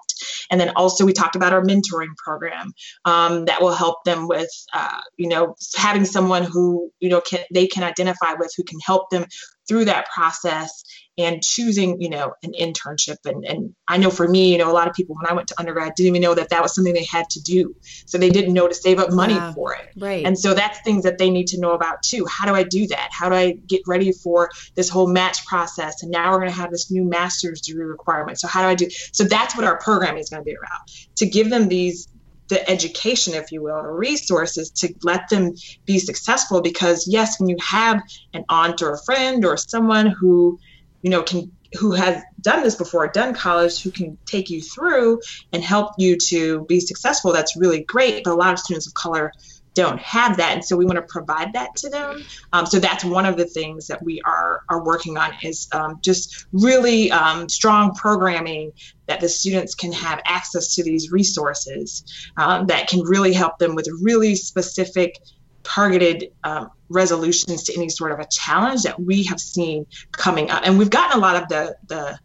And 0.52 0.60
then 0.60 0.72
also 0.76 1.06
we 1.06 1.14
talked 1.14 1.36
about 1.36 1.54
our 1.54 1.64
mentoring 1.64 2.16
program 2.18 2.74
um, 3.06 3.46
that 3.46 3.62
will 3.62 3.74
help 3.74 4.04
them 4.04 4.28
with, 4.28 4.50
uh, 4.74 5.02
you 5.18 5.30
know, 5.30 5.56
having 5.76 6.06
someone 6.06 6.44
who, 6.44 6.92
you 7.00 7.10
know, 7.10 7.22
can, 7.22 7.40
they 7.54 7.68
can 7.68 7.84
identify 7.84 8.34
with 8.34 8.54
who 8.58 8.64
can 8.64 8.80
help 8.86 9.10
them 9.10 9.26
through 9.68 9.86
that 9.86 10.08
process 10.10 10.84
and 11.18 11.44
choosing 11.44 12.02
you 12.02 12.10
know 12.10 12.34
an 12.44 12.54
internship. 12.60 13.18
And, 13.26 13.44
and 13.46 13.76
i 13.88 13.98
know 13.98 14.10
for 14.10 14.28
me 14.28 14.52
you 14.52 14.58
know 14.58 14.72
a 14.72 14.74
lot 14.74 14.88
of 14.88 14.94
people 14.94 15.16
when 15.16 15.30
i 15.30 15.34
went 15.34 15.48
to 15.50 15.56
undergrad 15.60 15.94
didn't 15.96 16.10
even 16.10 16.22
know 16.22 16.36
that 16.36 16.50
that 16.50 16.62
was 16.62 16.74
something 16.76 16.94
they 16.94 17.06
had 17.06 17.30
to 17.32 17.42
do. 17.42 17.76
So 18.06 18.18
they 18.18 18.30
didn't 18.30 18.54
know 18.54 18.68
to 18.68 18.74
save 18.74 19.00
up 19.00 19.12
money 19.12 19.34
yeah, 19.34 19.54
for 19.54 19.74
it. 19.74 19.90
Right. 19.98 20.26
And 20.26 20.38
so 20.38 20.54
that's 20.54 20.80
things 20.82 21.04
that 21.04 21.18
they 21.18 21.30
need 21.30 21.48
to 21.48 21.60
know 21.60 21.72
about 21.72 22.04
too. 22.04 22.26
How 22.30 22.46
do 22.46 22.54
i 22.54 22.64
do 22.64 22.88
that? 22.88 23.10
How 23.12 23.30
do 23.30 23.36
i 23.36 23.52
get 23.52 23.82
ready 23.88 24.12
for 24.12 24.50
this 24.76 24.90
whole 24.90 25.08
match 25.08 25.46
process? 25.46 26.04
And 26.04 26.12
now 26.12 26.32
we're 26.32 26.40
going 26.40 26.52
to 26.52 26.56
have 26.56 26.72
this 26.72 26.92
new 26.92 27.04
master's 27.04 27.62
degree 27.62 27.86
requirement. 27.86 28.40
So 28.40 28.48
how 28.48 28.62
do 28.62 28.68
i 28.68 28.76
do? 28.76 28.88
So 29.12 29.24
that's 29.24 29.56
what 29.56 29.66
our 29.66 29.80
program 29.80 30.18
is 30.18 30.30
going 30.30 30.42
to 30.42 30.46
be 30.46 30.56
around 30.56 30.82
to 31.18 31.26
give 31.26 31.50
them 31.50 31.68
these 31.68 32.08
the 32.48 32.70
education, 32.70 33.34
if 33.34 33.52
you 33.52 33.62
will, 33.62 33.76
or 33.76 33.96
resources 33.96 34.70
to 34.72 34.94
let 35.04 35.30
them 35.30 35.54
be 35.86 36.00
successful. 36.00 36.62
Because 36.62 37.08
yes, 37.08 37.40
when 37.40 37.50
you 37.50 37.58
have 37.62 38.02
an 38.34 38.46
aunt 38.50 38.82
or 38.82 38.94
a 38.94 39.00
friend 39.00 39.46
or 39.46 39.58
someone 39.58 40.08
who 40.08 40.60
you 41.02 41.10
know 41.10 41.24
can 41.24 41.52
who 41.80 41.92
has 41.92 42.24
done 42.40 42.64
this 42.64 42.76
before 42.76 43.08
done 43.08 43.34
college 43.34 43.82
who 43.82 43.92
can 43.92 44.18
take 44.26 44.50
you 44.50 44.62
through 44.62 45.20
and 45.52 45.64
help 45.64 45.92
you 45.98 46.18
to 46.18 46.66
be 46.66 46.80
successful 46.80 47.34
that's 47.34 47.58
really 47.58 47.84
great 47.84 48.24
but 48.24 48.32
a 48.32 48.36
lot 48.36 48.54
of 48.54 48.60
students 48.60 48.88
of 48.88 48.94
color 48.94 49.32
don't 49.78 50.00
have 50.00 50.38
that 50.38 50.54
and 50.54 50.66
so 50.66 50.76
we 50.76 50.86
want 50.86 50.98
to 50.98 51.04
provide 51.04 51.54
that 51.54 51.76
to 51.76 51.88
them 51.90 52.24
um, 52.52 52.66
so 52.66 52.80
that's 52.80 53.06
one 53.06 53.26
of 53.26 53.38
the 53.38 53.46
things 53.46 53.88
that 53.88 54.02
we 54.04 54.20
are 54.26 54.64
are 54.70 54.84
working 54.84 55.18
on 55.18 55.32
is 55.44 55.68
um, 55.72 56.00
just 56.02 56.48
really 56.52 57.12
um, 57.12 57.48
strong 57.48 57.94
programming 57.94 58.72
that 59.08 59.22
the 59.22 59.30
students 59.30 59.76
can 59.76 59.92
have 59.92 60.20
access 60.26 60.76
to 60.76 60.84
these 60.84 61.12
resources 61.12 62.04
um, 62.38 62.66
that 62.68 62.88
can 62.88 63.02
really 63.02 63.34
help 63.34 63.60
them 63.60 63.76
with 63.76 63.88
really 64.02 64.36
specific 64.36 65.20
targeted 65.64 66.32
um, 66.44 66.70
resolutions 66.90 67.64
to 67.64 67.76
any 67.76 67.90
sort 67.90 68.12
of 68.12 68.20
a 68.20 68.26
challenge 68.32 68.84
that 68.84 69.00
we 69.00 69.24
have 69.24 69.40
seen 69.40 69.86
coming 70.12 70.50
up. 70.50 70.64
And 70.66 70.80
we've 70.80 70.90
gotten 70.90 71.18
a 71.18 71.22
lot 71.22 71.36
of 71.42 71.50
the 71.50 71.76
the, 71.88 72.20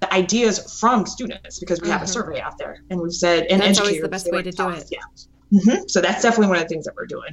the 0.00 0.12
ideas 0.12 0.78
from 0.80 1.06
students 1.06 1.60
because 1.60 1.80
we 1.80 1.84
mm-hmm. 1.84 1.92
have 1.92 2.02
a 2.02 2.04
mm-hmm. 2.04 2.12
survey 2.12 2.40
out 2.40 2.58
there, 2.58 2.82
and 2.90 3.00
we've 3.00 3.12
said 3.12 3.46
and 3.46 3.62
that's 3.62 3.80
always 3.80 4.00
the 4.00 4.08
best 4.08 4.30
way 4.30 4.42
to 4.42 4.50
do 4.50 4.68
it. 4.70 4.88
Yeah. 4.90 4.98
Mm-hmm. 5.52 5.82
So 5.88 6.00
that's 6.00 6.22
definitely 6.22 6.48
one 6.48 6.56
of 6.56 6.62
the 6.62 6.68
things 6.68 6.84
that 6.84 6.94
we're 6.96 7.06
doing 7.06 7.32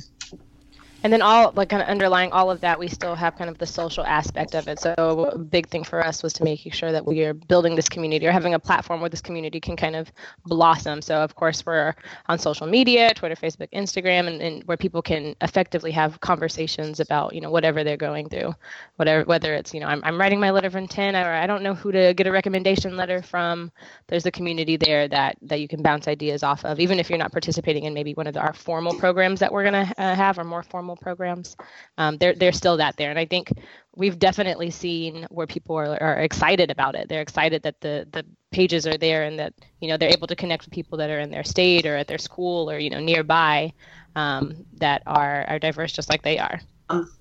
and 1.04 1.14
then 1.14 1.22
all 1.22 1.52
like 1.56 1.70
kind 1.70 1.82
of 1.82 1.88
underlying 1.88 2.32
all 2.32 2.50
of 2.50 2.62
that 2.62 2.80
we 2.80 2.88
still 2.88 3.16
have 3.16 3.36
kind 3.38 3.50
of 3.50 3.58
the 3.58 3.66
social 3.66 4.04
aspect 4.06 4.56
of 4.56 4.68
it. 4.68 4.80
So 4.80 4.94
a 5.32 5.38
big 5.38 5.68
thing 5.68 5.84
for 5.84 6.06
us 6.06 6.24
was 6.24 6.34
to 6.34 6.44
making 6.44 6.72
sure 6.72 6.92
that 6.92 7.06
we 7.06 7.24
are 7.24 7.34
building 7.34 7.76
this 7.76 7.88
community 7.88 8.26
or 8.28 8.32
having 8.32 8.54
a 8.54 8.60
platform 8.60 9.02
where 9.02 9.10
this 9.10 9.22
community 9.22 9.60
can 9.60 9.76
kind 9.76 9.96
of 9.96 10.12
blossom. 10.46 11.02
So 11.02 11.18
of 11.18 11.36
course 11.36 11.66
we're 11.66 11.94
on 12.28 12.40
social 12.40 12.68
media 12.68 13.14
twitter 13.14 13.36
facebook 13.36 13.70
instagram 13.72 14.28
and, 14.28 14.42
and 14.42 14.64
where 14.64 14.78
people 14.78 15.02
can 15.02 15.36
effectively 15.42 15.92
have 15.92 16.20
conversations 16.22 17.00
about 17.00 17.34
you 17.34 17.42
know 17.42 17.52
whatever 17.52 17.84
they're 17.84 17.98
going 17.98 18.30
through. 18.30 18.54
Whatever 18.96 19.24
whether 19.26 19.54
it's 19.54 19.74
you 19.74 19.80
know 19.80 19.88
i'm, 19.88 20.02
I'm 20.04 20.20
writing 20.20 20.40
my 20.40 20.52
letter 20.52 20.68
of 20.68 20.76
intent 20.76 21.16
or 21.16 21.32
i 21.32 21.46
don't 21.46 21.64
know 21.64 21.74
who 21.74 21.92
to 21.92 22.14
get 22.14 22.28
a 22.28 22.32
recommendation 22.32 22.98
letter 22.98 23.22
from. 23.22 23.72
There's 24.08 24.26
a 24.26 24.32
community 24.32 24.78
there 24.78 25.08
that 25.08 25.38
that 25.44 25.60
you 25.60 25.68
can 25.68 25.82
bounce 25.82 26.08
ideas 26.08 26.44
off 26.44 26.66
of 26.66 26.80
even 26.80 27.00
if 27.00 27.10
you're 27.10 27.20
not 27.20 27.32
participating 27.32 27.84
in 27.84 27.94
maybe 27.94 28.14
one 28.14 28.28
of 28.28 28.34
the, 28.34 28.42
our 28.42 28.54
formal 28.54 28.94
programs 28.94 29.40
that 29.40 29.52
we're 29.52 29.70
going 29.70 29.86
to 29.86 30.02
uh, 30.02 30.16
have 30.16 30.40
or 30.40 30.44
more 30.44 30.64
formal 30.64 30.87
formal 30.88 30.96
programs. 30.96 31.56
Um, 31.98 32.18
they're 32.18 32.34
they're 32.34 32.54
still 32.54 32.78
that 32.78 32.96
there, 32.98 33.10
and 33.10 33.20
I 33.20 33.26
think 33.26 33.52
we've 33.96 34.18
definitely 34.18 34.72
seen 34.72 35.28
where 35.30 35.48
people 35.48 35.76
are, 35.76 36.02
are 36.02 36.20
excited 36.22 36.72
about 36.72 36.96
it. 36.96 37.10
They're 37.10 37.22
excited 37.22 37.64
that 37.64 37.82
the 37.82 38.08
the 38.12 38.26
pages 38.52 38.88
are 38.88 38.98
there 38.98 39.24
and 39.24 39.38
that 39.40 39.54
you 39.82 39.90
know 39.90 39.98
they're 39.98 40.14
able 40.14 40.28
to 40.28 40.36
connect 40.36 40.66
with 40.66 40.74
people 40.74 40.98
that 41.00 41.10
are 41.10 41.20
in 41.20 41.30
their 41.30 41.44
state 41.44 41.86
or 41.86 41.98
at 41.98 42.08
their 42.08 42.18
school 42.18 42.70
or 42.72 42.80
you 42.80 42.90
know 42.90 43.00
nearby 43.00 43.74
um, 44.16 44.66
that 44.78 45.02
are 45.06 45.46
are 45.48 45.60
diverse 45.60 45.92
just 45.92 46.10
like 46.10 46.22
they 46.22 46.40
are. 46.40 46.60
Um, 46.90 47.12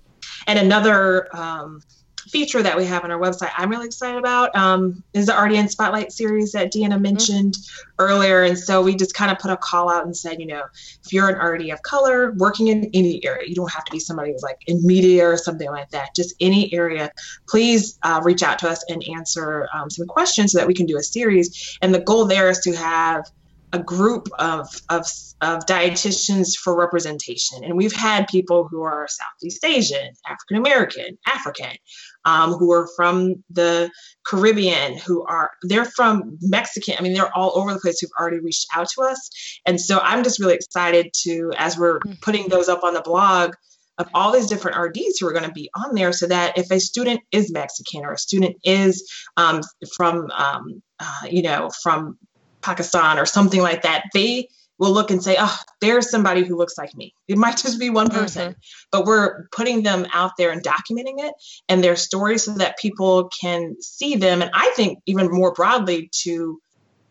and 0.46 0.58
another 0.58 1.28
um, 1.36 1.82
feature 2.28 2.62
that 2.62 2.76
we 2.76 2.84
have 2.84 3.04
on 3.04 3.10
our 3.10 3.18
website 3.18 3.50
I'm 3.56 3.70
really 3.70 3.86
excited 3.86 4.18
about 4.18 4.54
um, 4.56 5.02
is 5.14 5.26
the 5.26 5.32
RDN 5.32 5.68
Spotlight 5.70 6.12
series 6.12 6.52
that 6.52 6.72
Deanna 6.72 7.00
mentioned 7.00 7.54
mm-hmm. 7.54 7.90
earlier. 7.98 8.42
And 8.42 8.58
so 8.58 8.82
we 8.82 8.94
just 8.94 9.14
kind 9.14 9.30
of 9.30 9.38
put 9.38 9.50
a 9.50 9.56
call 9.56 9.90
out 9.90 10.04
and 10.04 10.16
said, 10.16 10.40
you 10.40 10.46
know, 10.46 10.62
if 11.04 11.12
you're 11.12 11.28
an 11.28 11.36
RD 11.36 11.70
of 11.70 11.82
color 11.82 12.32
working 12.32 12.68
in 12.68 12.90
any 12.94 13.24
area, 13.24 13.48
you 13.48 13.54
don't 13.54 13.70
have 13.70 13.84
to 13.84 13.92
be 13.92 14.00
somebody 14.00 14.32
who's 14.32 14.42
like 14.42 14.58
in 14.66 14.84
media 14.86 15.26
or 15.26 15.36
something 15.36 15.70
like 15.70 15.90
that, 15.90 16.14
just 16.14 16.34
any 16.40 16.72
area, 16.72 17.10
please 17.48 17.98
uh, 18.02 18.20
reach 18.24 18.42
out 18.42 18.58
to 18.60 18.68
us 18.68 18.84
and 18.88 19.02
answer 19.08 19.68
um, 19.72 19.90
some 19.90 20.06
questions 20.06 20.52
so 20.52 20.58
that 20.58 20.66
we 20.66 20.74
can 20.74 20.86
do 20.86 20.96
a 20.96 21.02
series. 21.02 21.78
And 21.82 21.94
the 21.94 22.00
goal 22.00 22.26
there 22.26 22.50
is 22.50 22.60
to 22.60 22.74
have 22.74 23.30
a 23.76 23.82
group 23.82 24.28
of, 24.38 24.68
of, 24.88 25.06
of 25.42 25.66
dietitians 25.66 26.56
for 26.56 26.74
representation. 26.74 27.62
And 27.62 27.76
we've 27.76 27.94
had 27.94 28.26
people 28.26 28.66
who 28.68 28.82
are 28.82 29.06
Southeast 29.06 29.62
Asian, 29.64 30.12
African 30.26 30.56
American, 30.56 31.18
African, 31.26 31.76
um, 32.24 32.52
who 32.52 32.72
are 32.72 32.88
from 32.96 33.44
the 33.50 33.90
Caribbean, 34.24 34.96
who 34.96 35.24
are, 35.26 35.50
they're 35.62 35.84
from 35.84 36.38
Mexican. 36.40 36.94
I 36.98 37.02
mean, 37.02 37.12
they're 37.12 37.36
all 37.36 37.52
over 37.58 37.74
the 37.74 37.80
place 37.80 38.00
who've 38.00 38.10
already 38.18 38.40
reached 38.40 38.66
out 38.74 38.88
to 38.96 39.02
us. 39.02 39.28
And 39.66 39.78
so 39.78 39.98
I'm 39.98 40.24
just 40.24 40.40
really 40.40 40.54
excited 40.54 41.12
to, 41.24 41.52
as 41.58 41.76
we're 41.76 41.98
hmm. 41.98 42.12
putting 42.22 42.48
those 42.48 42.70
up 42.70 42.82
on 42.82 42.94
the 42.94 43.02
blog, 43.02 43.52
of 43.98 44.08
all 44.12 44.30
these 44.30 44.46
different 44.46 44.76
RDs 44.76 45.18
who 45.18 45.26
are 45.26 45.32
going 45.32 45.46
to 45.46 45.52
be 45.52 45.70
on 45.74 45.94
there 45.94 46.12
so 46.12 46.26
that 46.26 46.58
if 46.58 46.70
a 46.70 46.78
student 46.78 47.20
is 47.32 47.50
Mexican 47.50 48.04
or 48.04 48.12
a 48.12 48.18
student 48.18 48.56
is 48.62 49.10
um, 49.38 49.62
from, 49.96 50.30
um, 50.32 50.82
uh, 51.00 51.22
you 51.30 51.40
know, 51.40 51.70
from 51.82 52.18
Pakistan 52.66 53.18
or 53.18 53.26
something 53.26 53.62
like 53.62 53.82
that, 53.82 54.04
they 54.12 54.48
will 54.78 54.90
look 54.90 55.10
and 55.10 55.22
say, 55.22 55.36
oh, 55.38 55.58
there's 55.80 56.10
somebody 56.10 56.44
who 56.44 56.56
looks 56.56 56.76
like 56.76 56.94
me. 56.94 57.14
It 57.28 57.38
might 57.38 57.56
just 57.56 57.80
be 57.80 57.88
one 57.88 58.10
person, 58.10 58.50
mm-hmm. 58.50 58.60
but 58.92 59.06
we're 59.06 59.48
putting 59.52 59.82
them 59.82 60.06
out 60.12 60.32
there 60.36 60.50
and 60.50 60.62
documenting 60.62 61.18
it 61.18 61.32
and 61.68 61.82
their 61.82 61.96
stories 61.96 62.44
so 62.44 62.52
that 62.54 62.78
people 62.78 63.30
can 63.40 63.76
see 63.80 64.16
them. 64.16 64.42
And 64.42 64.50
I 64.52 64.70
think 64.76 64.98
even 65.06 65.30
more 65.30 65.52
broadly 65.52 66.10
to 66.24 66.60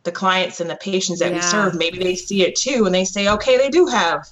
the 0.03 0.11
clients 0.11 0.59
and 0.59 0.69
the 0.69 0.75
patients 0.75 1.19
that 1.19 1.31
yeah. 1.31 1.37
we 1.37 1.41
serve, 1.41 1.75
maybe 1.75 1.97
they 1.97 2.15
see 2.15 2.43
it 2.43 2.55
too 2.55 2.85
and 2.85 2.93
they 2.93 3.05
say, 3.05 3.29
okay, 3.29 3.57
they 3.57 3.69
do 3.69 3.87
have 3.87 4.27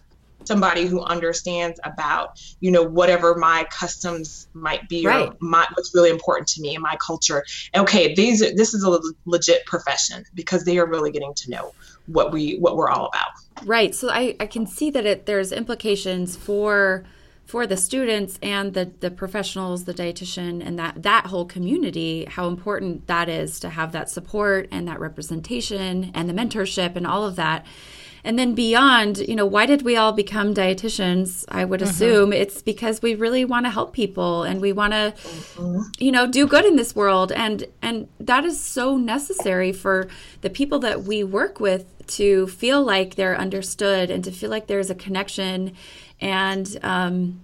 somebody 0.48 0.86
who 0.86 1.02
understands 1.02 1.80
about 1.84 2.42
you 2.60 2.72
know 2.72 2.84
whatever 2.84 3.36
my 3.36 3.66
customs 3.72 4.48
might 4.54 4.88
be 4.90 5.06
right. 5.06 5.30
or 5.30 5.36
my, 5.40 5.68
what's 5.74 5.94
really 5.94 6.10
important 6.10 6.48
to 6.50 6.62
me 6.62 6.76
and 6.76 6.84
my 6.84 6.98
culture. 7.06 7.44
Okay 7.76 8.14
these 8.14 8.42
are, 8.42 8.54
this 8.56 8.74
is 8.74 8.84
a 8.84 9.00
legit 9.26 9.66
profession 9.66 10.24
because 10.34 10.66
they 10.66 10.78
are 10.78 10.86
really 10.86 11.12
getting 11.12 11.34
to 11.36 11.50
know 11.50 11.74
what 12.08 12.32
we 12.32 12.58
what 12.58 12.76
we're 12.76 12.90
all 12.90 13.08
about. 13.08 13.32
Right. 13.66 13.94
So 13.96 14.10
i 14.10 14.36
i 14.40 14.46
can 14.46 14.66
see 14.68 14.90
that 14.92 15.06
it 15.06 15.26
there's 15.26 15.52
implications 15.52 16.36
for 16.36 17.04
for 17.46 17.68
the 17.68 17.78
students 17.78 18.40
and 18.42 18.74
the 18.74 18.92
the 19.00 19.12
professionals 19.12 19.86
the 19.86 19.94
dietitian 19.94 20.66
and 20.66 20.80
that 20.80 21.04
that 21.04 21.28
whole 21.28 21.46
community 21.46 22.26
how 22.26 22.48
important 22.48 23.06
that 23.08 23.30
is 23.30 23.60
to 23.60 23.70
have 23.70 23.92
that 23.92 24.10
support 24.10 24.68
and 24.72 24.88
that 24.88 25.00
representation 25.00 26.12
and 26.14 26.30
the 26.30 26.34
mentorship 26.34 26.96
and 26.96 27.06
all 27.06 27.26
of 27.26 27.36
that 27.36 27.66
and 28.24 28.40
then 28.40 28.56
beyond, 28.56 29.18
you 29.18 29.36
know, 29.36 29.46
why 29.46 29.66
did 29.66 29.82
we 29.82 29.98
all 29.98 30.14
become 30.14 30.54
dietitians? 30.54 31.44
I 31.50 31.66
would 31.66 31.82
mm-hmm. 31.82 31.90
assume 31.90 32.30
mm-hmm. 32.32 32.42
it's 32.42 32.62
because 32.62 33.02
we 33.02 33.16
really 33.16 33.44
want 33.44 33.66
to 33.66 33.70
help 33.70 33.94
people 33.94 34.44
and 34.44 34.62
we 34.62 34.72
want 34.72 34.94
to, 34.94 35.14
mm-hmm. 35.18 35.82
you 36.00 36.12
know, 36.12 36.26
do 36.26 36.48
good 36.48 36.66
in 36.66 36.76
this 36.78 36.96
world. 36.96 37.32
And 37.32 37.66
and 37.82 38.08
that 38.20 38.46
is 38.46 38.62
so 38.62 38.98
necessary 38.98 39.72
for 39.72 40.08
the 40.42 40.50
people 40.50 40.80
that 40.80 41.04
we 41.04 41.24
work 41.24 41.60
with 41.60 41.86
to 42.08 42.48
feel 42.48 42.84
like 42.84 43.16
they're 43.16 43.38
understood 43.38 44.10
and 44.10 44.24
to 44.24 44.32
feel 44.32 44.50
like 44.50 44.68
there's 44.68 44.90
a 44.90 44.96
connection 44.96 45.74
and 46.22 46.78
um, 46.84 47.42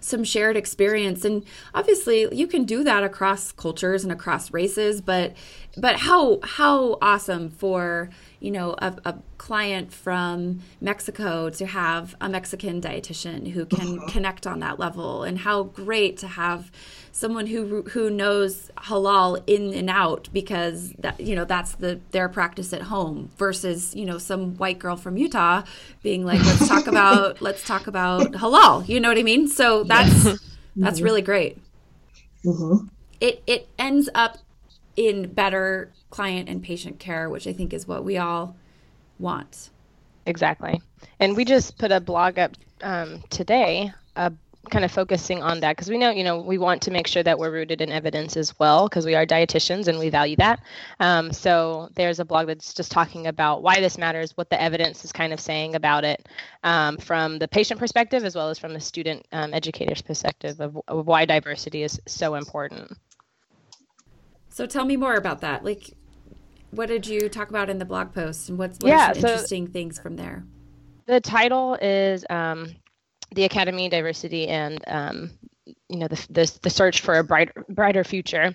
some 0.00 0.24
shared 0.24 0.56
experience. 0.56 1.24
And 1.24 1.44
obviously, 1.74 2.32
you 2.34 2.46
can 2.46 2.64
do 2.64 2.84
that 2.84 3.02
across 3.02 3.52
cultures 3.52 4.04
and 4.04 4.12
across 4.12 4.52
races, 4.52 5.00
but 5.00 5.34
but 5.76 5.96
how 5.96 6.40
how 6.42 6.98
awesome 7.02 7.50
for 7.50 8.10
you 8.40 8.50
know 8.50 8.74
a, 8.78 8.94
a 9.04 9.18
client 9.38 9.92
from 9.92 10.60
Mexico 10.80 11.50
to 11.50 11.66
have 11.66 12.16
a 12.20 12.28
Mexican 12.28 12.80
dietitian 12.80 13.52
who 13.52 13.66
can 13.66 13.98
uh-huh. 13.98 14.08
connect 14.08 14.46
on 14.46 14.60
that 14.60 14.78
level, 14.78 15.22
and 15.22 15.38
how 15.38 15.64
great 15.64 16.16
to 16.18 16.26
have 16.26 16.70
someone 17.12 17.46
who 17.46 17.82
who 17.82 18.08
knows 18.10 18.70
halal 18.78 19.42
in 19.46 19.74
and 19.74 19.90
out 19.90 20.28
because 20.32 20.92
that 20.98 21.20
you 21.20 21.34
know 21.34 21.44
that's 21.44 21.74
the 21.76 22.00
their 22.12 22.28
practice 22.28 22.72
at 22.72 22.82
home 22.82 23.30
versus 23.36 23.94
you 23.94 24.06
know 24.06 24.18
some 24.18 24.56
white 24.56 24.78
girl 24.78 24.96
from 24.96 25.16
Utah 25.16 25.62
being 26.02 26.24
like 26.24 26.42
let's 26.44 26.68
talk 26.68 26.86
about 26.94 27.42
let's 27.42 27.64
talk 27.64 27.86
about 27.86 28.32
halal 28.32 28.88
you 28.88 29.00
know 29.00 29.08
what 29.08 29.18
I 29.18 29.22
mean 29.22 29.48
so 29.48 29.84
that's 29.84 30.24
that's 30.76 30.96
mm-hmm. 30.96 31.04
really 31.04 31.22
great 31.22 31.58
mm-hmm. 32.44 32.86
it 33.20 33.42
it 33.46 33.68
ends 33.78 34.08
up 34.14 34.38
in 34.96 35.32
better 35.32 35.92
client 36.10 36.48
and 36.48 36.62
patient 36.62 36.98
care 36.98 37.30
which 37.30 37.46
I 37.46 37.52
think 37.52 37.72
is 37.72 37.86
what 37.86 38.04
we 38.04 38.18
all 38.18 38.56
want. 39.18 39.70
Exactly. 40.26 40.80
And 41.18 41.36
we 41.36 41.44
just 41.44 41.78
put 41.78 41.92
a 41.92 42.00
blog 42.00 42.38
up 42.38 42.52
um, 42.82 43.22
today 43.30 43.92
uh, 44.16 44.30
kind 44.70 44.84
of 44.84 44.92
focusing 44.92 45.42
on 45.42 45.60
that 45.60 45.74
because 45.74 45.88
we 45.88 45.96
know 45.96 46.10
you 46.10 46.22
know 46.22 46.40
we 46.40 46.58
want 46.58 46.82
to 46.82 46.90
make 46.90 47.06
sure 47.06 47.22
that 47.22 47.38
we're 47.38 47.50
rooted 47.50 47.80
in 47.80 47.90
evidence 47.90 48.36
as 48.36 48.58
well 48.58 48.88
because 48.88 49.06
we 49.06 49.14
are 49.14 49.24
dietitians 49.24 49.88
and 49.88 49.98
we 49.98 50.10
value 50.10 50.36
that. 50.36 50.60
Um, 50.98 51.32
so 51.32 51.88
there's 51.94 52.20
a 52.20 52.24
blog 52.24 52.46
that's 52.46 52.74
just 52.74 52.92
talking 52.92 53.26
about 53.26 53.62
why 53.62 53.80
this 53.80 53.96
matters 53.96 54.36
what 54.36 54.50
the 54.50 54.60
evidence 54.60 55.04
is 55.04 55.12
kind 55.12 55.32
of 55.32 55.40
saying 55.40 55.74
about 55.74 56.04
it 56.04 56.28
um, 56.62 56.98
from 56.98 57.38
the 57.38 57.48
patient 57.48 57.80
perspective 57.80 58.24
as 58.24 58.34
well 58.34 58.50
as 58.50 58.58
from 58.58 58.74
the 58.74 58.80
student 58.80 59.26
um, 59.32 59.54
educator's 59.54 60.02
perspective 60.02 60.60
of, 60.60 60.78
of 60.88 61.06
why 61.06 61.24
diversity 61.24 61.82
is 61.82 62.00
so 62.06 62.34
important. 62.34 62.92
So 64.50 64.66
tell 64.66 64.84
me 64.84 64.96
more 64.96 65.14
about 65.14 65.40
that. 65.40 65.64
Like 65.64 65.96
what 66.70 66.88
did 66.88 67.06
you 67.06 67.28
talk 67.28 67.50
about 67.50 67.70
in 67.70 67.78
the 67.78 67.84
blog 67.84 68.14
post 68.14 68.48
and 68.48 68.58
what's 68.58 68.78
yeah, 68.82 69.12
some 69.12 69.22
so 69.22 69.28
interesting 69.28 69.66
things 69.66 69.98
from 69.98 70.16
there? 70.16 70.44
The 71.06 71.20
title 71.20 71.76
is 71.80 72.24
um, 72.30 72.74
the 73.34 73.44
academy 73.44 73.88
diversity 73.88 74.48
and 74.48 74.82
um, 74.86 75.30
you 75.88 75.98
know 75.98 76.08
the, 76.08 76.26
the, 76.30 76.58
the 76.62 76.70
search 76.70 77.00
for 77.00 77.18
a 77.18 77.24
brighter 77.24 77.64
brighter 77.68 78.04
future 78.04 78.54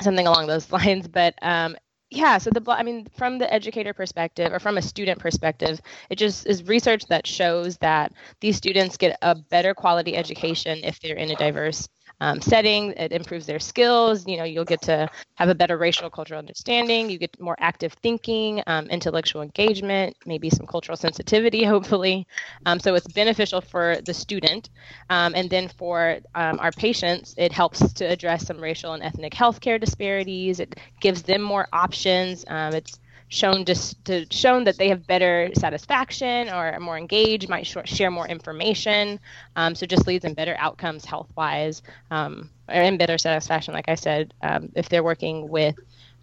something 0.00 0.26
along 0.26 0.46
those 0.46 0.70
lines. 0.72 1.06
But 1.08 1.34
um, 1.42 1.76
yeah 2.10 2.38
so 2.38 2.50
the 2.50 2.62
i 2.72 2.82
mean 2.82 3.06
from 3.16 3.38
the 3.38 3.52
educator 3.52 3.94
perspective 3.94 4.52
or 4.52 4.58
from 4.58 4.76
a 4.76 4.82
student 4.82 5.18
perspective 5.18 5.80
it 6.10 6.16
just 6.16 6.46
is 6.46 6.64
research 6.64 7.06
that 7.06 7.26
shows 7.26 7.76
that 7.78 8.12
these 8.40 8.56
students 8.56 8.96
get 8.96 9.16
a 9.22 9.34
better 9.34 9.74
quality 9.74 10.16
education 10.16 10.80
if 10.82 10.98
they're 11.00 11.16
in 11.16 11.30
a 11.30 11.36
diverse 11.36 11.88
um, 12.20 12.40
setting. 12.40 12.92
It 12.92 13.12
improves 13.12 13.46
their 13.46 13.58
skills. 13.58 14.26
You 14.26 14.36
know, 14.36 14.44
you'll 14.44 14.64
get 14.64 14.82
to 14.82 15.08
have 15.36 15.48
a 15.48 15.54
better 15.54 15.76
racial 15.76 16.10
cultural 16.10 16.38
understanding. 16.38 17.10
You 17.10 17.18
get 17.18 17.38
more 17.40 17.56
active 17.58 17.92
thinking, 18.02 18.62
um, 18.66 18.86
intellectual 18.86 19.42
engagement, 19.42 20.16
maybe 20.26 20.50
some 20.50 20.66
cultural 20.66 20.96
sensitivity, 20.96 21.64
hopefully. 21.74 22.26
Um, 22.66 22.78
so 22.80 22.94
it's 22.94 23.08
beneficial 23.08 23.60
for 23.60 23.96
the 24.04 24.14
student. 24.14 24.70
Um, 25.08 25.34
and 25.34 25.48
then 25.50 25.68
for 25.68 26.18
um, 26.34 26.58
our 26.60 26.72
patients, 26.72 27.34
it 27.38 27.52
helps 27.52 27.92
to 27.94 28.04
address 28.04 28.46
some 28.46 28.60
racial 28.60 28.92
and 28.92 29.02
ethnic 29.02 29.32
healthcare 29.34 29.80
disparities. 29.80 30.60
It 30.60 30.78
gives 31.00 31.22
them 31.22 31.42
more 31.42 31.68
options. 31.72 32.44
Um, 32.48 32.74
it's 32.74 32.98
shown 33.30 33.64
just 33.64 34.04
to 34.04 34.26
shown 34.30 34.64
that 34.64 34.76
they 34.76 34.88
have 34.88 35.06
better 35.06 35.50
satisfaction 35.54 36.48
or 36.48 36.72
are 36.72 36.80
more 36.80 36.98
engaged, 36.98 37.48
might 37.48 37.66
sh- 37.66 37.76
share 37.84 38.10
more 38.10 38.28
information. 38.28 39.18
Um, 39.56 39.74
so 39.74 39.86
just 39.86 40.06
leads 40.06 40.24
in 40.24 40.34
better 40.34 40.56
outcomes 40.58 41.04
health 41.04 41.30
wise 41.36 41.80
um, 42.10 42.50
and 42.68 42.98
better 42.98 43.16
satisfaction, 43.18 43.72
like 43.72 43.88
I 43.88 43.94
said, 43.94 44.34
um, 44.42 44.70
if 44.74 44.88
they're 44.88 45.04
working 45.04 45.48
with 45.48 45.76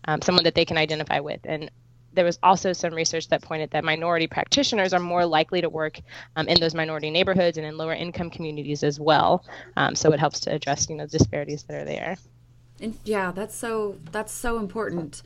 um, 0.05 0.21
someone 0.21 0.43
that 0.43 0.53
they 0.53 0.65
can 0.65 0.77
identify 0.77 1.19
with. 1.21 1.39
And 1.45 1.71
there 2.13 2.25
was 2.25 2.39
also 2.43 2.73
some 2.73 2.93
research 2.93 3.29
that 3.29 3.41
pointed 3.41 3.71
that 3.71 3.85
minority 3.85 4.27
practitioners 4.27 4.93
are 4.93 4.99
more 4.99 5.25
likely 5.25 5.61
to 5.61 5.69
work 5.69 6.01
um, 6.35 6.49
in 6.49 6.59
those 6.59 6.75
minority 6.75 7.09
neighborhoods 7.09 7.57
and 7.57 7.65
in 7.65 7.77
lower 7.77 7.93
income 7.93 8.29
communities 8.29 8.83
as 8.83 8.99
well. 8.99 9.45
Um, 9.77 9.95
so 9.95 10.11
it 10.11 10.19
helps 10.19 10.41
to 10.41 10.53
address 10.53 10.89
you 10.89 10.97
know 10.97 11.05
disparities 11.05 11.63
that 11.63 11.75
are 11.75 11.85
there. 11.85 12.17
And 12.81 12.97
yeah, 13.05 13.31
that's 13.31 13.55
so 13.55 13.97
that's 14.11 14.33
so 14.33 14.59
important. 14.59 15.21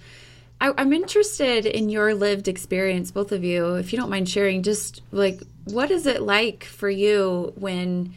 I, 0.62 0.72
I'm 0.78 0.93
interested 0.93 1.66
in 1.66 1.89
your 1.89 2.14
lived 2.14 2.47
experience, 2.47 3.12
both 3.12 3.32
of 3.32 3.43
you, 3.43 3.76
if 3.76 3.91
you 3.91 3.99
don't 3.99 4.12
mind 4.12 4.30
sharing. 4.30 4.62
Just 4.62 5.01
like, 5.12 5.41
what 5.66 5.91
is 5.91 6.05
it 6.05 6.22
like 6.22 6.64
for 6.64 6.89
you 6.89 7.51
when 7.55 8.14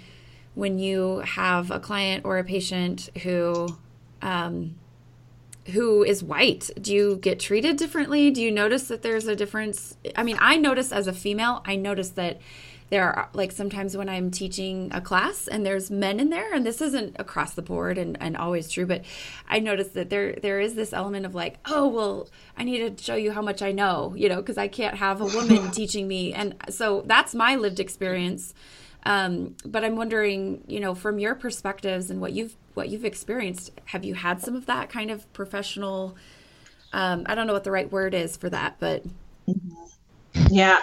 when 0.54 0.78
you 0.78 1.18
have 1.20 1.72
a 1.72 1.80
client 1.80 2.24
or 2.24 2.38
a 2.38 2.44
patient 2.44 3.10
who 3.22 3.76
um, 4.22 4.76
who 5.72 6.04
is 6.04 6.22
white 6.22 6.70
do 6.80 6.94
you 6.94 7.16
get 7.16 7.40
treated 7.40 7.76
differently 7.76 8.30
do 8.30 8.42
you 8.42 8.50
notice 8.50 8.86
that 8.88 9.00
there's 9.00 9.26
a 9.26 9.34
difference 9.34 9.96
i 10.14 10.22
mean 10.22 10.36
i 10.38 10.56
notice 10.56 10.92
as 10.92 11.06
a 11.06 11.12
female 11.12 11.62
i 11.64 11.74
notice 11.74 12.10
that 12.10 12.38
there 12.90 13.12
are 13.12 13.28
like 13.32 13.50
sometimes 13.52 13.96
when 13.96 14.08
I'm 14.08 14.30
teaching 14.30 14.90
a 14.92 15.00
class 15.00 15.48
and 15.48 15.64
there's 15.64 15.90
men 15.90 16.20
in 16.20 16.30
there, 16.30 16.52
and 16.52 16.66
this 16.66 16.80
isn't 16.80 17.16
across 17.18 17.54
the 17.54 17.62
board 17.62 17.98
and, 17.98 18.16
and 18.20 18.36
always 18.36 18.70
true, 18.70 18.86
but 18.86 19.04
I 19.48 19.58
noticed 19.58 19.94
that 19.94 20.10
there 20.10 20.34
there 20.34 20.60
is 20.60 20.74
this 20.74 20.92
element 20.92 21.26
of 21.26 21.34
like, 21.34 21.58
oh 21.66 21.88
well, 21.88 22.28
I 22.56 22.64
need 22.64 22.96
to 22.96 23.02
show 23.02 23.16
you 23.16 23.32
how 23.32 23.42
much 23.42 23.62
I 23.62 23.72
know, 23.72 24.14
you 24.16 24.28
know, 24.28 24.36
because 24.36 24.58
I 24.58 24.68
can't 24.68 24.96
have 24.96 25.20
a 25.20 25.26
woman 25.26 25.70
teaching 25.72 26.06
me, 26.06 26.32
and 26.32 26.54
so 26.68 27.02
that's 27.06 27.34
my 27.34 27.56
lived 27.56 27.80
experience. 27.80 28.54
Um, 29.06 29.56
but 29.66 29.84
I'm 29.84 29.96
wondering, 29.96 30.64
you 30.66 30.80
know, 30.80 30.94
from 30.94 31.18
your 31.18 31.34
perspectives 31.34 32.10
and 32.10 32.20
what 32.20 32.32
you've 32.32 32.56
what 32.74 32.88
you've 32.88 33.04
experienced, 33.04 33.70
have 33.86 34.04
you 34.04 34.14
had 34.14 34.40
some 34.40 34.56
of 34.56 34.66
that 34.66 34.88
kind 34.88 35.10
of 35.10 35.30
professional? 35.32 36.16
Um, 36.92 37.24
I 37.26 37.34
don't 37.34 37.46
know 37.46 37.52
what 37.52 37.64
the 37.64 37.70
right 37.70 37.90
word 37.90 38.14
is 38.14 38.36
for 38.36 38.48
that, 38.50 38.76
but 38.78 39.04
yeah. 40.50 40.80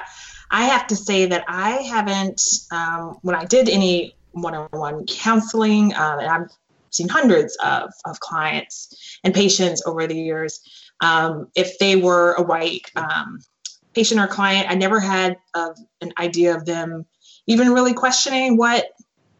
I 0.51 0.65
have 0.65 0.87
to 0.87 0.95
say 0.95 1.27
that 1.27 1.45
I 1.47 1.77
haven't, 1.77 2.41
um, 2.71 3.17
when 3.21 3.35
I 3.35 3.45
did 3.45 3.69
any 3.69 4.15
one 4.31 4.53
on 4.53 4.67
one 4.71 5.05
counseling, 5.05 5.95
um, 5.95 6.19
and 6.19 6.27
I've 6.27 6.49
seen 6.89 7.07
hundreds 7.07 7.57
of, 7.63 7.91
of 8.05 8.19
clients 8.19 9.19
and 9.23 9.33
patients 9.33 9.81
over 9.85 10.05
the 10.07 10.15
years, 10.15 10.59
um, 10.99 11.47
if 11.55 11.79
they 11.79 11.95
were 11.95 12.33
a 12.33 12.43
white 12.43 12.91
um, 12.97 13.39
patient 13.93 14.19
or 14.19 14.27
client, 14.27 14.69
I 14.69 14.75
never 14.75 14.99
had 14.99 15.37
uh, 15.53 15.73
an 16.01 16.11
idea 16.19 16.55
of 16.55 16.65
them 16.65 17.05
even 17.47 17.71
really 17.71 17.93
questioning 17.93 18.57
what 18.57 18.85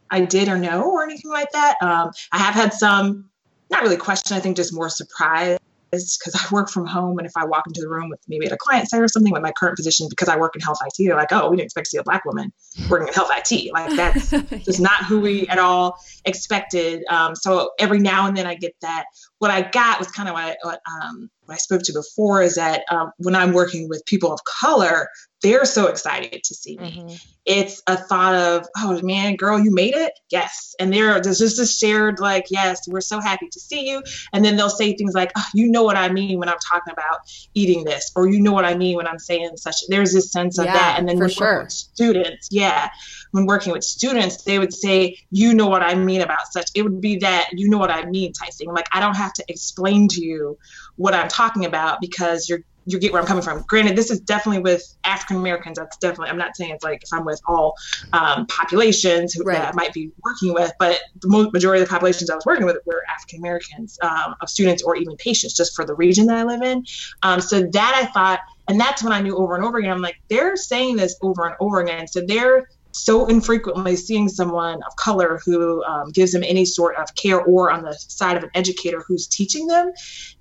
I 0.09 0.21
did 0.21 0.47
or 0.47 0.57
know 0.57 0.91
or 0.91 1.03
anything 1.03 1.31
like 1.31 1.51
that. 1.51 1.75
Um, 1.81 2.11
I 2.31 2.37
have 2.37 2.53
had 2.53 2.73
some, 2.73 3.29
not 3.69 3.83
really 3.83 3.97
question, 3.97 4.35
I 4.35 4.39
think 4.39 4.55
just 4.55 4.73
more 4.73 4.89
surprise 4.89 5.59
because 5.91 6.35
I 6.35 6.53
work 6.53 6.69
from 6.69 6.85
home. 6.85 7.17
And 7.17 7.27
if 7.27 7.33
I 7.35 7.45
walk 7.45 7.63
into 7.67 7.81
the 7.81 7.89
room 7.89 8.09
with 8.09 8.19
maybe 8.27 8.45
at 8.45 8.51
a 8.51 8.57
client 8.57 8.89
side 8.89 9.01
or 9.01 9.07
something 9.07 9.31
with 9.31 9.41
my 9.41 9.51
current 9.51 9.75
position, 9.75 10.07
because 10.09 10.29
I 10.29 10.37
work 10.37 10.55
in 10.55 10.61
health 10.61 10.79
IT, 10.85 11.05
they're 11.05 11.15
like, 11.15 11.31
oh, 11.31 11.49
we 11.49 11.57
didn't 11.57 11.65
expect 11.65 11.85
to 11.85 11.89
see 11.91 11.97
a 11.97 12.03
black 12.03 12.23
woman 12.25 12.51
working 12.89 13.07
in 13.07 13.13
health 13.13 13.29
IT. 13.31 13.73
Like 13.73 13.95
that's 13.95 14.29
just 14.65 14.79
not 14.79 15.05
who 15.05 15.19
we 15.19 15.47
at 15.47 15.59
all 15.59 15.97
expected. 16.25 17.03
Um, 17.09 17.35
so 17.35 17.71
every 17.79 17.99
now 17.99 18.27
and 18.27 18.35
then 18.35 18.47
I 18.47 18.55
get 18.55 18.73
that. 18.81 19.05
What 19.39 19.51
I 19.51 19.61
got 19.61 19.99
was 19.99 20.07
kind 20.07 20.29
of 20.29 20.33
what, 20.33 20.57
what, 20.63 20.79
um, 20.89 21.29
what 21.45 21.55
I 21.55 21.57
spoke 21.57 21.81
to 21.83 21.93
before 21.93 22.41
is 22.41 22.55
that 22.55 22.83
um, 22.89 23.11
when 23.17 23.35
I'm 23.35 23.53
working 23.53 23.89
with 23.89 24.05
people 24.05 24.31
of 24.31 24.39
color, 24.45 25.09
they're 25.41 25.65
so 25.65 25.87
excited 25.87 26.43
to 26.43 26.53
see 26.53 26.77
me. 26.77 26.97
Mm-hmm. 26.97 27.15
It's 27.45 27.81
a 27.87 27.97
thought 27.97 28.35
of, 28.35 28.67
oh 28.77 29.01
man, 29.01 29.35
girl, 29.35 29.59
you 29.59 29.73
made 29.73 29.95
it. 29.95 30.13
Yes. 30.29 30.75
And 30.79 30.93
there, 30.93 31.19
there's 31.19 31.39
just 31.39 31.59
a 31.59 31.65
shared, 31.65 32.19
like, 32.19 32.45
yes, 32.51 32.87
we're 32.87 33.01
so 33.01 33.19
happy 33.19 33.47
to 33.49 33.59
see 33.59 33.89
you. 33.89 34.03
And 34.33 34.45
then 34.45 34.55
they'll 34.55 34.69
say 34.69 34.93
things 34.93 35.15
like, 35.15 35.31
oh, 35.35 35.45
you 35.55 35.69
know 35.71 35.83
what 35.83 35.97
I 35.97 36.09
mean 36.09 36.37
when 36.37 36.49
I'm 36.49 36.59
talking 36.59 36.93
about 36.93 37.21
eating 37.55 37.83
this, 37.83 38.11
or 38.15 38.29
you 38.29 38.39
know 38.39 38.51
what 38.51 38.65
I 38.65 38.75
mean 38.75 38.95
when 38.95 39.07
I'm 39.07 39.17
saying 39.17 39.57
such. 39.57 39.75
There's 39.89 40.13
this 40.13 40.31
sense 40.31 40.59
of 40.59 40.65
yeah, 40.65 40.73
that. 40.73 40.99
And 40.99 41.09
then 41.09 41.17
for 41.17 41.29
sure. 41.29 41.65
students, 41.69 42.49
yeah, 42.51 42.89
when 43.31 43.47
working 43.47 43.73
with 43.73 43.83
students, 43.83 44.43
they 44.43 44.59
would 44.59 44.73
say, 44.73 45.17
you 45.31 45.55
know 45.55 45.67
what 45.67 45.81
I 45.81 45.95
mean 45.95 46.21
about 46.21 46.51
such. 46.51 46.69
It 46.75 46.83
would 46.83 47.01
be 47.01 47.17
that, 47.17 47.49
you 47.53 47.69
know 47.69 47.79
what 47.79 47.89
I 47.91 48.05
mean 48.05 48.33
type 48.33 48.53
thing. 48.53 48.71
Like, 48.71 48.87
I 48.91 48.99
don't 48.99 49.17
have 49.17 49.33
to 49.33 49.45
explain 49.47 50.07
to 50.09 50.23
you 50.23 50.59
what 50.97 51.15
I'm 51.15 51.27
talking 51.27 51.65
about 51.65 52.01
because 52.01 52.47
you're 52.47 52.63
you 52.85 52.99
get 52.99 53.11
where 53.11 53.21
I'm 53.21 53.27
coming 53.27 53.43
from. 53.43 53.63
Granted, 53.67 53.95
this 53.95 54.09
is 54.09 54.19
definitely 54.19 54.61
with 54.61 54.83
African 55.03 55.37
Americans. 55.37 55.77
That's 55.77 55.97
definitely. 55.97 56.29
I'm 56.29 56.37
not 56.37 56.55
saying 56.55 56.71
it's 56.71 56.83
like 56.83 57.03
if 57.03 57.13
I'm 57.13 57.25
with 57.25 57.39
all 57.47 57.75
um, 58.13 58.47
populations 58.47 59.33
who, 59.33 59.43
right. 59.43 59.57
that 59.57 59.69
I 59.69 59.71
might 59.73 59.93
be 59.93 60.11
working 60.23 60.53
with, 60.53 60.71
but 60.79 60.99
the 61.21 61.49
majority 61.53 61.81
of 61.81 61.87
the 61.87 61.91
populations 61.91 62.29
I 62.29 62.35
was 62.35 62.45
working 62.45 62.65
with 62.65 62.77
were 62.85 63.03
African 63.13 63.39
Americans 63.39 63.97
um, 64.01 64.35
of 64.41 64.49
students 64.49 64.83
or 64.83 64.95
even 64.95 65.15
patients, 65.17 65.55
just 65.55 65.75
for 65.75 65.85
the 65.85 65.93
region 65.95 66.25
that 66.27 66.37
I 66.37 66.43
live 66.43 66.61
in. 66.61 66.83
Um, 67.23 67.39
so 67.41 67.61
that 67.61 67.93
I 67.95 68.11
thought, 68.11 68.39
and 68.67 68.79
that's 68.79 69.03
when 69.03 69.13
I 69.13 69.21
knew 69.21 69.37
over 69.37 69.55
and 69.55 69.63
over 69.63 69.77
again. 69.77 69.91
I'm 69.91 70.01
like, 70.01 70.21
they're 70.29 70.55
saying 70.55 70.97
this 70.97 71.15
over 71.21 71.45
and 71.45 71.55
over 71.59 71.81
again. 71.81 72.07
So 72.07 72.21
they're 72.21 72.67
so 72.91 73.25
infrequently 73.25 73.95
seeing 73.95 74.27
someone 74.27 74.81
of 74.83 74.95
color 74.95 75.39
who 75.45 75.83
um, 75.83 76.11
gives 76.11 76.31
them 76.31 76.43
any 76.43 76.65
sort 76.65 76.95
of 76.97 77.13
care 77.15 77.41
or 77.41 77.71
on 77.71 77.83
the 77.83 77.93
side 77.93 78.37
of 78.37 78.43
an 78.43 78.49
educator 78.53 79.03
who's 79.07 79.27
teaching 79.27 79.67
them 79.67 79.91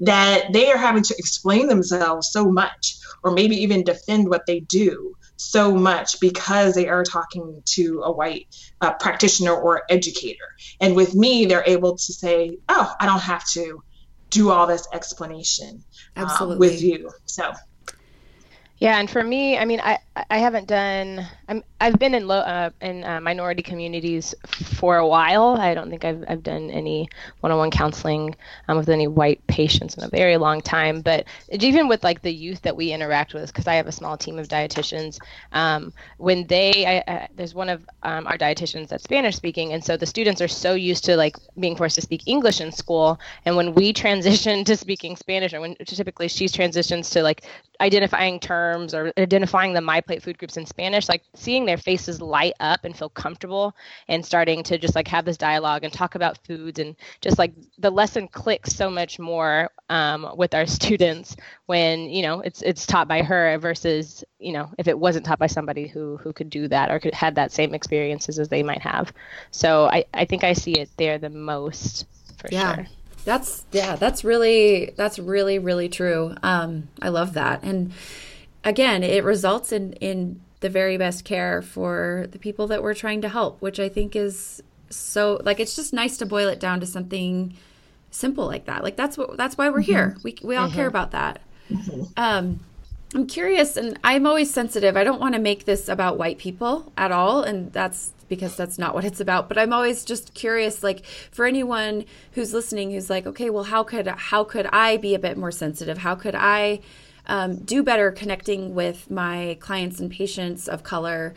that 0.01 0.53
they 0.53 0.71
are 0.71 0.79
having 0.79 1.03
to 1.03 1.15
explain 1.19 1.67
themselves 1.67 2.31
so 2.31 2.51
much 2.51 2.97
or 3.23 3.33
maybe 3.33 3.57
even 3.57 3.85
defend 3.85 4.29
what 4.29 4.47
they 4.47 4.61
do 4.61 5.15
so 5.37 5.75
much 5.75 6.21
because 6.21 6.75
they 6.75 6.87
are 6.87 7.03
talking 7.03 7.63
to 7.65 8.03
a 8.05 8.13
white 8.13 8.47
uh, 8.83 8.93
practitioner 8.95 9.55
or 9.55 9.83
educator 9.89 10.55
and 10.81 10.95
with 10.95 11.15
me 11.15 11.47
they're 11.47 11.65
able 11.67 11.97
to 11.97 12.13
say 12.13 12.59
oh 12.69 12.95
i 13.01 13.07
don't 13.07 13.23
have 13.23 13.47
to 13.49 13.83
do 14.31 14.51
all 14.51 14.67
this 14.67 14.87
explanation 14.93 15.85
Absolutely. 16.17 16.55
Um, 16.55 16.59
with 16.59 16.83
you. 16.83 17.11
So 17.27 17.53
yeah, 18.81 18.99
and 18.99 19.11
for 19.11 19.23
me, 19.23 19.59
I 19.59 19.67
mean, 19.67 19.79
I 19.81 19.99
I 20.31 20.39
haven't 20.39 20.67
done. 20.67 21.27
I'm 21.49 21.63
I've 21.83 21.99
been 21.99 22.15
in 22.15 22.27
low 22.27 22.39
uh, 22.39 22.71
in 22.81 23.05
uh, 23.05 23.21
minority 23.21 23.63
communities 23.63 24.35
for 24.47 24.97
a 24.97 25.07
while. 25.07 25.59
I 25.59 25.75
don't 25.75 25.91
think 25.91 26.07
I've 26.07 26.25
I've 26.27 26.43
done 26.43 26.71
any 26.71 27.11
one-on-one 27.41 27.73
counseling 27.73 28.35
um, 28.69 28.79
with 28.79 28.89
any 28.89 29.07
white 29.07 29.47
patients 29.49 29.99
in 29.99 30.05
a 30.05 30.09
very 30.09 30.39
long 30.39 30.63
time. 30.63 31.03
But 31.03 31.27
even 31.51 31.89
with 31.89 32.03
like 32.03 32.23
the 32.23 32.33
youth 32.33 32.63
that 32.63 32.75
we 32.75 32.91
interact 32.91 33.35
with, 33.35 33.53
because 33.53 33.67
I 33.67 33.75
have 33.75 33.87
a 33.87 33.93
small 33.93 34.17
team 34.17 34.39
of 34.39 34.49
dietitians, 34.49 35.19
um, 35.53 35.93
when 36.17 36.47
they 36.47 36.87
I, 36.87 37.13
I, 37.13 37.29
there's 37.35 37.55
one 37.55 37.69
of 37.69 37.87
um, 38.03 38.27
our 38.27 38.39
dietitians 38.39 38.89
that's 38.89 39.05
Spanish 39.05 39.37
speaking, 39.37 39.75
and 39.75 39.85
so 39.85 39.99
the 39.99 40.07
students 40.07 40.41
are 40.41 40.49
so 40.49 40.73
used 40.73 41.05
to 41.05 41.17
like 41.17 41.37
being 41.59 41.77
forced 41.77 41.97
to 41.97 42.01
speak 42.01 42.23
English 42.25 42.63
in 42.63 42.73
school, 42.73 43.21
and 43.45 43.57
when 43.57 43.75
we 43.75 43.93
transition 44.05 44.65
to 44.65 44.75
speaking 44.75 45.17
Spanish, 45.17 45.53
or 45.53 45.61
when 45.61 45.77
typically 45.85 46.29
she's 46.29 46.51
transitions 46.51 47.11
to 47.11 47.23
like 47.23 47.45
identifying 47.83 48.41
terms 48.41 48.70
or 48.95 49.13
identifying 49.19 49.73
the 49.73 49.81
my 49.81 50.01
plate 50.01 50.23
food 50.23 50.39
groups 50.39 50.57
in 50.57 50.67
Spanish, 50.67 51.09
like 51.09 51.23
seeing 51.35 51.65
their 51.65 51.77
faces 51.77 52.21
light 52.21 52.55
up 52.61 52.85
and 52.85 52.97
feel 52.97 53.09
comfortable 53.09 53.75
and 54.09 54.25
starting 54.25 54.63
to 54.65 54.79
just 54.79 54.95
like 54.95 55.09
have 55.09 55.25
this 55.25 55.37
dialogue 55.37 55.85
and 55.85 55.93
talk 55.93 56.15
about 56.15 56.39
foods 56.47 56.79
and 56.79 56.97
just 57.21 57.39
like 57.39 57.53
the 57.79 57.91
lesson 57.91 58.29
clicks 58.29 58.75
so 58.75 58.91
much 58.91 59.19
more 59.19 59.71
um, 59.89 60.33
with 60.37 60.55
our 60.55 60.67
students 60.79 61.37
when 61.67 62.09
you 62.11 62.23
know 62.23 62.41
it's 62.41 62.63
it's 62.63 62.87
taught 62.87 63.09
by 63.09 63.23
her 63.23 63.59
versus 63.59 64.25
you 64.39 64.53
know 64.53 64.71
if 64.79 64.89
it 64.89 64.99
wasn't 64.99 65.25
taught 65.25 65.39
by 65.39 65.47
somebody 65.47 65.87
who 65.87 66.17
who 66.19 66.33
could 66.33 66.51
do 66.51 66.69
that 66.69 66.91
or 66.91 66.99
could 66.99 67.15
had 67.15 67.35
that 67.35 67.53
same 67.53 67.75
experiences 67.75 68.39
as 68.39 68.49
they 68.49 68.63
might 68.63 68.83
have. 68.83 69.13
So 69.51 69.87
I 69.87 70.05
I 70.15 70.25
think 70.25 70.45
I 70.45 70.53
see 70.53 70.73
it 70.73 70.91
there 70.97 71.19
the 71.19 71.31
most 71.31 72.07
for 72.39 72.49
yeah. 72.51 72.75
sure. 72.77 72.87
That's 73.25 73.65
yeah, 73.73 73.97
that's 73.97 74.25
really 74.25 74.93
that's 74.97 75.19
really 75.19 75.59
really 75.59 75.89
true. 75.89 76.35
Um, 76.43 76.89
I 77.03 77.11
love 77.11 77.35
that, 77.35 77.63
and 77.63 77.93
again, 78.65 79.03
it 79.03 79.25
results 79.25 79.73
in 79.73 79.93
in 79.95 80.41
the 80.61 80.69
very 80.69 80.97
best 80.97 81.25
care 81.25 81.63
for 81.63 82.27
the 82.31 82.39
people 82.39 82.67
that 82.67 82.83
we're 82.83 82.95
trying 82.95 83.23
to 83.23 83.29
help, 83.29 83.61
which 83.63 83.81
I 83.81 83.89
think 83.89 84.15
is 84.15 84.63
so 84.91 85.41
like 85.45 85.61
it's 85.61 85.77
just 85.77 85.93
nice 85.93 86.17
to 86.19 86.27
boil 86.27 86.49
it 86.49 86.61
down 86.61 86.81
to 86.81 86.87
something 86.87 87.55
simple 88.11 88.47
like 88.47 88.67
that. 88.67 88.83
Like 88.83 88.97
that's 88.97 89.17
what 89.17 89.37
that's 89.37 89.57
why 89.57 89.71
we're 89.71 89.81
mm-hmm. 89.81 89.93
here. 89.93 90.17
We 90.23 90.37
we 90.43 90.57
all 90.57 90.67
mm-hmm. 90.67 90.77
care 90.77 90.87
about 90.87 91.13
that. 91.13 91.41
Mm-hmm. 91.71 92.03
Um, 92.17 92.61
I'm 93.15 93.27
curious, 93.27 93.77
and 93.77 93.99
I'm 94.05 94.27
always 94.27 94.53
sensitive. 94.53 94.97
I 94.97 95.03
don't 95.03 95.21
want 95.21 95.35
to 95.35 95.41
make 95.41 95.65
this 95.65 95.89
about 95.89 96.19
white 96.19 96.39
people 96.39 96.93
at 96.97 97.11
all, 97.11 97.43
and 97.43 97.73
that's 97.73 98.13
because 98.31 98.57
that's 98.57 98.79
not 98.79 98.95
what 98.95 99.05
it's 99.05 99.21
about 99.21 99.49
but 99.49 99.59
i'm 99.59 99.73
always 99.73 100.05
just 100.05 100.33
curious 100.35 100.83
like 100.83 101.05
for 101.05 101.45
anyone 101.45 102.05
who's 102.33 102.55
listening 102.55 102.93
who's 102.93 103.11
like 103.11 103.27
okay 103.27 103.51
well 103.51 103.65
how 103.65 103.83
could 103.83 104.07
how 104.07 104.45
could 104.45 104.67
i 104.67 104.97
be 104.97 105.15
a 105.15 105.19
bit 105.19 105.37
more 105.37 105.51
sensitive 105.51 105.99
how 105.99 106.15
could 106.15 106.35
i 106.35 106.81
um, 107.27 107.57
do 107.57 107.83
better 107.83 108.11
connecting 108.11 108.75
with 108.75 109.11
my 109.11 109.57
clients 109.61 110.01
and 110.01 110.11
patients 110.11 110.69
of 110.69 110.83
color 110.83 111.35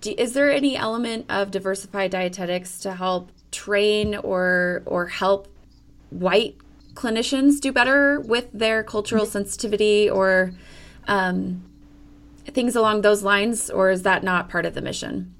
do, 0.00 0.14
is 0.16 0.32
there 0.34 0.50
any 0.50 0.76
element 0.76 1.26
of 1.28 1.50
Diversify 1.50 2.08
Dietetics 2.08 2.80
to 2.80 2.94
help 2.94 3.30
train 3.50 4.16
or 4.16 4.82
or 4.86 5.06
help 5.06 5.48
white 6.10 6.56
clinicians 6.94 7.60
do 7.60 7.72
better 7.72 8.20
with 8.20 8.48
their 8.52 8.82
cultural 8.82 9.26
sensitivity 9.26 10.08
or 10.10 10.52
um, 11.06 11.64
things 12.46 12.76
along 12.76 13.00
those 13.00 13.22
lines 13.22 13.70
or 13.70 13.90
is 13.90 14.02
that 14.02 14.22
not 14.22 14.48
part 14.48 14.66
of 14.66 14.74
the 14.74 14.80
mission 14.80 15.34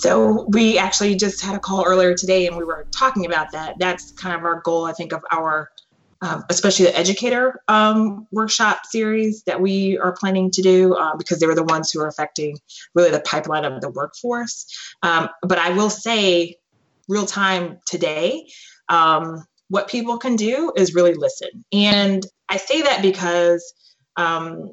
so 0.00 0.46
we 0.48 0.78
actually 0.78 1.14
just 1.14 1.42
had 1.42 1.56
a 1.56 1.58
call 1.58 1.84
earlier 1.86 2.14
today 2.14 2.46
and 2.46 2.56
we 2.56 2.64
were 2.64 2.86
talking 2.90 3.26
about 3.26 3.52
that. 3.52 3.74
That's 3.78 4.12
kind 4.12 4.34
of 4.34 4.44
our 4.44 4.60
goal, 4.62 4.86
I 4.86 4.92
think, 4.92 5.12
of 5.12 5.22
our, 5.30 5.70
um, 6.22 6.44
especially 6.50 6.86
the 6.86 6.98
educator 6.98 7.60
um, 7.68 8.26
workshop 8.30 8.80
series 8.84 9.42
that 9.44 9.60
we 9.60 9.98
are 9.98 10.12
planning 10.12 10.50
to 10.50 10.62
do 10.62 10.94
uh, 10.94 11.16
because 11.16 11.40
they 11.40 11.46
were 11.46 11.54
the 11.54 11.64
ones 11.64 11.90
who 11.90 12.00
are 12.00 12.08
affecting 12.08 12.58
really 12.94 13.10
the 13.10 13.20
pipeline 13.20 13.64
of 13.64 13.80
the 13.80 13.90
workforce. 13.90 14.66
Um, 15.02 15.28
but 15.42 15.58
I 15.58 15.70
will 15.70 15.90
say, 15.90 16.56
real 17.08 17.26
time 17.26 17.78
today, 17.86 18.46
um, 18.88 19.44
what 19.68 19.88
people 19.88 20.18
can 20.18 20.36
do 20.36 20.72
is 20.76 20.94
really 20.94 21.14
listen. 21.14 21.64
And 21.72 22.24
I 22.48 22.58
say 22.58 22.82
that 22.82 23.02
because 23.02 23.72
um, 24.16 24.72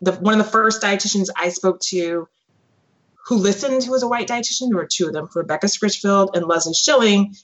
the, 0.00 0.12
one 0.12 0.38
of 0.38 0.44
the 0.44 0.50
first 0.50 0.82
dietitians 0.82 1.28
I 1.36 1.50
spoke 1.50 1.80
to 1.88 2.28
who 3.26 3.36
listened, 3.36 3.84
who 3.84 3.92
was 3.92 4.02
a 4.02 4.08
white 4.08 4.26
dietitian. 4.26 4.68
There 4.68 4.78
were 4.78 4.88
two 4.90 5.08
of 5.08 5.12
them, 5.12 5.28
Rebecca 5.34 5.66
Scritchfield 5.66 6.34
and 6.34 6.46
Leslie 6.46 6.72
Schilling 6.72 7.34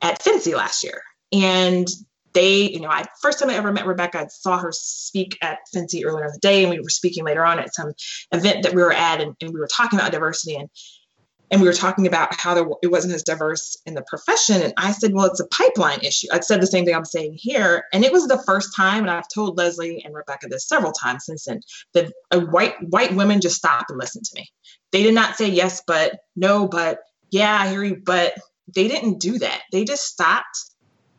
at 0.00 0.22
FNCE 0.22 0.56
last 0.56 0.82
year. 0.82 1.02
And 1.32 1.86
they, 2.34 2.70
you 2.70 2.80
know, 2.80 2.88
I 2.88 3.04
first 3.22 3.38
time 3.38 3.50
I 3.50 3.54
ever 3.54 3.72
met 3.72 3.86
Rebecca, 3.86 4.20
I 4.20 4.26
saw 4.26 4.58
her 4.58 4.70
speak 4.72 5.38
at 5.40 5.58
FNCE 5.74 6.04
earlier 6.04 6.26
in 6.26 6.32
the 6.32 6.38
day, 6.40 6.64
and 6.64 6.70
we 6.70 6.80
were 6.80 6.90
speaking 6.90 7.24
later 7.24 7.44
on 7.44 7.58
at 7.58 7.74
some 7.74 7.92
event 8.32 8.64
that 8.64 8.74
we 8.74 8.82
were 8.82 8.92
at, 8.92 9.20
and, 9.20 9.34
and 9.40 9.52
we 9.52 9.60
were 9.60 9.68
talking 9.68 9.98
about 9.98 10.12
diversity. 10.12 10.56
And 10.56 10.68
and 11.50 11.60
we 11.60 11.68
were 11.68 11.74
talking 11.74 12.06
about 12.06 12.34
how 12.34 12.54
there, 12.54 12.66
it 12.82 12.90
wasn't 12.90 13.14
as 13.14 13.22
diverse 13.22 13.76
in 13.86 13.94
the 13.94 14.02
profession. 14.02 14.62
And 14.62 14.72
I 14.76 14.92
said, 14.92 15.12
well, 15.12 15.26
it's 15.26 15.40
a 15.40 15.46
pipeline 15.46 16.00
issue. 16.00 16.26
I 16.32 16.40
said 16.40 16.60
the 16.60 16.66
same 16.66 16.84
thing 16.84 16.94
I'm 16.94 17.04
saying 17.04 17.36
here. 17.38 17.84
And 17.92 18.04
it 18.04 18.12
was 18.12 18.26
the 18.26 18.42
first 18.44 18.74
time, 18.74 19.02
and 19.02 19.10
I've 19.10 19.28
told 19.32 19.56
Leslie 19.56 20.02
and 20.04 20.14
Rebecca 20.14 20.48
this 20.48 20.66
several 20.66 20.90
times 20.92 21.26
since 21.26 21.44
then, 21.44 21.60
that 21.92 22.12
white 22.50 22.74
white 22.88 23.14
women 23.14 23.40
just 23.40 23.56
stopped 23.56 23.90
and 23.90 24.00
listened 24.00 24.24
to 24.24 24.40
me. 24.40 24.48
They 24.90 25.02
did 25.02 25.14
not 25.14 25.36
say 25.36 25.48
yes, 25.48 25.82
but 25.86 26.18
no, 26.34 26.66
but 26.66 26.98
yeah, 27.30 27.56
I 27.60 27.68
hear 27.68 27.84
you, 27.84 28.02
but 28.04 28.34
they 28.74 28.88
didn't 28.88 29.20
do 29.20 29.38
that. 29.38 29.62
They 29.70 29.84
just 29.84 30.04
stopped 30.04 30.58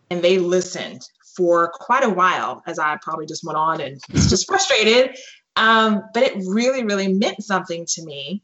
and 0.09 0.21
they 0.21 0.37
listened 0.37 1.01
for 1.35 1.71
quite 1.73 2.03
a 2.03 2.09
while 2.09 2.61
as 2.65 2.79
I 2.79 2.97
probably 3.01 3.25
just 3.25 3.43
went 3.43 3.57
on 3.57 3.81
and 3.81 4.01
was 4.11 4.29
just 4.29 4.47
frustrated. 4.47 5.17
Um, 5.55 6.03
but 6.13 6.23
it 6.23 6.33
really, 6.47 6.83
really 6.83 7.13
meant 7.13 7.43
something 7.43 7.85
to 7.89 8.05
me 8.05 8.41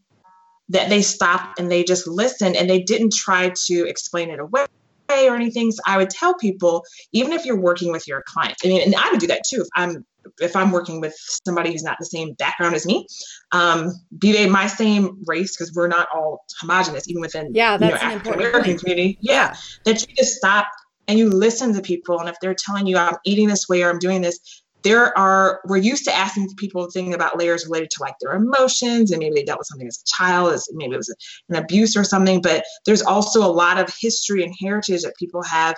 that 0.70 0.90
they 0.90 1.02
stopped 1.02 1.60
and 1.60 1.70
they 1.70 1.84
just 1.84 2.08
listened 2.08 2.56
and 2.56 2.70
they 2.70 2.82
didn't 2.82 3.14
try 3.14 3.52
to 3.68 3.88
explain 3.88 4.30
it 4.30 4.40
away 4.40 4.68
or 5.10 5.36
anything. 5.36 5.72
So 5.72 5.82
I 5.86 5.98
would 5.98 6.10
tell 6.10 6.36
people, 6.36 6.84
even 7.12 7.34
if 7.34 7.46
you're 7.46 7.60
working 7.60 7.92
with 7.92 8.08
your 8.08 8.24
client, 8.26 8.58
I 8.64 8.68
mean, 8.68 8.82
and 8.82 8.96
I 8.96 9.12
would 9.12 9.20
do 9.20 9.28
that 9.28 9.42
too 9.50 9.62
if 9.62 9.68
I'm 9.76 10.06
if 10.40 10.56
I'm 10.56 10.72
working 10.72 11.02
with 11.02 11.16
somebody 11.46 11.72
who's 11.72 11.84
not 11.84 11.98
the 12.00 12.06
same 12.06 12.34
background 12.34 12.76
as 12.76 12.86
me, 12.86 13.08
um, 13.52 13.92
be 14.18 14.32
they 14.32 14.48
my 14.48 14.68
same 14.68 15.24
race, 15.26 15.56
because 15.56 15.74
we're 15.76 15.88
not 15.88 16.08
all 16.14 16.46
homogenous, 16.60 17.10
even 17.10 17.22
within 17.22 17.54
yeah, 17.54 17.78
that's 17.78 18.02
you 18.02 18.10
know, 18.10 18.16
African 18.16 18.34
American 18.34 18.78
community. 18.78 19.18
Yeah, 19.22 19.56
that 19.86 20.08
you 20.08 20.16
just 20.16 20.36
stop 20.36 20.68
and 21.12 21.20
you 21.20 21.30
listen 21.30 21.74
to 21.74 21.82
people, 21.82 22.22
and 22.22 22.30
if 22.30 22.38
they're 22.42 22.56
telling 22.56 22.88
you 22.88 22.98
I'm 22.98 23.18
eating 23.26 23.50
this 23.50 23.68
way 23.68 23.84
or 23.84 23.90
I'm 23.90 24.00
doing 24.00 24.22
this, 24.22 24.40
there 24.84 25.16
are 25.18 25.60
we're 25.66 25.76
used 25.76 26.06
to 26.06 26.16
asking 26.16 26.48
people 26.56 26.90
things 26.90 27.14
about 27.14 27.38
layers 27.38 27.66
related 27.66 27.90
to 27.92 28.02
like 28.02 28.16
their 28.22 28.32
emotions 28.32 29.12
and 29.12 29.20
maybe 29.20 29.36
they 29.36 29.44
dealt 29.44 29.60
with 29.60 29.68
something 29.68 29.88
as 29.88 30.02
a 30.02 30.16
child 30.16 30.54
as 30.54 30.70
maybe 30.74 30.94
it 30.94 30.98
was 30.98 31.16
an 31.50 31.56
abuse 31.56 31.96
or 31.96 32.04
something 32.04 32.42
but 32.42 32.64
there's 32.86 33.04
also 33.04 33.46
a 33.46 33.52
lot 33.52 33.78
of 33.78 33.94
history 34.00 34.44
and 34.44 34.56
heritage 34.60 35.04
that 35.04 35.16
people 35.18 35.44
have 35.44 35.76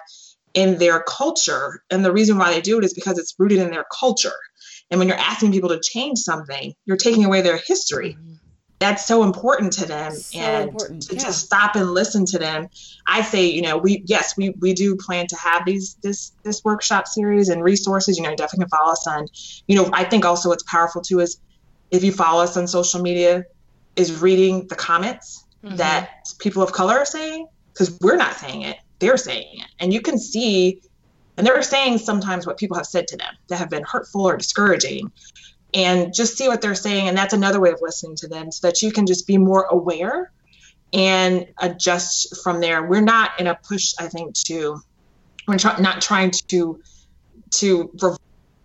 in 0.53 0.77
their 0.77 1.03
culture 1.03 1.83
and 1.89 2.05
the 2.05 2.13
reason 2.13 2.37
why 2.37 2.53
they 2.53 2.61
do 2.61 2.77
it 2.77 2.85
is 2.85 2.93
because 2.93 3.17
it's 3.17 3.35
rooted 3.37 3.59
in 3.59 3.71
their 3.71 3.85
culture. 3.91 4.37
And 4.89 4.99
when 4.99 5.09
you're 5.09 5.17
asking 5.17 5.51
people 5.51 5.69
to 5.69 5.81
change 5.83 6.19
something 6.19 6.73
you're 6.85 6.95
taking 6.95 7.25
away 7.25 7.41
their 7.41 7.57
history. 7.57 8.13
Mm-hmm 8.13 8.42
that's 8.79 9.05
so 9.05 9.23
important 9.23 9.71
to 9.71 9.85
them 9.85 10.11
so 10.11 10.39
and 10.39 10.69
important. 10.69 11.03
to 11.03 11.15
yeah. 11.15 11.21
just 11.21 11.45
stop 11.45 11.75
and 11.75 11.91
listen 11.91 12.25
to 12.25 12.37
them 12.37 12.67
i 13.07 13.21
say 13.21 13.45
you 13.45 13.61
know 13.61 13.77
we 13.77 14.03
yes 14.05 14.35
we 14.37 14.49
we 14.59 14.73
do 14.73 14.95
plan 14.95 15.25
to 15.27 15.35
have 15.35 15.65
these 15.65 15.95
this 16.01 16.33
this 16.43 16.63
workshop 16.63 17.07
series 17.07 17.49
and 17.49 17.63
resources 17.63 18.17
you 18.17 18.23
know 18.23 18.35
definitely 18.35 18.65
can 18.65 18.69
follow 18.69 18.91
us 18.91 19.07
on 19.07 19.27
you 19.67 19.75
know 19.75 19.89
i 19.93 20.03
think 20.03 20.25
also 20.25 20.49
what's 20.49 20.63
powerful 20.63 21.01
too 21.01 21.19
is 21.19 21.39
if 21.91 22.03
you 22.03 22.11
follow 22.11 22.43
us 22.43 22.57
on 22.57 22.67
social 22.67 23.01
media 23.01 23.45
is 23.95 24.21
reading 24.21 24.67
the 24.67 24.75
comments 24.75 25.45
mm-hmm. 25.63 25.75
that 25.75 26.33
people 26.39 26.61
of 26.61 26.71
color 26.71 26.95
are 26.95 27.05
saying 27.05 27.47
because 27.71 27.97
we're 28.01 28.17
not 28.17 28.33
saying 28.33 28.63
it 28.63 28.77
they're 28.99 29.17
saying 29.17 29.59
it 29.59 29.67
and 29.79 29.93
you 29.93 30.01
can 30.01 30.17
see 30.17 30.81
and 31.37 31.47
they're 31.47 31.61
saying 31.63 31.97
sometimes 31.97 32.45
what 32.45 32.57
people 32.57 32.77
have 32.77 32.85
said 32.85 33.07
to 33.07 33.17
them 33.17 33.33
that 33.47 33.57
have 33.57 33.69
been 33.69 33.83
hurtful 33.83 34.27
or 34.27 34.37
discouraging 34.37 35.11
and 35.73 36.13
just 36.13 36.37
see 36.37 36.47
what 36.47 36.61
they're 36.61 36.75
saying. 36.75 37.07
And 37.07 37.17
that's 37.17 37.33
another 37.33 37.59
way 37.59 37.71
of 37.71 37.79
listening 37.81 38.15
to 38.17 38.27
them 38.27 38.51
so 38.51 38.67
that 38.67 38.81
you 38.81 38.91
can 38.91 39.05
just 39.05 39.25
be 39.25 39.37
more 39.37 39.63
aware 39.63 40.31
and 40.93 41.47
adjust 41.59 42.43
from 42.43 42.61
there. 42.61 42.83
We're 42.83 43.01
not 43.01 43.39
in 43.39 43.47
a 43.47 43.55
push, 43.55 43.93
I 43.99 44.07
think, 44.07 44.35
to, 44.45 44.79
we're 45.47 45.57
try, 45.57 45.79
not 45.79 46.01
trying 46.01 46.31
to, 46.49 46.79
to 47.51 47.91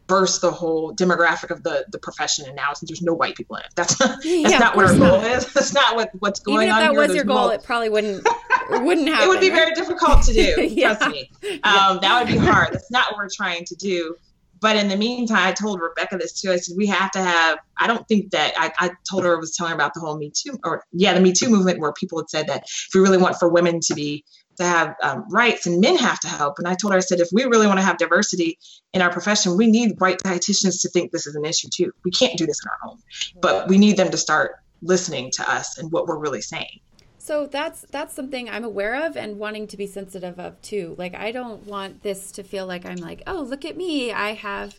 reverse 0.08 0.38
the 0.40 0.50
whole 0.50 0.94
demographic 0.94 1.50
of 1.50 1.62
the, 1.62 1.86
the 1.90 1.98
profession. 1.98 2.44
And 2.46 2.54
now 2.54 2.74
since 2.74 2.90
there's 2.90 3.00
no 3.00 3.14
white 3.14 3.34
people 3.34 3.56
in 3.56 3.62
it, 3.62 3.70
that's, 3.74 3.94
that's 3.96 4.26
yeah, 4.26 4.58
not 4.58 4.76
what 4.76 4.84
our 4.84 4.98
goal 4.98 5.24
is. 5.24 5.50
That's 5.54 5.72
not 5.72 5.96
what, 5.96 6.10
what's 6.18 6.40
going 6.40 6.68
Even 6.68 6.74
on. 6.74 6.82
If 6.82 6.88
that 6.88 6.92
here. 6.92 7.00
was 7.00 7.14
your 7.14 7.24
goal, 7.24 7.48
it 7.48 7.62
probably 7.62 7.88
wouldn't, 7.88 8.26
wouldn't 8.70 9.08
happen. 9.08 9.24
it 9.24 9.28
would 9.28 9.40
be 9.40 9.50
right? 9.50 9.56
very 9.56 9.74
difficult 9.74 10.22
to 10.24 10.34
do. 10.34 10.62
yeah. 10.62 10.94
Trust 10.94 11.10
me. 11.10 11.30
Um, 11.42 11.60
yeah. 11.62 11.98
That 12.02 12.24
would 12.24 12.32
be 12.32 12.38
hard. 12.38 12.74
That's 12.74 12.90
not 12.90 13.10
what 13.10 13.16
we're 13.16 13.30
trying 13.30 13.64
to 13.64 13.74
do 13.74 14.16
but 14.60 14.76
in 14.76 14.88
the 14.88 14.96
meantime, 14.96 15.48
I 15.48 15.52
told 15.52 15.80
Rebecca 15.80 16.16
this 16.16 16.40
too. 16.40 16.52
I 16.52 16.56
said, 16.56 16.76
we 16.76 16.86
have 16.86 17.10
to 17.12 17.20
have, 17.20 17.58
I 17.78 17.86
don't 17.86 18.06
think 18.08 18.30
that, 18.30 18.54
I, 18.56 18.72
I 18.78 18.90
told 19.08 19.24
her, 19.24 19.36
I 19.36 19.38
was 19.38 19.56
telling 19.56 19.70
her 19.70 19.76
about 19.76 19.94
the 19.94 20.00
whole 20.00 20.16
Me 20.16 20.30
Too, 20.34 20.58
or 20.64 20.84
yeah, 20.92 21.14
the 21.14 21.20
Me 21.20 21.32
Too 21.32 21.48
movement 21.48 21.80
where 21.80 21.92
people 21.92 22.18
had 22.18 22.30
said 22.30 22.46
that 22.48 22.64
if 22.64 22.88
we 22.94 23.00
really 23.00 23.18
want 23.18 23.36
for 23.36 23.48
women 23.48 23.80
to 23.80 23.94
be 23.94 24.24
to 24.58 24.64
have 24.64 24.96
um, 25.02 25.24
rights 25.30 25.66
and 25.66 25.80
men 25.80 25.96
have 25.96 26.18
to 26.20 26.28
help. 26.28 26.58
And 26.58 26.66
I 26.66 26.74
told 26.74 26.92
her, 26.92 26.96
I 26.96 27.00
said, 27.00 27.20
if 27.20 27.28
we 27.32 27.44
really 27.44 27.66
want 27.66 27.78
to 27.78 27.84
have 27.84 27.96
diversity 27.96 28.58
in 28.92 29.00
our 29.00 29.10
profession, 29.10 29.56
we 29.56 29.68
need 29.68 30.00
white 30.00 30.18
dietitians 30.24 30.82
to 30.82 30.88
think 30.88 31.12
this 31.12 31.26
is 31.26 31.36
an 31.36 31.44
issue 31.44 31.68
too. 31.72 31.92
We 32.04 32.10
can't 32.10 32.36
do 32.36 32.44
this 32.44 32.58
in 32.64 32.68
our 32.68 32.88
home, 32.88 33.02
but 33.40 33.68
we 33.68 33.78
need 33.78 33.96
them 33.96 34.10
to 34.10 34.16
start 34.16 34.56
listening 34.82 35.30
to 35.32 35.50
us 35.50 35.78
and 35.78 35.90
what 35.92 36.06
we're 36.06 36.18
really 36.18 36.40
saying. 36.40 36.80
So 37.28 37.46
that's 37.46 37.82
that's 37.82 38.14
something 38.14 38.48
I'm 38.48 38.64
aware 38.64 39.04
of 39.04 39.14
and 39.14 39.38
wanting 39.38 39.66
to 39.66 39.76
be 39.76 39.86
sensitive 39.86 40.40
of 40.40 40.58
too. 40.62 40.94
Like 40.96 41.14
I 41.14 41.30
don't 41.30 41.66
want 41.66 42.02
this 42.02 42.32
to 42.32 42.42
feel 42.42 42.66
like 42.66 42.86
I'm 42.86 42.96
like, 42.96 43.22
oh, 43.26 43.42
look 43.42 43.66
at 43.66 43.76
me, 43.76 44.10
I 44.10 44.32
have 44.32 44.74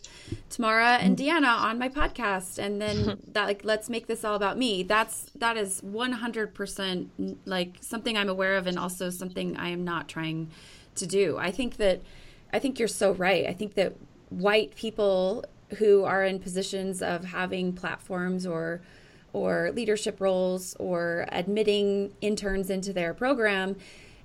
Tamara 0.48 0.96
and 0.96 1.16
mm. 1.16 1.28
Deanna 1.28 1.46
on 1.46 1.78
my 1.78 1.88
podcast, 1.88 2.58
and 2.58 2.82
then 2.82 3.20
that 3.34 3.44
like 3.44 3.64
let's 3.64 3.88
make 3.88 4.08
this 4.08 4.24
all 4.24 4.34
about 4.34 4.58
me. 4.58 4.82
That's 4.82 5.30
that 5.36 5.56
is 5.56 5.80
100% 5.82 7.36
like 7.44 7.76
something 7.82 8.16
I'm 8.16 8.28
aware 8.28 8.56
of 8.56 8.66
and 8.66 8.80
also 8.80 9.10
something 9.10 9.56
I 9.56 9.68
am 9.68 9.84
not 9.84 10.08
trying 10.08 10.50
to 10.96 11.06
do. 11.06 11.38
I 11.38 11.52
think 11.52 11.76
that 11.76 12.00
I 12.52 12.58
think 12.58 12.80
you're 12.80 12.88
so 12.88 13.12
right. 13.12 13.46
I 13.46 13.52
think 13.52 13.74
that 13.74 13.94
white 14.28 14.74
people 14.74 15.44
who 15.78 16.02
are 16.02 16.24
in 16.24 16.40
positions 16.40 17.00
of 17.00 17.26
having 17.26 17.74
platforms 17.74 18.44
or 18.44 18.82
or 19.32 19.70
leadership 19.72 20.20
roles 20.20 20.74
or 20.78 21.26
admitting 21.30 22.12
interns 22.20 22.70
into 22.70 22.92
their 22.92 23.14
program 23.14 23.76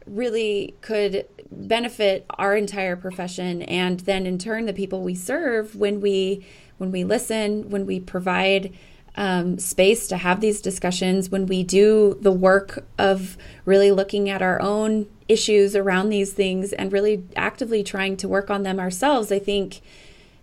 really 0.05 0.75
could 0.81 1.25
benefit 1.51 2.25
our 2.31 2.55
entire 2.55 2.95
profession 2.95 3.61
and 3.63 4.01
then 4.01 4.25
in 4.25 4.37
turn 4.37 4.65
the 4.65 4.73
people 4.73 5.01
we 5.01 5.15
serve 5.15 5.75
when 5.75 5.99
we 5.99 6.45
when 6.77 6.91
we 6.91 7.03
listen 7.03 7.69
when 7.69 7.85
we 7.85 7.99
provide 7.99 8.73
um, 9.17 9.57
space 9.57 10.07
to 10.09 10.17
have 10.17 10.41
these 10.41 10.61
discussions 10.61 11.29
when 11.29 11.45
we 11.45 11.63
do 11.63 12.17
the 12.21 12.31
work 12.31 12.85
of 12.97 13.37
really 13.63 13.91
looking 13.91 14.29
at 14.29 14.41
our 14.41 14.61
own 14.61 15.07
issues 15.27 15.75
around 15.75 16.09
these 16.09 16.33
things 16.33 16.73
and 16.73 16.91
really 16.91 17.23
actively 17.35 17.81
trying 17.81 18.17
to 18.17 18.27
work 18.27 18.49
on 18.49 18.63
them 18.63 18.79
ourselves 18.79 19.31
i 19.31 19.39
think 19.39 19.81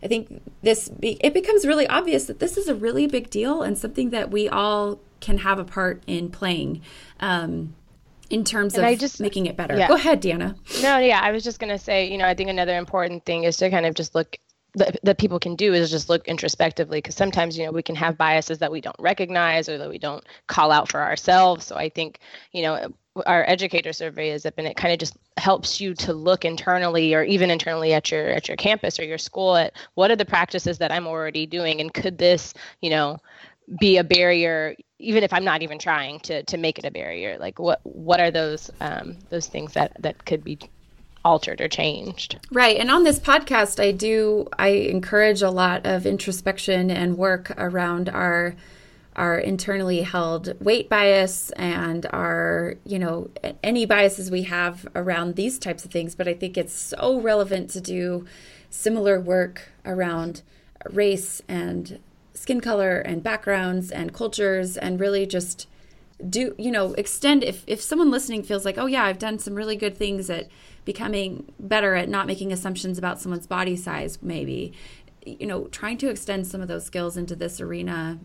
I 0.02 0.08
think 0.08 0.42
this 0.62 0.88
be, 0.88 1.18
it 1.20 1.32
becomes 1.32 1.66
really 1.66 1.86
obvious 1.86 2.24
that 2.26 2.38
this 2.38 2.56
is 2.56 2.68
a 2.68 2.74
really 2.74 3.06
big 3.06 3.30
deal 3.30 3.62
and 3.62 3.78
something 3.78 4.10
that 4.10 4.30
we 4.30 4.48
all 4.48 5.00
can 5.20 5.38
have 5.38 5.58
a 5.58 5.64
part 5.64 6.02
in 6.06 6.30
playing. 6.30 6.82
Um, 7.20 7.74
in 8.30 8.44
terms 8.44 8.74
and 8.74 8.86
of 8.86 8.98
just, 8.98 9.20
making 9.20 9.44
it 9.44 9.58
better. 9.58 9.76
Yeah. 9.76 9.88
Go 9.88 9.94
ahead, 9.94 10.22
Deanna. 10.22 10.56
No, 10.82 10.96
yeah, 10.96 11.20
I 11.22 11.32
was 11.32 11.44
just 11.44 11.60
going 11.60 11.70
to 11.70 11.78
say, 11.78 12.10
you 12.10 12.16
know, 12.16 12.26
I 12.26 12.32
think 12.32 12.48
another 12.48 12.78
important 12.78 13.26
thing 13.26 13.44
is 13.44 13.58
to 13.58 13.68
kind 13.68 13.84
of 13.84 13.94
just 13.94 14.14
look 14.14 14.38
that, 14.74 14.98
that 15.02 15.18
people 15.18 15.38
can 15.38 15.54
do 15.54 15.74
is 15.74 15.90
just 15.90 16.08
look 16.08 16.26
introspectively 16.26 16.98
because 16.98 17.14
sometimes 17.14 17.58
you 17.58 17.66
know 17.66 17.72
we 17.72 17.82
can 17.82 17.94
have 17.94 18.16
biases 18.16 18.58
that 18.58 18.72
we 18.72 18.80
don't 18.80 18.96
recognize 18.98 19.68
or 19.68 19.78
that 19.78 19.90
we 19.90 19.98
don't 19.98 20.24
call 20.46 20.72
out 20.72 20.90
for 20.90 21.00
ourselves 21.02 21.66
so 21.66 21.76
i 21.76 21.88
think 21.88 22.20
you 22.52 22.62
know 22.62 22.90
our 23.26 23.44
educator 23.46 23.92
survey 23.92 24.30
is 24.30 24.46
up 24.46 24.54
and 24.56 24.66
it 24.66 24.76
kind 24.76 24.92
of 24.92 24.98
just 24.98 25.16
helps 25.36 25.80
you 25.80 25.94
to 25.94 26.12
look 26.12 26.44
internally 26.44 27.14
or 27.14 27.22
even 27.22 27.50
internally 27.50 27.92
at 27.92 28.10
your 28.10 28.28
at 28.28 28.48
your 28.48 28.56
campus 28.56 28.98
or 28.98 29.04
your 29.04 29.18
school 29.18 29.56
at 29.56 29.74
what 29.94 30.10
are 30.10 30.16
the 30.16 30.24
practices 30.24 30.78
that 30.78 30.90
i'm 30.90 31.06
already 31.06 31.44
doing 31.44 31.80
and 31.80 31.92
could 31.92 32.16
this 32.16 32.54
you 32.80 32.88
know 32.88 33.18
be 33.80 33.98
a 33.98 34.04
barrier 34.04 34.74
even 34.98 35.22
if 35.22 35.32
i'm 35.32 35.44
not 35.44 35.62
even 35.62 35.78
trying 35.78 36.20
to 36.20 36.42
to 36.44 36.56
make 36.56 36.78
it 36.78 36.84
a 36.84 36.90
barrier? 36.90 37.36
Like 37.38 37.58
what 37.58 37.80
what 37.84 38.20
are 38.20 38.30
those 38.30 38.70
um, 38.80 39.18
those 39.30 39.46
things 39.46 39.74
that 39.74 39.96
that 40.00 40.24
could 40.24 40.44
be 40.44 40.58
altered 41.24 41.60
or 41.60 41.68
changed? 41.68 42.38
Right 42.50 42.78
and 42.78 42.90
on 42.90 43.04
this 43.04 43.18
podcast 43.18 43.82
i 43.82 43.92
do 43.92 44.48
i 44.58 44.68
encourage 44.68 45.42
a 45.42 45.50
lot 45.50 45.86
of 45.86 46.06
introspection 46.06 46.90
and 46.90 47.16
work 47.16 47.52
around 47.56 48.08
our 48.08 48.54
our 49.16 49.38
internally 49.38 50.02
held 50.02 50.58
weight 50.64 50.88
bias 50.88 51.50
and 51.52 52.06
our, 52.12 52.76
you 52.84 52.98
know, 52.98 53.30
any 53.62 53.84
biases 53.84 54.30
we 54.30 54.44
have 54.44 54.86
around 54.94 55.36
these 55.36 55.58
types 55.58 55.84
of 55.84 55.90
things. 55.90 56.14
But 56.14 56.28
I 56.28 56.34
think 56.34 56.56
it's 56.56 56.72
so 56.72 57.20
relevant 57.20 57.70
to 57.70 57.80
do 57.80 58.24
similar 58.70 59.20
work 59.20 59.70
around 59.84 60.42
race 60.90 61.42
and 61.46 62.00
skin 62.34 62.60
color 62.60 62.98
and 62.98 63.22
backgrounds 63.22 63.90
and 63.90 64.12
cultures 64.12 64.76
and 64.76 64.98
really 64.98 65.26
just 65.26 65.68
do 66.28 66.54
you 66.58 66.70
know 66.70 66.92
extend 66.94 67.42
if 67.44 67.64
if 67.66 67.80
someone 67.80 68.10
listening 68.10 68.42
feels 68.42 68.64
like 68.64 68.78
oh 68.78 68.86
yeah 68.86 69.04
i've 69.04 69.18
done 69.18 69.38
some 69.38 69.54
really 69.54 69.76
good 69.76 69.96
things 69.96 70.30
at 70.30 70.48
becoming 70.84 71.52
better 71.58 71.94
at 71.94 72.08
not 72.08 72.26
making 72.26 72.52
assumptions 72.52 72.96
about 72.98 73.20
someone's 73.20 73.46
body 73.46 73.76
size 73.76 74.18
maybe 74.22 74.72
you 75.24 75.46
know 75.46 75.66
trying 75.68 75.98
to 75.98 76.08
extend 76.08 76.46
some 76.46 76.60
of 76.60 76.68
those 76.68 76.84
skills 76.84 77.16
into 77.16 77.36
this 77.36 77.60
arena 77.60 78.18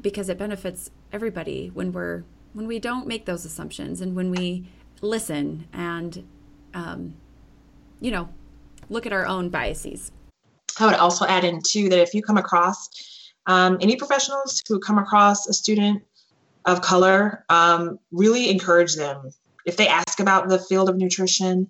because 0.00 0.28
it 0.28 0.38
benefits 0.38 0.90
everybody 1.12 1.70
when 1.72 1.92
we're 1.92 2.24
when 2.52 2.66
we 2.66 2.78
don't 2.78 3.06
make 3.06 3.24
those 3.24 3.44
assumptions 3.44 4.00
and 4.00 4.14
when 4.14 4.30
we 4.30 4.68
listen 5.00 5.66
and 5.72 6.26
um, 6.74 7.14
you 8.00 8.10
know 8.10 8.28
look 8.88 9.06
at 9.06 9.12
our 9.12 9.26
own 9.26 9.48
biases. 9.48 10.10
I 10.78 10.86
would 10.86 10.94
also 10.94 11.26
add 11.26 11.44
in 11.44 11.60
too 11.62 11.88
that 11.90 12.00
if 12.00 12.14
you 12.14 12.22
come 12.22 12.38
across 12.38 12.88
um, 13.46 13.78
any 13.80 13.96
professionals 13.96 14.62
who 14.68 14.78
come 14.78 14.98
across 14.98 15.46
a 15.46 15.52
student 15.52 16.02
of 16.64 16.80
color 16.80 17.44
um, 17.48 17.98
really 18.10 18.50
encourage 18.50 18.94
them. 18.94 19.30
If 19.66 19.76
they 19.76 19.88
ask 19.88 20.20
about 20.20 20.48
the 20.48 20.58
field 20.58 20.88
of 20.88 20.96
nutrition 20.96 21.68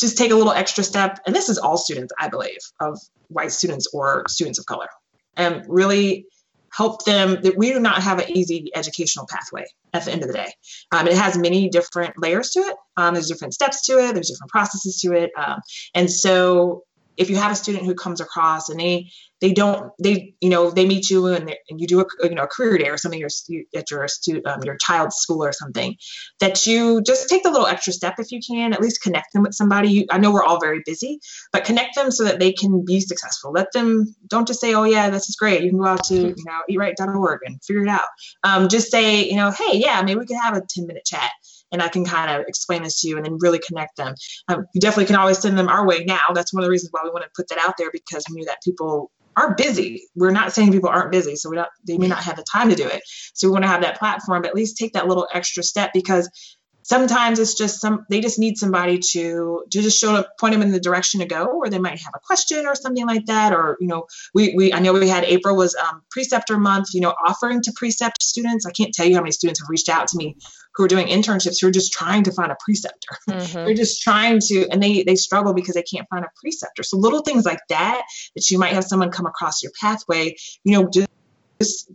just 0.00 0.16
take 0.16 0.30
a 0.30 0.34
little 0.34 0.52
extra 0.52 0.82
step. 0.82 1.20
And 1.26 1.34
this 1.34 1.48
is 1.48 1.58
all 1.58 1.76
students 1.76 2.12
i 2.18 2.28
believe 2.28 2.58
of 2.80 2.98
white 3.28 3.52
students 3.52 3.88
or 3.92 4.24
students 4.28 4.58
of 4.58 4.66
color. 4.66 4.88
And 5.36 5.64
really 5.68 6.26
help 6.76 7.04
them 7.04 7.40
that 7.42 7.56
we 7.56 7.72
do 7.72 7.80
not 7.80 8.02
have 8.02 8.18
an 8.18 8.30
easy 8.30 8.70
educational 8.74 9.26
pathway 9.26 9.64
at 9.94 10.04
the 10.04 10.12
end 10.12 10.22
of 10.22 10.28
the 10.28 10.34
day. 10.34 10.52
Um, 10.92 11.08
it 11.08 11.16
has 11.16 11.38
many 11.38 11.68
different 11.68 12.20
layers 12.20 12.50
to 12.50 12.60
it. 12.60 12.76
Um, 12.96 13.14
there's 13.14 13.28
different 13.28 13.54
steps 13.54 13.86
to 13.86 13.98
it. 13.98 14.14
There's 14.14 14.28
different 14.28 14.50
processes 14.50 15.00
to 15.00 15.12
it. 15.12 15.30
Um, 15.36 15.60
and 15.94 16.10
so 16.10 16.84
if 17.16 17.30
you 17.30 17.36
have 17.36 17.52
a 17.52 17.56
student 17.56 17.84
who 17.84 17.94
comes 17.94 18.20
across 18.20 18.68
and 18.68 18.78
they 18.78 19.10
they 19.40 19.52
don't 19.52 19.92
they 20.02 20.34
you 20.40 20.48
know 20.48 20.70
they 20.70 20.86
meet 20.86 21.10
you 21.10 21.26
and, 21.26 21.54
and 21.68 21.80
you 21.80 21.86
do 21.86 22.00
a 22.00 22.04
you 22.22 22.34
know 22.34 22.44
a 22.44 22.46
career 22.46 22.78
day 22.78 22.88
or 22.88 22.96
something 22.96 23.20
your 23.20 23.28
at 23.74 23.90
your 23.90 24.08
student 24.08 24.46
um, 24.46 24.62
your 24.64 24.76
child's 24.76 25.16
school 25.16 25.44
or 25.44 25.52
something 25.52 25.96
that 26.40 26.66
you 26.66 27.02
just 27.02 27.28
take 27.28 27.42
the 27.42 27.50
little 27.50 27.66
extra 27.66 27.92
step 27.92 28.14
if 28.18 28.32
you 28.32 28.40
can 28.46 28.72
at 28.72 28.80
least 28.80 29.02
connect 29.02 29.32
them 29.32 29.42
with 29.42 29.54
somebody. 29.54 29.88
You, 29.88 30.06
i 30.10 30.18
know 30.18 30.32
we're 30.32 30.44
all 30.44 30.60
very 30.60 30.82
busy 30.86 31.20
but 31.52 31.64
connect 31.64 31.94
them 31.94 32.10
so 32.10 32.24
that 32.24 32.38
they 32.38 32.52
can 32.52 32.84
be 32.84 33.00
successful. 33.00 33.52
Let 33.52 33.72
them 33.72 34.14
don't 34.28 34.46
just 34.46 34.60
say 34.60 34.74
oh 34.74 34.84
yeah 34.84 35.10
this 35.10 35.28
is 35.28 35.36
great. 35.36 35.62
You 35.62 35.70
can 35.70 35.78
go 35.78 35.86
out 35.86 36.04
to 36.04 36.14
you 36.14 36.44
know 36.44 36.60
eatright.org 36.70 37.40
and 37.44 37.62
figure 37.62 37.82
it 37.82 37.88
out. 37.88 38.06
Um, 38.42 38.68
just 38.68 38.90
say 38.90 39.28
you 39.28 39.36
know 39.36 39.50
hey 39.50 39.78
yeah 39.78 40.02
maybe 40.02 40.18
we 40.18 40.26
could 40.26 40.38
have 40.40 40.56
a 40.56 40.62
10 40.68 40.86
minute 40.86 41.04
chat 41.04 41.30
and 41.72 41.82
I 41.82 41.88
can 41.88 42.04
kind 42.04 42.30
of 42.30 42.46
explain 42.46 42.82
this 42.82 43.00
to 43.00 43.08
you 43.08 43.16
and 43.16 43.24
then 43.24 43.38
really 43.40 43.60
connect 43.66 43.96
them. 43.96 44.14
Um, 44.48 44.66
you 44.74 44.80
definitely 44.80 45.06
can 45.06 45.16
always 45.16 45.38
send 45.38 45.58
them 45.58 45.68
our 45.68 45.86
way 45.86 46.04
now. 46.04 46.28
That's 46.34 46.52
one 46.52 46.62
of 46.62 46.66
the 46.66 46.70
reasons 46.70 46.92
why 46.92 47.00
we 47.04 47.10
want 47.10 47.24
to 47.24 47.30
put 47.34 47.48
that 47.48 47.58
out 47.58 47.74
there 47.78 47.90
because 47.92 48.24
we 48.28 48.36
knew 48.36 48.44
that 48.46 48.62
people 48.62 49.10
are 49.36 49.54
busy. 49.54 50.02
We're 50.14 50.30
not 50.30 50.52
saying 50.52 50.72
people 50.72 50.88
aren't 50.88 51.12
busy, 51.12 51.36
so 51.36 51.50
we 51.50 51.56
don't 51.56 51.68
they 51.86 51.98
may 51.98 52.08
not 52.08 52.22
have 52.22 52.36
the 52.36 52.44
time 52.50 52.70
to 52.70 52.74
do 52.74 52.86
it. 52.86 53.02
So 53.34 53.48
we 53.48 53.52
want 53.52 53.64
to 53.64 53.68
have 53.68 53.82
that 53.82 53.98
platform, 53.98 54.42
but 54.42 54.48
at 54.48 54.54
least 54.54 54.76
take 54.76 54.94
that 54.94 55.08
little 55.08 55.28
extra 55.32 55.62
step 55.62 55.90
because 55.92 56.30
sometimes 56.86 57.40
it's 57.40 57.54
just 57.54 57.80
some 57.80 58.06
they 58.08 58.20
just 58.20 58.38
need 58.38 58.56
somebody 58.56 58.98
to 58.98 59.64
to 59.70 59.82
just 59.82 59.98
show 59.98 60.14
up 60.14 60.30
point 60.38 60.52
them 60.52 60.62
in 60.62 60.70
the 60.70 60.78
direction 60.78 61.18
to 61.20 61.26
go 61.26 61.46
or 61.46 61.68
they 61.68 61.80
might 61.80 61.98
have 61.98 62.12
a 62.14 62.20
question 62.24 62.64
or 62.64 62.74
something 62.76 63.06
like 63.06 63.26
that 63.26 63.52
or 63.52 63.76
you 63.80 63.88
know 63.88 64.06
we, 64.34 64.54
we 64.54 64.72
i 64.72 64.78
know 64.78 64.92
we 64.92 65.08
had 65.08 65.24
april 65.24 65.56
was 65.56 65.74
um, 65.74 66.02
preceptor 66.10 66.56
month 66.58 66.86
you 66.94 67.00
know 67.00 67.12
offering 67.26 67.60
to 67.60 67.72
precept 67.74 68.22
students 68.22 68.64
i 68.66 68.70
can't 68.70 68.94
tell 68.94 69.06
you 69.06 69.16
how 69.16 69.20
many 69.20 69.32
students 69.32 69.60
have 69.60 69.68
reached 69.68 69.88
out 69.88 70.06
to 70.06 70.16
me 70.16 70.36
who 70.76 70.84
are 70.84 70.88
doing 70.88 71.06
internships 71.08 71.56
who 71.60 71.68
are 71.68 71.72
just 71.72 71.92
trying 71.92 72.22
to 72.24 72.32
find 72.32 72.52
a 72.52 72.56
preceptor. 72.64 72.96
Mm-hmm. 73.26 73.64
they're 73.64 73.74
just 73.74 74.02
trying 74.02 74.38
to 74.40 74.66
and 74.70 74.82
they 74.82 75.02
they 75.02 75.16
struggle 75.16 75.52
because 75.52 75.74
they 75.74 75.82
can't 75.82 76.08
find 76.08 76.24
a 76.24 76.28
preceptor. 76.40 76.82
So 76.82 76.96
little 76.96 77.22
things 77.22 77.44
like 77.44 77.58
that 77.68 78.02
that 78.34 78.50
you 78.50 78.58
might 78.58 78.72
have 78.72 78.84
someone 78.84 79.10
come 79.10 79.26
across 79.26 79.62
your 79.62 79.72
pathway 79.80 80.34
you 80.64 80.72
know 80.72 80.88
just 80.88 81.08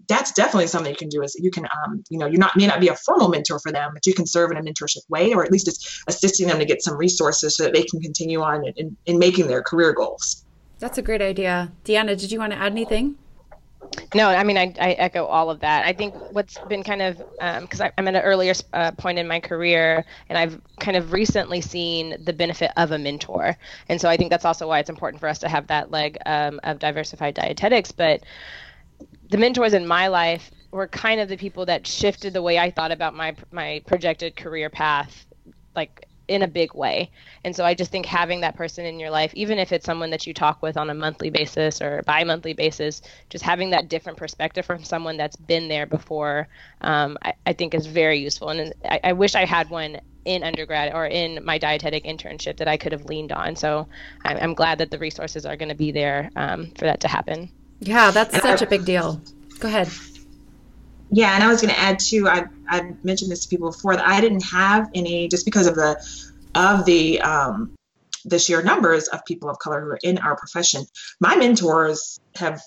that's 0.07 0.31
definitely 0.31 0.67
something 0.67 0.91
you 0.91 0.97
can 0.97 1.09
do 1.09 1.21
is 1.21 1.35
you 1.39 1.51
can 1.51 1.65
um, 1.65 2.03
you 2.09 2.17
know 2.17 2.25
you're 2.25 2.39
not 2.39 2.55
may 2.57 2.67
not 2.67 2.79
be 2.79 2.87
a 2.87 2.95
formal 2.95 3.29
mentor 3.29 3.59
for 3.59 3.71
them 3.71 3.91
but 3.93 4.05
you 4.05 4.13
can 4.13 4.25
serve 4.25 4.51
in 4.51 4.57
a 4.57 4.61
mentorship 4.61 5.07
way 5.09 5.33
or 5.33 5.43
at 5.43 5.51
least 5.51 5.65
just 5.65 6.03
assisting 6.07 6.47
them 6.47 6.59
to 6.59 6.65
get 6.65 6.81
some 6.81 6.97
resources 6.97 7.55
so 7.55 7.63
that 7.63 7.73
they 7.73 7.83
can 7.83 7.99
continue 8.01 8.41
on 8.41 8.65
in, 8.65 8.73
in, 8.75 8.97
in 9.05 9.19
making 9.19 9.47
their 9.47 9.61
career 9.61 9.93
goals. 9.93 10.45
That's 10.79 10.97
a 10.97 11.01
great 11.01 11.21
idea. 11.21 11.71
Deanna 11.85 12.17
did 12.17 12.31
you 12.31 12.39
want 12.39 12.53
to 12.53 12.57
add 12.57 12.71
anything 12.71 13.17
no, 14.13 14.29
I 14.29 14.43
mean, 14.43 14.57
I, 14.57 14.73
I 14.79 14.91
echo 14.93 15.25
all 15.25 15.49
of 15.49 15.59
that. 15.61 15.85
I 15.85 15.93
think 15.93 16.15
what's 16.29 16.59
been 16.59 16.83
kind 16.83 17.01
of, 17.01 17.17
because 17.61 17.81
um, 17.81 17.91
I'm 17.97 18.07
at 18.07 18.15
an 18.15 18.21
earlier 18.21 18.53
uh, 18.73 18.91
point 18.91 19.19
in 19.19 19.27
my 19.27 19.39
career, 19.39 20.05
and 20.29 20.37
I've 20.37 20.61
kind 20.79 20.95
of 20.97 21.11
recently 21.11 21.61
seen 21.61 22.15
the 22.23 22.33
benefit 22.33 22.71
of 22.77 22.91
a 22.91 22.97
mentor. 22.97 23.57
And 23.89 23.99
so 23.99 24.09
I 24.09 24.17
think 24.17 24.29
that's 24.29 24.45
also 24.45 24.67
why 24.67 24.79
it's 24.79 24.89
important 24.89 25.19
for 25.19 25.27
us 25.27 25.39
to 25.39 25.49
have 25.49 25.67
that 25.67 25.91
leg 25.91 26.17
um, 26.25 26.59
of 26.63 26.79
Diversify 26.79 27.31
Dietetics. 27.31 27.91
But 27.91 28.23
the 29.29 29.37
mentors 29.37 29.73
in 29.73 29.87
my 29.87 30.07
life 30.07 30.51
were 30.71 30.87
kind 30.87 31.19
of 31.19 31.29
the 31.29 31.37
people 31.37 31.65
that 31.65 31.87
shifted 31.87 32.33
the 32.33 32.41
way 32.41 32.57
I 32.57 32.71
thought 32.71 32.91
about 32.91 33.13
my 33.15 33.35
my 33.51 33.81
projected 33.85 34.35
career 34.35 34.69
path, 34.69 35.25
like 35.75 36.07
in 36.27 36.41
a 36.43 36.47
big 36.47 36.73
way. 36.73 37.09
And 37.43 37.55
so 37.55 37.65
I 37.65 37.73
just 37.73 37.91
think 37.91 38.05
having 38.05 38.41
that 38.41 38.55
person 38.55 38.85
in 38.85 38.99
your 38.99 39.09
life, 39.09 39.33
even 39.33 39.57
if 39.57 39.71
it's 39.71 39.85
someone 39.85 40.09
that 40.11 40.25
you 40.25 40.33
talk 40.33 40.61
with 40.61 40.77
on 40.77 40.89
a 40.89 40.93
monthly 40.93 41.29
basis 41.29 41.81
or 41.81 42.01
bi-monthly 42.05 42.53
basis, 42.53 43.01
just 43.29 43.43
having 43.43 43.71
that 43.71 43.89
different 43.89 44.17
perspective 44.17 44.65
from 44.65 44.83
someone 44.83 45.17
that's 45.17 45.35
been 45.35 45.67
there 45.67 45.85
before, 45.85 46.47
um, 46.81 47.17
I, 47.21 47.33
I, 47.45 47.53
think 47.53 47.73
is 47.73 47.87
very 47.87 48.19
useful. 48.19 48.49
And 48.49 48.73
I, 48.85 48.99
I 49.03 49.13
wish 49.13 49.35
I 49.35 49.45
had 49.45 49.69
one 49.69 49.99
in 50.25 50.43
undergrad 50.43 50.93
or 50.93 51.05
in 51.05 51.43
my 51.43 51.57
dietetic 51.57 52.03
internship 52.03 52.57
that 52.57 52.67
I 52.67 52.77
could 52.77 52.91
have 52.91 53.05
leaned 53.05 53.31
on. 53.31 53.55
So 53.55 53.87
I'm, 54.23 54.37
I'm 54.37 54.53
glad 54.53 54.77
that 54.77 54.91
the 54.91 54.99
resources 54.99 55.45
are 55.45 55.55
going 55.55 55.69
to 55.69 55.75
be 55.75 55.91
there 55.91 56.29
um, 56.35 56.71
for 56.71 56.85
that 56.85 57.01
to 57.01 57.07
happen. 57.07 57.49
Yeah, 57.79 58.11
that's 58.11 58.39
such 58.41 58.61
a 58.61 58.67
big 58.67 58.85
deal. 58.85 59.19
Go 59.59 59.67
ahead. 59.67 59.89
Yeah, 61.11 61.35
and 61.35 61.43
I 61.43 61.49
was 61.49 61.61
going 61.61 61.73
to 61.73 61.79
add 61.79 61.99
too. 61.99 62.27
I 62.27 62.45
I 62.69 62.93
mentioned 63.03 63.31
this 63.31 63.43
to 63.43 63.49
people 63.49 63.71
before 63.71 63.95
that 63.95 64.07
I 64.07 64.21
didn't 64.21 64.45
have 64.45 64.89
any 64.95 65.27
just 65.27 65.45
because 65.45 65.67
of 65.67 65.75
the 65.75 66.01
of 66.55 66.85
the 66.85 67.21
um, 67.21 67.75
the 68.25 68.39
sheer 68.39 68.61
numbers 68.61 69.07
of 69.09 69.25
people 69.25 69.49
of 69.49 69.59
color 69.59 69.81
who 69.81 69.87
are 69.87 69.99
in 70.01 70.17
our 70.17 70.35
profession. 70.35 70.85
My 71.19 71.35
mentors 71.35 72.19
have 72.35 72.61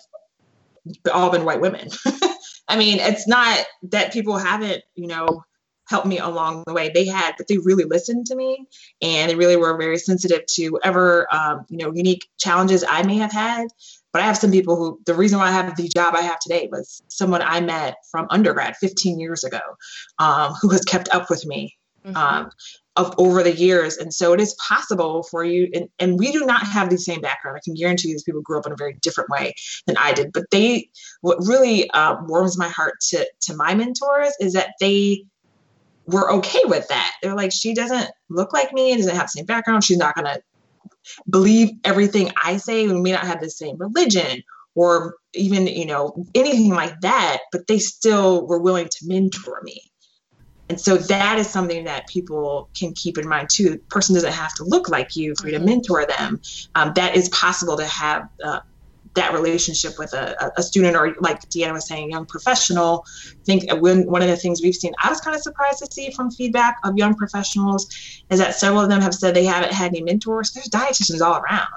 all 1.13 1.31
been 1.31 1.45
white 1.45 1.61
women. 1.61 1.89
I 2.69 2.77
mean, 2.77 2.99
it's 3.01 3.27
not 3.27 3.65
that 3.91 4.13
people 4.13 4.37
haven't, 4.39 4.83
you 4.95 5.07
know, 5.07 5.45
helped 5.87 6.07
me 6.07 6.19
along 6.19 6.65
the 6.67 6.73
way. 6.73 6.91
They 6.95 7.07
had, 7.07 7.35
but 7.37 7.47
they 7.47 7.59
really 7.59 7.85
listened 7.85 8.27
to 8.27 8.37
me, 8.37 8.67
and 9.03 9.31
they 9.31 9.37
really 9.37 9.57
were 9.57 9.77
very 9.77 9.99
sensitive 9.99 10.47
to 10.55 10.71
whatever, 10.71 11.27
um, 11.33 11.67
you 11.69 11.79
know, 11.79 11.93
unique 11.95 12.27
challenges 12.39 12.85
I 12.89 13.03
may 13.03 13.17
have 13.19 13.33
had. 13.33 13.69
But 14.15 14.23
I 14.23 14.27
have 14.27 14.39
some 14.39 14.53
people 14.53 14.77
who 14.77 15.01
the 15.07 15.15
reason 15.15 15.41
why 15.41 15.49
I 15.49 15.51
have 15.51 15.77
the 15.77 15.89
job 15.89 16.15
I 16.15 16.23
have 16.23 16.39
today 16.39 16.69
was 16.71 17.03
someone 17.09 17.43
I 17.43 17.61
met 17.61 17.97
from 18.13 18.29
undergrad 18.31 18.77
15 18.77 19.19
years 19.19 19.43
ago, 19.43 19.61
um, 20.21 20.55
who 20.63 20.71
has 20.71 20.83
kept 20.83 21.09
up 21.13 21.29
with 21.29 21.45
me. 21.45 21.77
Mm-hmm. 22.07 22.17
Um, 22.17 22.51
of 22.97 23.13
over 23.19 23.43
the 23.43 23.53
years. 23.53 23.97
And 23.97 24.15
so 24.15 24.33
it 24.33 24.41
is 24.41 24.55
possible 24.55 25.25
for 25.25 25.43
you, 25.43 25.69
and, 25.75 25.89
and 25.99 26.19
we 26.19 26.31
do 26.31 26.47
not 26.47 26.65
have 26.65 26.91
the 26.91 26.99
same 26.99 27.21
background. 27.21 27.57
I 27.57 27.61
can 27.65 27.75
guarantee 27.75 28.09
you 28.09 28.15
these 28.15 28.23
people 28.23 28.43
grew 28.43 28.59
up 28.59 28.67
in 28.67 28.73
a 28.73 28.77
very 28.77 28.95
different 29.01 29.31
way 29.31 29.55
than 29.87 29.97
I 29.97 30.13
did. 30.13 30.33
But 30.33 30.45
they, 30.53 30.91
what 31.23 31.39
really 31.41 31.91
uh, 31.91 32.19
warms 32.27 32.57
my 32.57 32.69
heart 32.69 33.01
to, 33.09 33.27
to 33.41 33.57
my 33.57 33.75
mentors 33.75 34.33
is 34.39 34.53
that 34.53 34.75
they 34.81 35.25
were 36.07 36.31
okay 36.35 36.61
with 36.67 36.87
that. 36.89 37.15
They're 37.21 37.35
like, 37.35 37.53
she 37.53 37.75
doesn't 37.75 38.11
look 38.29 38.53
like 38.53 38.73
me, 38.73 38.95
doesn't 38.97 39.17
have 39.17 39.27
the 39.27 39.39
same 39.39 39.47
background. 39.47 39.83
She's 39.83 39.99
not 39.99 40.15
going 40.15 40.27
to 40.27 40.41
believe 41.29 41.71
everything 41.85 42.31
I 42.43 42.57
say. 42.57 42.87
We 42.87 43.01
may 43.01 43.13
not 43.13 43.27
have 43.27 43.41
the 43.41 43.51
same 43.51 43.77
religion 43.79 44.43
or 44.75 45.17
even, 45.35 45.67
you 45.67 45.87
know, 45.87 46.27
anything 46.35 46.71
like 46.71 47.01
that, 47.03 47.39
but 47.53 47.67
they 47.67 47.79
still 47.79 48.47
were 48.47 48.59
willing 48.59 48.89
to 48.89 49.07
mentor 49.07 49.61
me 49.63 49.81
and 50.69 50.81
so 50.81 50.97
that 50.97 51.39
is 51.39 51.49
something 51.49 51.85
that 51.85 52.07
people 52.09 52.71
can 52.75 52.93
keep 52.95 53.19
in 53.19 53.29
mind 53.29 53.49
too. 53.51 53.71
The 53.71 53.79
person 53.79 54.15
doesn't 54.15 54.33
have 54.33 54.55
to 54.55 54.65
look 54.65 54.89
like 54.89 55.15
you 55.15 55.35
for 55.39 55.47
you 55.47 55.53
to 55.53 55.59
mm-hmm. 55.59 55.67
mentor 55.67 56.07
them. 56.07 56.41
Um, 56.75 56.93
that 56.95 57.17
is 57.17 57.29
possible 57.29 57.77
to 57.77 57.87
have 57.87 58.29
uh, 58.43 58.61
that 59.15 59.33
relationship 59.33 59.99
with 59.99 60.13
a, 60.13 60.53
a, 60.57 60.63
student 60.63 60.97
or 60.97 61.15
like 61.21 61.41
Deanna 61.49 61.73
was 61.73 61.87
saying, 61.87 62.11
young 62.11 62.27
professional. 62.27 63.07
I 63.29 63.45
think 63.45 63.73
when, 63.81 64.07
one 64.11 64.23
of 64.23 64.29
the 64.29 64.37
things 64.37 64.61
we've 64.61 64.75
seen, 64.75 64.93
I 65.03 65.09
was 65.09 65.21
kind 65.21 65.37
of 65.37 65.43
surprised 65.43 65.79
to 65.79 65.87
see 65.87 66.11
from 66.11 66.31
feedback 66.31 66.79
of 66.83 66.97
young 66.97 67.15
professionals 67.15 67.87
is 68.31 68.41
that 68.41 68.57
several 68.57 68.83
of 68.83 68.89
them 68.89 69.01
have 69.01 69.15
said 69.15 69.35
they 69.35 69.45
haven't 69.45 69.73
had 69.73 69.89
any 69.89 70.03
mentors. 70.03 70.53
There's 70.53 70.69
dietitians 70.69 71.21
all 71.21 71.41
around. 71.41 71.69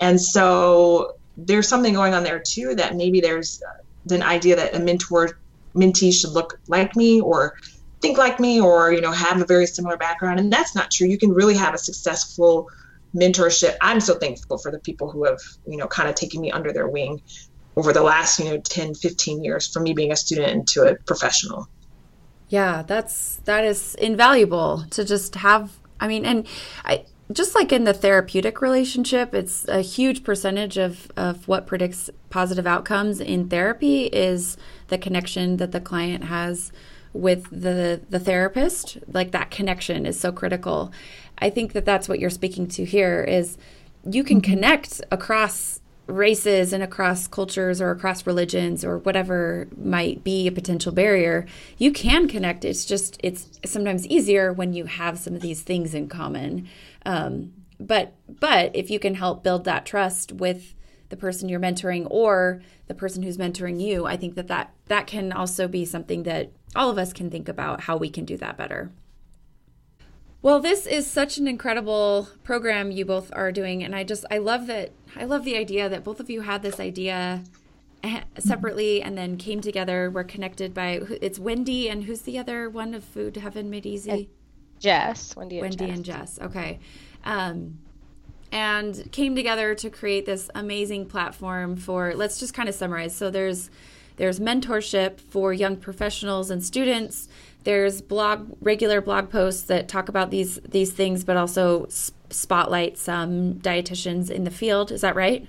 And 0.00 0.20
so 0.20 1.16
there's 1.36 1.68
something 1.68 1.94
going 1.94 2.14
on 2.14 2.24
there 2.24 2.40
too 2.40 2.74
that 2.76 2.96
maybe 2.96 3.20
there's 3.20 3.62
uh, 3.62 4.14
an 4.14 4.22
idea 4.22 4.56
that 4.56 4.74
a 4.74 4.78
mentor 4.78 5.38
mentee 5.74 6.12
should 6.12 6.30
look 6.30 6.58
like 6.68 6.96
me 6.96 7.20
or 7.20 7.56
think 8.00 8.18
like 8.18 8.40
me 8.40 8.60
or 8.60 8.92
you 8.92 9.00
know 9.00 9.12
have 9.12 9.40
a 9.40 9.44
very 9.44 9.66
similar 9.66 9.96
background 9.96 10.40
and 10.40 10.52
that's 10.52 10.74
not 10.74 10.90
true 10.90 11.06
you 11.06 11.18
can 11.18 11.32
really 11.32 11.54
have 11.54 11.74
a 11.74 11.78
successful 11.78 12.68
mentorship 13.14 13.76
i'm 13.80 14.00
so 14.00 14.14
thankful 14.14 14.58
for 14.58 14.70
the 14.70 14.78
people 14.78 15.10
who 15.10 15.24
have 15.24 15.40
you 15.66 15.76
know 15.76 15.86
kind 15.86 16.08
of 16.08 16.14
taken 16.14 16.40
me 16.40 16.50
under 16.50 16.72
their 16.72 16.88
wing 16.88 17.20
over 17.76 17.92
the 17.92 18.02
last 18.02 18.38
you 18.38 18.44
know 18.46 18.58
10 18.58 18.94
15 18.94 19.44
years 19.44 19.68
from 19.72 19.82
me 19.84 19.92
being 19.92 20.12
a 20.12 20.16
student 20.16 20.50
into 20.50 20.82
a 20.82 20.94
professional. 20.96 21.68
Yeah 22.48 22.82
that's 22.82 23.36
that 23.44 23.64
is 23.64 23.94
invaluable 23.96 24.84
to 24.90 25.04
just 25.04 25.36
have 25.36 25.70
i 26.00 26.08
mean 26.08 26.24
and 26.24 26.46
i 26.84 27.04
just 27.32 27.54
like 27.54 27.72
in 27.72 27.84
the 27.84 27.94
therapeutic 27.94 28.60
relationship, 28.60 29.34
it's 29.34 29.66
a 29.68 29.82
huge 29.82 30.24
percentage 30.24 30.76
of, 30.76 31.10
of 31.16 31.46
what 31.46 31.66
predicts 31.66 32.10
positive 32.28 32.66
outcomes 32.66 33.20
in 33.20 33.48
therapy 33.48 34.06
is 34.06 34.56
the 34.88 34.98
connection 34.98 35.58
that 35.58 35.72
the 35.72 35.80
client 35.80 36.24
has 36.24 36.72
with 37.12 37.48
the 37.50 38.00
the 38.08 38.18
therapist. 38.18 38.98
Like 39.06 39.30
that 39.32 39.50
connection 39.50 40.06
is 40.06 40.18
so 40.18 40.32
critical 40.32 40.92
i 41.40 41.50
think 41.50 41.72
that 41.72 41.84
that's 41.84 42.08
what 42.08 42.18
you're 42.18 42.30
speaking 42.30 42.66
to 42.66 42.84
here 42.84 43.22
is 43.24 43.58
you 44.08 44.24
can 44.24 44.40
mm-hmm. 44.40 44.52
connect 44.52 45.00
across 45.10 45.80
races 46.06 46.72
and 46.72 46.82
across 46.82 47.28
cultures 47.28 47.80
or 47.80 47.90
across 47.90 48.26
religions 48.26 48.84
or 48.84 48.98
whatever 48.98 49.68
might 49.76 50.24
be 50.24 50.46
a 50.48 50.52
potential 50.52 50.90
barrier. 50.90 51.46
You 51.78 51.92
can 51.92 52.26
connect. 52.26 52.64
It's 52.64 52.84
just 52.84 53.18
it's 53.22 53.60
sometimes 53.64 54.06
easier 54.08 54.52
when 54.52 54.72
you 54.72 54.86
have 54.86 55.18
some 55.18 55.34
of 55.34 55.40
these 55.40 55.62
things 55.62 55.94
in 55.94 56.08
common. 56.08 56.68
Um, 57.06 57.52
but 57.80 58.12
but 58.28 58.74
if 58.74 58.90
you 58.90 58.98
can 58.98 59.14
help 59.14 59.42
build 59.42 59.64
that 59.64 59.86
trust 59.86 60.32
with 60.32 60.74
the 61.08 61.16
person 61.16 61.48
you're 61.48 61.58
mentoring 61.58 62.06
or 62.10 62.60
the 62.86 62.94
person 62.94 63.22
who's 63.22 63.38
mentoring 63.38 63.80
you 63.80 64.06
i 64.06 64.16
think 64.16 64.34
that 64.34 64.48
that, 64.48 64.72
that 64.86 65.06
can 65.06 65.32
also 65.32 65.66
be 65.66 65.84
something 65.84 66.22
that 66.24 66.52
all 66.76 66.90
of 66.90 66.98
us 66.98 67.12
can 67.12 67.30
think 67.30 67.48
about 67.48 67.82
how 67.82 67.96
we 67.96 68.10
can 68.10 68.24
do 68.24 68.36
that 68.36 68.56
better 68.56 68.90
well 70.42 70.60
this 70.60 70.86
is 70.86 71.06
such 71.06 71.38
an 71.38 71.46
incredible 71.46 72.28
program 72.44 72.90
you 72.90 73.04
both 73.04 73.30
are 73.34 73.52
doing 73.52 73.82
and 73.82 73.94
i 73.94 74.02
just 74.02 74.24
i 74.30 74.38
love 74.38 74.66
that 74.66 74.90
i 75.16 75.24
love 75.24 75.44
the 75.44 75.56
idea 75.56 75.88
that 75.88 76.04
both 76.04 76.20
of 76.20 76.30
you 76.30 76.42
had 76.42 76.62
this 76.62 76.80
idea 76.80 77.42
eh, 78.02 78.20
separately 78.38 79.02
and 79.02 79.16
then 79.16 79.36
came 79.36 79.60
together 79.60 80.10
we're 80.10 80.24
connected 80.24 80.72
by 80.72 81.00
it's 81.20 81.38
wendy 81.38 81.88
and 81.88 82.04
who's 82.04 82.22
the 82.22 82.38
other 82.38 82.68
one 82.68 82.94
of 82.94 83.04
food 83.04 83.36
heaven 83.36 83.70
made 83.70 83.86
easy? 83.86 84.10
And 84.10 84.26
jess 84.78 85.36
wendy 85.36 85.58
and 85.58 85.62
wendy 85.62 85.86
jess. 85.86 85.96
and 85.96 86.04
jess 86.04 86.38
okay. 86.40 86.78
Um, 87.24 87.78
and 88.52 89.10
came 89.12 89.36
together 89.36 89.74
to 89.76 89.90
create 89.90 90.26
this 90.26 90.50
amazing 90.54 91.06
platform 91.06 91.76
for 91.76 92.14
let's 92.14 92.38
just 92.38 92.54
kind 92.54 92.68
of 92.68 92.74
summarize. 92.74 93.14
So 93.14 93.30
there's 93.30 93.70
there's 94.16 94.38
mentorship 94.38 95.18
for 95.20 95.52
young 95.52 95.76
professionals 95.76 96.50
and 96.50 96.62
students 96.62 97.28
there's 97.64 98.00
blog 98.00 98.56
regular 98.60 99.00
blog 99.00 99.30
posts 99.30 99.62
that 99.62 99.88
talk 99.88 100.08
about 100.08 100.30
these 100.30 100.56
these 100.68 100.92
things 100.92 101.24
but 101.24 101.36
also 101.36 101.86
spotlight 102.30 102.96
some 102.96 103.54
dietitians 103.54 104.30
in 104.30 104.44
the 104.44 104.50
field. 104.50 104.90
Is 104.92 105.00
that 105.02 105.14
right? 105.14 105.46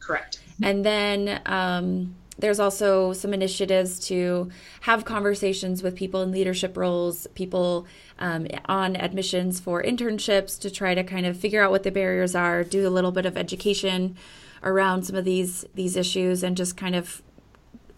Correct. 0.00 0.40
And 0.62 0.84
then 0.84 1.40
um, 1.46 2.14
there's 2.38 2.60
also 2.60 3.12
some 3.12 3.34
initiatives 3.34 3.98
to 4.08 4.50
have 4.82 5.04
conversations 5.04 5.82
with 5.82 5.94
people 5.94 6.22
in 6.22 6.30
leadership 6.30 6.76
roles, 6.76 7.26
people 7.34 7.86
um, 8.18 8.46
on 8.66 8.96
admissions 8.96 9.60
for 9.60 9.82
internships 9.82 10.58
to 10.60 10.70
try 10.70 10.94
to 10.94 11.04
kind 11.04 11.26
of 11.26 11.36
figure 11.36 11.62
out 11.62 11.70
what 11.70 11.82
the 11.82 11.90
barriers 11.90 12.34
are, 12.34 12.64
do 12.64 12.86
a 12.86 12.90
little 12.90 13.12
bit 13.12 13.26
of 13.26 13.36
education 13.36 14.16
around 14.62 15.04
some 15.04 15.16
of 15.16 15.24
these 15.24 15.64
these 15.74 15.96
issues, 15.96 16.42
and 16.42 16.56
just 16.56 16.76
kind 16.76 16.94
of 16.96 17.22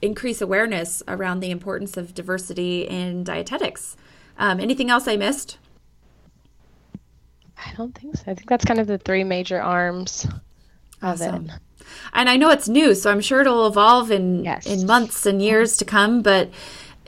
increase 0.03 0.41
awareness 0.41 1.03
around 1.09 1.41
the 1.41 1.51
importance 1.51 1.97
of 1.97 2.15
diversity 2.15 2.83
in 2.83 3.25
dietetics. 3.25 3.97
Um, 4.39 4.61
anything 4.61 4.91
else 4.91 5.07
I 5.07 5.17
missed? 5.17 5.59
I 7.59 7.73
don't 7.77 7.95
think 7.95 8.17
so. 8.17 8.23
I 8.27 8.35
think 8.35 8.49
that's 8.49 8.65
kind 8.65 8.81
of 8.81 8.87
the 8.87 8.99
three 8.99 9.25
major 9.25 9.61
arms 9.61 10.27
awesome. 11.03 11.35
of 11.35 11.45
it 11.47 11.51
and 12.13 12.29
I 12.29 12.37
know 12.37 12.51
it's 12.51 12.69
new, 12.69 12.95
so 12.95 13.11
I'm 13.11 13.21
sure 13.21 13.41
it'll 13.41 13.67
evolve 13.67 14.11
in 14.11 14.45
yes. 14.45 14.67
in 14.67 14.87
months 14.87 15.27
and 15.27 15.43
years 15.43 15.77
to 15.79 15.85
come. 15.85 16.23
But 16.23 16.51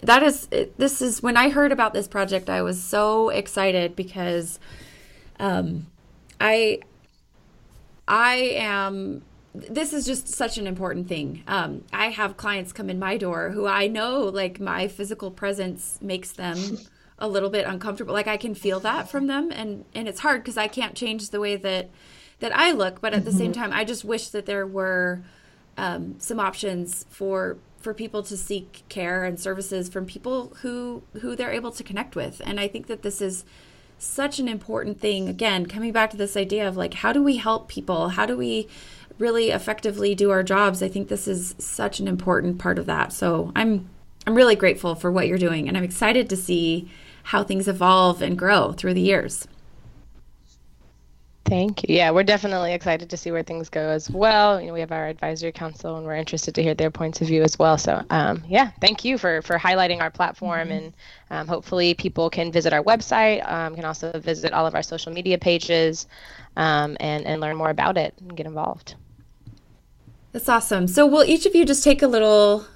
that 0.03 0.23
is 0.23 0.49
this 0.77 1.03
is 1.03 1.23
when 1.23 1.37
I 1.37 1.51
heard 1.51 1.73
about 1.73 1.95
this 1.95 2.09
project, 2.09 2.51
I 2.51 2.63
was 2.63 2.83
so 2.83 3.29
excited 3.31 3.97
because 3.97 4.59
um, 5.39 5.87
I 6.41 6.81
I 8.07 8.35
am 8.57 9.23
this 9.55 9.93
is 9.93 10.07
just 10.07 10.29
such 10.29 10.59
an 10.59 10.67
important 10.67 11.09
thing. 11.09 11.43
Um, 11.47 11.85
I 11.93 12.07
have 12.07 12.37
clients 12.37 12.73
come 12.73 12.89
in 12.89 12.99
my 12.99 13.17
door 13.17 13.51
who 13.51 13.67
I 13.67 13.87
know 13.87 14.21
like 14.23 14.61
my 14.61 14.89
physical 14.89 15.31
presence 15.31 15.99
makes 16.01 16.33
them 16.33 16.79
a 17.19 17.29
little 17.29 17.51
bit 17.51 17.67
uncomfortable. 17.67 18.15
Like 18.15 18.27
I 18.27 18.37
can 18.37 18.55
feel 18.55 18.81
that 18.81 19.11
from 19.11 19.27
them, 19.27 19.51
and 19.53 19.85
and 19.95 20.09
it's 20.09 20.21
hard 20.21 20.43
because 20.43 20.57
I 20.57 20.69
can't 20.69 20.95
change 20.95 21.31
the 21.31 21.41
way 21.41 21.57
that 21.57 21.91
that 22.41 22.57
I 22.57 22.73
look, 22.73 23.01
but 23.01 23.15
at 23.15 23.25
the 23.25 23.33
same 23.33 23.53
mm-hmm. 23.53 23.63
time, 23.63 23.73
I 23.73 23.85
just 23.85 24.05
wish 24.05 24.29
that 24.29 24.47
there 24.47 24.67
were 24.67 25.23
um, 25.77 26.17
some 26.19 26.41
options 26.41 27.07
for 27.09 27.59
for 27.79 27.95
people 27.95 28.23
to 28.23 28.37
seek 28.37 28.83
care 28.89 29.25
and 29.25 29.39
services 29.39 29.89
from 29.89 30.07
people 30.07 30.53
who 30.63 31.03
who 31.21 31.37
they're 31.37 31.53
able 31.53 31.73
to 31.73 31.85
connect 31.85 32.17
with. 32.17 32.41
And 32.45 32.59
I 32.59 32.69
think 32.69 32.87
that 32.87 33.03
this 33.03 33.21
is 33.21 33.45
such 33.99 34.41
an 34.41 34.49
important 34.49 35.01
thing. 35.01 35.29
Again, 35.29 35.67
coming 35.67 35.93
back 35.93 36.11
to 36.11 36.17
this 36.17 36.37
idea 36.37 36.67
of 36.67 36.77
like, 36.77 36.95
how 36.95 37.13
do 37.13 37.23
we 37.23 37.37
help 37.37 37.69
people? 37.69 38.11
How 38.11 38.27
do 38.27 38.37
we 38.37 38.67
really 39.23 39.51
effectively 39.51 40.15
do 40.15 40.31
our 40.31 40.43
jobs? 40.43 40.83
I 40.83 40.89
think 40.89 41.09
this 41.09 41.27
is 41.27 41.55
such 41.59 42.01
an 42.01 42.09
important 42.09 42.59
part 42.59 42.79
of 42.79 42.87
that. 42.87 43.13
So 43.13 43.53
I'm 43.57 43.89
I'm 44.27 44.35
really 44.35 44.57
grateful 44.57 44.95
for 44.95 45.11
what 45.11 45.27
you're 45.27 45.39
doing, 45.39 45.69
and 45.69 45.77
I'm 45.77 45.85
excited 45.85 46.29
to 46.31 46.37
see 46.37 46.91
how 47.25 47.43
things 47.43 47.69
evolve 47.69 48.21
and 48.21 48.37
grow 48.37 48.73
through 48.73 48.95
the 48.95 49.01
years. 49.01 49.47
Thank 51.45 51.83
you. 51.83 51.97
Yeah, 51.97 52.13
we're 52.13 52.23
definitely 52.23 52.73
excited 52.73 53.11
to 53.11 53.17
see 53.17 53.31
where 53.31 53.43
things 53.43 53.69
go 53.69 53.89
as 53.89 54.09
well. 54.09 54.61
You 54.61 54.69
know, 54.69 54.73
we 54.73 54.81
have 54.81 54.93
our 54.93 55.09
advisory 55.09 55.53
council, 55.53 55.97
and 55.97 56.07
we're 56.07 56.15
interested 56.15 56.55
to 56.55 56.63
hear 56.63 56.75
their 56.75 56.91
points 56.91 57.21
of 57.21 57.27
view 57.27 57.43
as 57.43 57.59
well. 57.59 57.77
So, 57.77 58.03
um, 58.11 58.43
yeah, 58.49 58.71
thank 58.81 59.05
you 59.05 59.19
for 59.19 59.43
for 59.43 59.59
highlighting 59.59 60.01
our 60.01 60.11
platform, 60.11 60.69
mm-hmm. 60.69 60.85
and 60.85 60.93
um, 61.31 61.49
hopefully 61.49 61.95
people 61.95 62.31
can 62.31 62.53
visit 62.53 62.73
our 62.73 62.83
website, 62.83 63.47
um, 63.51 63.75
can 63.75 63.85
also 63.85 64.19
visit 64.19 64.53
all 64.53 64.67
of 64.67 64.75
our 64.75 64.83
social 64.83 65.13
media 65.13 65.37
pages, 65.37 66.07
um, 66.57 66.97
and 67.01 67.27
and 67.27 67.41
learn 67.41 67.57
more 67.57 67.71
about 67.71 67.99
it 67.99 68.15
and 68.21 68.37
get 68.37 68.47
involved. 68.47 68.95
That's 70.33 70.49
awesome. 70.49 70.89
So, 70.89 71.07
will 71.07 71.25
each 71.25 71.47
of 71.47 71.55
you 71.55 71.65
just 71.65 71.85
take 71.85 72.03
a 72.03 72.09
little 72.09 72.67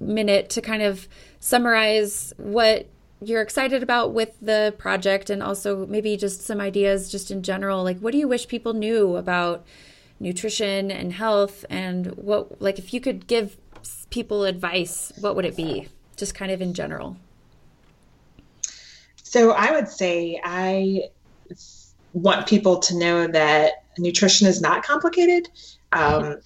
minute 0.00 0.50
to 0.50 0.60
kind 0.60 0.82
of 0.82 1.08
summarize 1.40 2.32
what 2.36 2.88
you're 3.22 3.40
excited 3.40 3.82
about 3.82 4.12
with 4.12 4.38
the 4.40 4.74
project 4.76 5.30
and 5.30 5.42
also 5.42 5.86
maybe 5.86 6.16
just 6.16 6.42
some 6.42 6.60
ideas 6.60 7.10
just 7.10 7.30
in 7.30 7.42
general? 7.42 7.82
Like 7.82 7.98
what 8.00 8.12
do 8.12 8.18
you 8.18 8.28
wish 8.28 8.48
people 8.48 8.74
knew 8.74 9.16
about 9.16 9.64
nutrition 10.20 10.90
and 10.90 11.12
health? 11.12 11.64
And 11.70 12.08
what 12.16 12.60
like 12.60 12.78
if 12.78 12.92
you 12.92 13.00
could 13.00 13.26
give 13.26 13.56
people 14.10 14.44
advice 14.44 15.12
what 15.20 15.36
would 15.36 15.44
it 15.44 15.56
be? 15.56 15.88
Just 16.16 16.34
kind 16.34 16.50
of 16.50 16.60
in 16.60 16.74
general. 16.74 17.16
So 19.22 19.50
i 19.52 19.70
would 19.72 19.88
say 19.88 20.40
i 20.44 21.02
want 22.12 22.46
people 22.46 22.78
to 22.78 22.98
know 22.98 23.26
that 23.26 23.84
nutrition 23.98 24.46
is 24.46 24.60
not 24.60 24.82
complicated. 24.82 25.48
Um, 25.92 26.40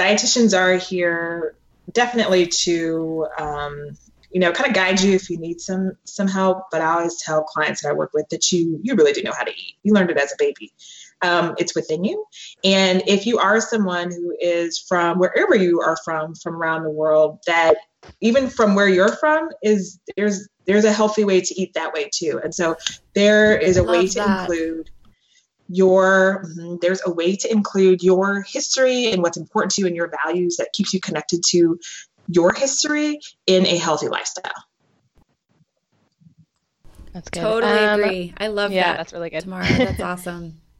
dietitians 0.00 0.56
are 0.56 0.76
here 0.76 1.54
definitely 1.92 2.46
to 2.46 3.26
um, 3.38 3.96
you 4.30 4.40
know 4.40 4.52
kind 4.52 4.68
of 4.68 4.74
guide 4.74 5.00
you 5.00 5.14
if 5.14 5.28
you 5.28 5.38
need 5.38 5.60
some 5.60 5.92
some 6.04 6.28
help 6.28 6.64
but 6.70 6.80
i 6.80 6.86
always 6.86 7.20
tell 7.20 7.42
clients 7.42 7.82
that 7.82 7.88
i 7.88 7.92
work 7.92 8.12
with 8.14 8.28
that 8.28 8.52
you 8.52 8.78
you 8.82 8.94
really 8.94 9.12
do 9.12 9.22
know 9.22 9.32
how 9.36 9.44
to 9.44 9.50
eat. 9.50 9.74
You 9.82 9.92
learned 9.92 10.10
it 10.10 10.18
as 10.18 10.32
a 10.32 10.36
baby. 10.38 10.72
Um, 11.22 11.54
it's 11.58 11.74
within 11.74 12.02
you. 12.04 12.24
And 12.64 13.02
if 13.06 13.26
you 13.26 13.38
are 13.38 13.60
someone 13.60 14.10
who 14.10 14.34
is 14.40 14.78
from 14.78 15.18
wherever 15.18 15.54
you 15.54 15.80
are 15.80 15.98
from 16.02 16.34
from 16.34 16.56
around 16.56 16.84
the 16.84 16.90
world 16.90 17.40
that 17.46 17.76
even 18.22 18.48
from 18.48 18.74
where 18.74 18.88
you're 18.88 19.14
from 19.16 19.50
is 19.62 19.98
there's 20.16 20.48
there's 20.64 20.84
a 20.84 20.92
healthy 20.92 21.24
way 21.24 21.40
to 21.40 21.60
eat 21.60 21.74
that 21.74 21.92
way 21.92 22.08
too. 22.12 22.40
And 22.42 22.54
so 22.54 22.76
there 23.14 23.56
is 23.56 23.76
a 23.76 23.84
way 23.84 24.06
to 24.06 24.14
that. 24.14 24.40
include 24.40 24.90
your 25.70 26.44
mm-hmm, 26.44 26.76
there's 26.80 27.00
a 27.06 27.10
way 27.10 27.36
to 27.36 27.50
include 27.50 28.02
your 28.02 28.42
history 28.42 29.12
and 29.12 29.22
what's 29.22 29.36
important 29.36 29.72
to 29.72 29.82
you 29.82 29.86
and 29.86 29.96
your 29.96 30.10
values 30.24 30.56
that 30.56 30.72
keeps 30.72 30.92
you 30.92 31.00
connected 31.00 31.42
to 31.44 31.78
your 32.26 32.52
history 32.52 33.20
in 33.46 33.66
a 33.66 33.76
healthy 33.76 34.08
lifestyle. 34.08 34.52
That's 37.12 37.28
good. 37.30 37.40
Totally 37.40 37.78
um, 37.78 38.00
agree. 38.00 38.34
I 38.38 38.48
love 38.48 38.72
yeah, 38.72 38.92
that. 38.92 38.96
that's 38.98 39.12
really 39.12 39.30
good. 39.30 39.42
Tamara, 39.42 39.66
that's 39.66 40.00
awesome. 40.00 40.60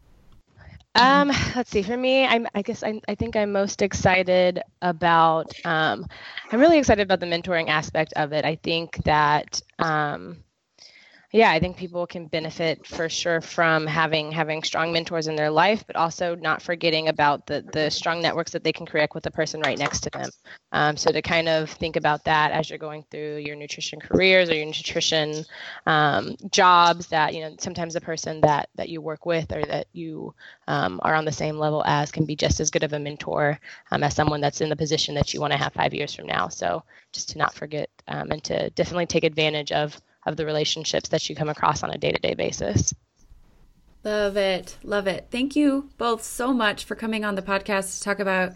Um, 0.97 1.29
let's 1.55 1.71
see. 1.71 1.83
For 1.83 1.97
me, 1.97 2.27
I'm. 2.27 2.49
I 2.53 2.63
guess 2.63 2.83
I'm, 2.83 3.01
I 3.07 3.15
think 3.15 3.37
I'm 3.37 3.53
most 3.53 3.81
excited 3.81 4.61
about. 4.83 5.53
Um, 5.65 6.05
I'm 6.51 6.59
really 6.59 6.79
excited 6.79 7.03
about 7.03 7.21
the 7.21 7.27
mentoring 7.27 7.69
aspect 7.69 8.13
of 8.17 8.33
it. 8.33 8.45
I 8.45 8.57
think 8.57 8.97
that 9.05 9.63
um, 9.79 10.39
yeah 11.33 11.51
i 11.51 11.59
think 11.61 11.77
people 11.77 12.07
can 12.07 12.27
benefit 12.27 12.87
for 12.87 13.09
sure 13.09 13.41
from 13.41 13.87
having 13.87 14.33
having 14.33 14.63
strong 14.63 14.93
mentors 14.93 15.27
in 15.27 15.37
their 15.37 15.51
life 15.51 15.85
but 15.87 15.97
also 15.97 16.35
not 16.37 16.63
forgetting 16.63 17.09
about 17.09 17.47
the 17.47 17.65
the 17.73 17.91
strong 17.91 18.21
networks 18.23 18.53
that 18.53 18.65
they 18.65 18.73
can 18.73 18.87
create 18.87 19.11
with 19.15 19.25
the 19.25 19.31
person 19.31 19.61
right 19.61 19.79
next 19.79 20.01
to 20.01 20.11
them. 20.11 20.31
Um, 20.73 20.97
so 20.97 21.11
to 21.11 21.23
kind 21.23 21.49
of 21.49 21.71
think 21.71 21.97
about 21.97 22.25
that 22.25 22.53
as 22.53 22.69
you're 22.69 22.79
going 22.79 23.05
through 23.11 23.39
your 23.39 23.57
nutrition 23.57 24.01
careers 24.01 24.49
or 24.49 24.55
your 24.55 24.67
nutrition 24.67 25.45
um, 25.87 26.37
jobs 26.51 27.09
that 27.09 27.35
you 27.35 27.41
know 27.41 27.55
sometimes 27.59 27.95
the 27.95 28.01
person 28.01 28.41
that 28.43 28.69
that 28.77 28.89
you 28.89 29.01
work 29.01 29.27
with 29.27 29.53
or 29.53 29.65
that 29.65 29.87
you 29.93 30.35
um, 30.69 31.01
are 31.03 31.15
on 31.15 31.25
the 31.25 31.33
same 31.33 31.59
level 31.59 31.83
as 31.87 32.13
can 32.13 32.25
be 32.25 32.37
just 32.37 32.61
as 32.61 32.71
good 32.71 32.83
of 32.85 32.93
a 32.93 32.99
mentor 32.99 33.59
um, 33.91 34.03
as 34.03 34.15
someone 34.15 34.41
that's 34.41 34.61
in 34.61 34.69
the 34.69 34.77
position 34.77 35.15
that 35.15 35.35
you 35.35 35.41
want 35.41 35.53
to 35.53 35.59
have 35.59 35.73
five 35.73 35.95
years 35.95 36.15
from 36.15 36.27
now. 36.27 36.49
So 36.49 36.83
just 37.13 37.31
to 37.31 37.39
not 37.39 37.55
forget 37.55 37.91
um, 38.09 38.31
and 38.31 38.45
to 38.45 38.71
definitely 38.71 39.07
take 39.07 39.25
advantage 39.25 39.73
of 39.73 40.01
of 40.27 40.37
the 40.37 40.45
relationships 40.45 41.09
that 41.11 41.29
you 41.29 41.37
come 41.37 41.49
across 41.49 41.83
on 41.83 41.91
a 41.91 41.99
day 41.99 42.13
to 42.13 42.19
day 42.19 42.35
basis. 42.35 42.93
Love 44.03 44.37
it. 44.37 44.79
Love 44.83 45.07
it. 45.07 45.27
Thank 45.31 45.57
you 45.57 45.91
both 45.99 46.23
so 46.23 46.55
much 46.55 46.85
for 46.85 46.95
coming 46.95 47.25
on 47.25 47.35
the 47.35 47.43
podcast 47.43 47.99
to 47.99 48.05
talk 48.05 48.19
about 48.19 48.55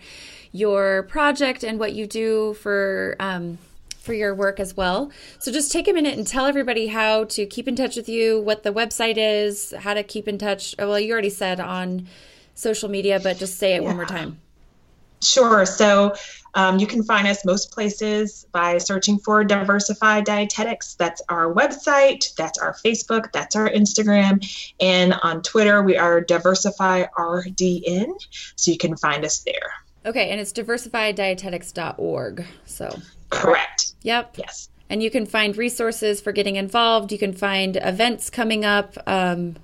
your 0.53 1.03
project 1.05 1.62
and 1.65 1.79
what 1.79 1.93
you 1.93 2.07
do 2.07 2.55
for 2.55 3.17
um, 3.21 3.59
for 4.05 4.15
your 4.15 4.35
work 4.35 4.61
as 4.61 4.77
well. 4.77 5.11
So 5.39 5.51
just 5.51 5.73
take 5.73 5.89
a 5.89 5.93
minute 5.93 6.17
and 6.17 6.27
tell 6.27 6.47
everybody 6.47 6.89
how 6.89 7.25
to 7.25 7.47
keep 7.47 7.67
in 7.67 7.75
touch 7.75 7.97
with 7.97 8.09
you, 8.09 8.41
what 8.41 8.62
the 8.62 8.73
website 8.73 9.17
is, 9.17 9.73
how 9.79 9.95
to 9.95 10.03
keep 10.03 10.29
in 10.29 10.39
touch. 10.39 10.75
Well, 10.79 11.01
you 11.01 11.12
already 11.12 11.31
said 11.31 11.59
on 11.59 12.07
social 12.55 12.89
media, 12.89 13.19
but 13.23 13.39
just 13.39 13.59
say 13.59 13.75
it 13.75 13.83
yeah. 13.83 13.89
one 13.89 13.97
more 13.97 14.05
time. 14.05 14.41
Sure. 15.25 15.66
So 15.66 16.14
um, 16.55 16.79
you 16.79 16.87
can 16.87 17.03
find 17.03 17.27
us 17.27 17.45
most 17.45 17.72
places 17.72 18.47
by 18.53 18.79
searching 18.79 19.18
for 19.18 19.43
Diversify 19.45 20.20
Dietetics. 20.22 20.95
That's 20.95 21.20
our 21.29 21.53
website, 21.53 22.35
that's 22.37 22.59
our 22.59 22.75
Facebook, 22.75 23.33
that's 23.33 23.57
our 23.57 23.68
Instagram, 23.68 24.47
and 24.81 25.14
on 25.22 25.43
Twitter 25.43 25.83
we 25.83 25.97
are 25.97 26.22
DiversifyRDN. 26.22 28.12
So 28.57 28.70
you 28.70 28.79
can 28.79 28.97
find 28.97 29.25
us 29.25 29.41
there. 29.41 29.72
Okay, 30.07 30.31
and 30.31 30.41
it's 30.41 30.53
diversifydietetics.org. 30.53 32.45
So 32.66 32.99
correct. 33.31 33.95
Yep. 34.03 34.37
Yes. 34.39 34.68
And 34.91 35.03
you 35.03 35.11
can 35.11 35.25
find 35.27 35.57
resources 35.57 36.20
for 36.20 36.31
getting 36.31 36.57
involved. 36.57 37.11
You 37.11 37.18
can 37.18 37.33
find 37.33 37.77
events 37.77 38.29
coming 38.31 38.64
up. 38.64 38.99
Um, 39.07 39.57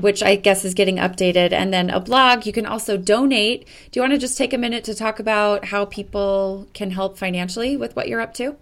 which 0.00 0.22
I 0.22 0.36
guess 0.36 0.64
is 0.64 0.74
getting 0.74 0.96
updated, 0.96 1.52
and 1.52 1.72
then 1.72 1.90
a 1.90 2.00
blog. 2.00 2.46
You 2.46 2.52
can 2.52 2.66
also 2.66 2.96
donate. 2.96 3.66
Do 3.90 3.98
you 3.98 4.02
want 4.02 4.12
to 4.12 4.18
just 4.18 4.36
take 4.36 4.52
a 4.52 4.58
minute 4.58 4.84
to 4.84 4.94
talk 4.94 5.18
about 5.18 5.66
how 5.66 5.84
people 5.84 6.66
can 6.74 6.90
help 6.90 7.18
financially 7.18 7.76
with 7.76 7.94
what 7.96 8.08
you're 8.08 8.20
up 8.20 8.34
to? 8.34 8.56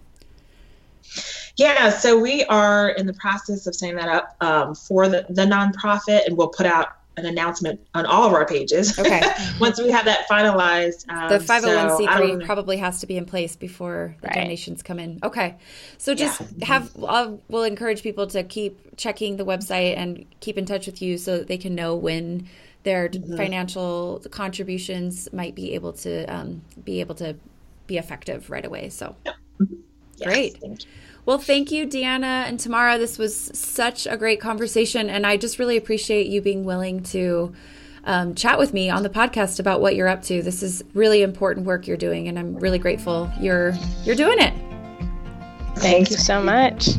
Yeah, 1.57 1.89
so 1.89 2.19
we 2.19 2.43
are 2.45 2.89
in 2.89 3.05
the 3.05 3.13
process 3.13 3.67
of 3.67 3.75
setting 3.75 3.95
that 3.97 4.09
up 4.09 4.35
um, 4.41 4.75
for 4.75 5.07
the, 5.07 5.25
the 5.29 5.43
nonprofit, 5.43 6.25
and 6.25 6.37
we'll 6.37 6.47
put 6.47 6.65
out 6.65 6.97
an 7.17 7.25
announcement 7.25 7.79
on 7.93 8.05
all 8.05 8.25
of 8.25 8.33
our 8.33 8.45
pages. 8.45 8.97
Okay. 8.97 9.21
Once 9.59 9.79
we 9.79 9.91
have 9.91 10.05
that 10.05 10.27
finalized. 10.27 11.07
Um, 11.09 11.29
the 11.29 11.37
501c3 11.37 12.39
so 12.41 12.45
probably 12.45 12.77
has 12.77 12.99
to 13.01 13.07
be 13.07 13.17
in 13.17 13.25
place 13.25 13.55
before 13.55 14.15
the 14.21 14.27
right. 14.27 14.35
donations 14.35 14.81
come 14.81 14.99
in. 14.99 15.19
Okay. 15.23 15.55
So 15.97 16.15
just 16.15 16.41
yeah. 16.57 16.65
have, 16.65 16.91
I'll, 17.07 17.39
we'll 17.49 17.63
encourage 17.63 18.01
people 18.01 18.27
to 18.27 18.43
keep 18.43 18.97
checking 18.97 19.37
the 19.37 19.45
website 19.45 19.97
and 19.97 20.25
keep 20.39 20.57
in 20.57 20.65
touch 20.65 20.85
with 20.85 21.01
you 21.01 21.17
so 21.17 21.37
that 21.37 21.47
they 21.47 21.57
can 21.57 21.75
know 21.75 21.95
when 21.95 22.47
their 22.83 23.09
mm-hmm. 23.09 23.37
financial 23.37 24.21
contributions 24.31 25.31
might 25.31 25.55
be 25.55 25.73
able 25.73 25.93
to 25.93 26.25
um, 26.25 26.61
be 26.83 26.99
able 26.99 27.15
to 27.15 27.35
be 27.87 27.97
effective 27.97 28.49
right 28.49 28.65
away. 28.65 28.89
So 28.89 29.15
yes, 29.25 29.35
great. 30.21 30.57
Well, 31.25 31.37
thank 31.37 31.71
you, 31.71 31.87
Deanna 31.87 32.47
and 32.47 32.59
Tamara. 32.59 32.97
This 32.97 33.17
was 33.17 33.35
such 33.53 34.05
a 34.07 34.17
great 34.17 34.41
conversation, 34.41 35.09
and 35.09 35.25
I 35.25 35.37
just 35.37 35.57
really 35.57 35.77
appreciate 35.77 36.27
you 36.27 36.41
being 36.41 36.65
willing 36.65 37.01
to 37.03 37.53
um, 38.03 38.35
chat 38.35 38.59
with 38.59 38.73
me 38.73 38.89
on 38.89 39.03
the 39.03 39.09
podcast 39.09 39.59
about 39.59 39.79
what 39.79 39.95
you're 39.95 40.09
up 40.09 40.21
to. 40.23 40.41
This 40.41 40.61
is 40.61 40.83
really 40.93 41.21
important 41.21 41.65
work 41.65 41.87
you're 41.87 41.95
doing, 41.95 42.27
and 42.27 42.37
I'm 42.37 42.55
really 42.57 42.79
grateful 42.79 43.31
you're 43.39 43.73
you're 44.03 44.17
doing 44.17 44.37
it. 44.39 44.53
Thank 45.77 46.11
you 46.11 46.17
so 46.17 46.41
much. 46.43 46.89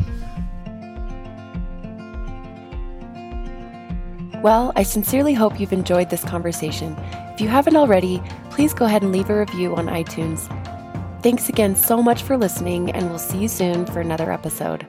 Well, 4.43 4.73
I 4.77 4.83
sincerely 4.83 5.35
hope 5.35 5.61
you've 5.61 5.73
enjoyed 5.73 6.09
this 6.09 6.25
conversation. 6.25 6.97
If 7.35 7.41
you 7.41 7.49
haven't 7.49 7.77
already, 7.77 8.23
please 8.51 8.73
go 8.73 8.87
ahead 8.87 9.03
and 9.03 9.13
leave 9.13 9.29
a 9.29 9.39
review 9.39 9.75
on 9.77 9.87
iTunes. 9.87 10.49
Thanks 11.25 11.49
again 11.49 11.75
so 11.75 12.03
much 12.03 12.23
for 12.23 12.37
listening, 12.37 12.91
and 12.91 13.09
we'll 13.09 13.19
see 13.19 13.39
you 13.39 13.49
soon 13.49 13.87
for 13.87 14.01
another 14.01 14.31
episode. 14.31 14.87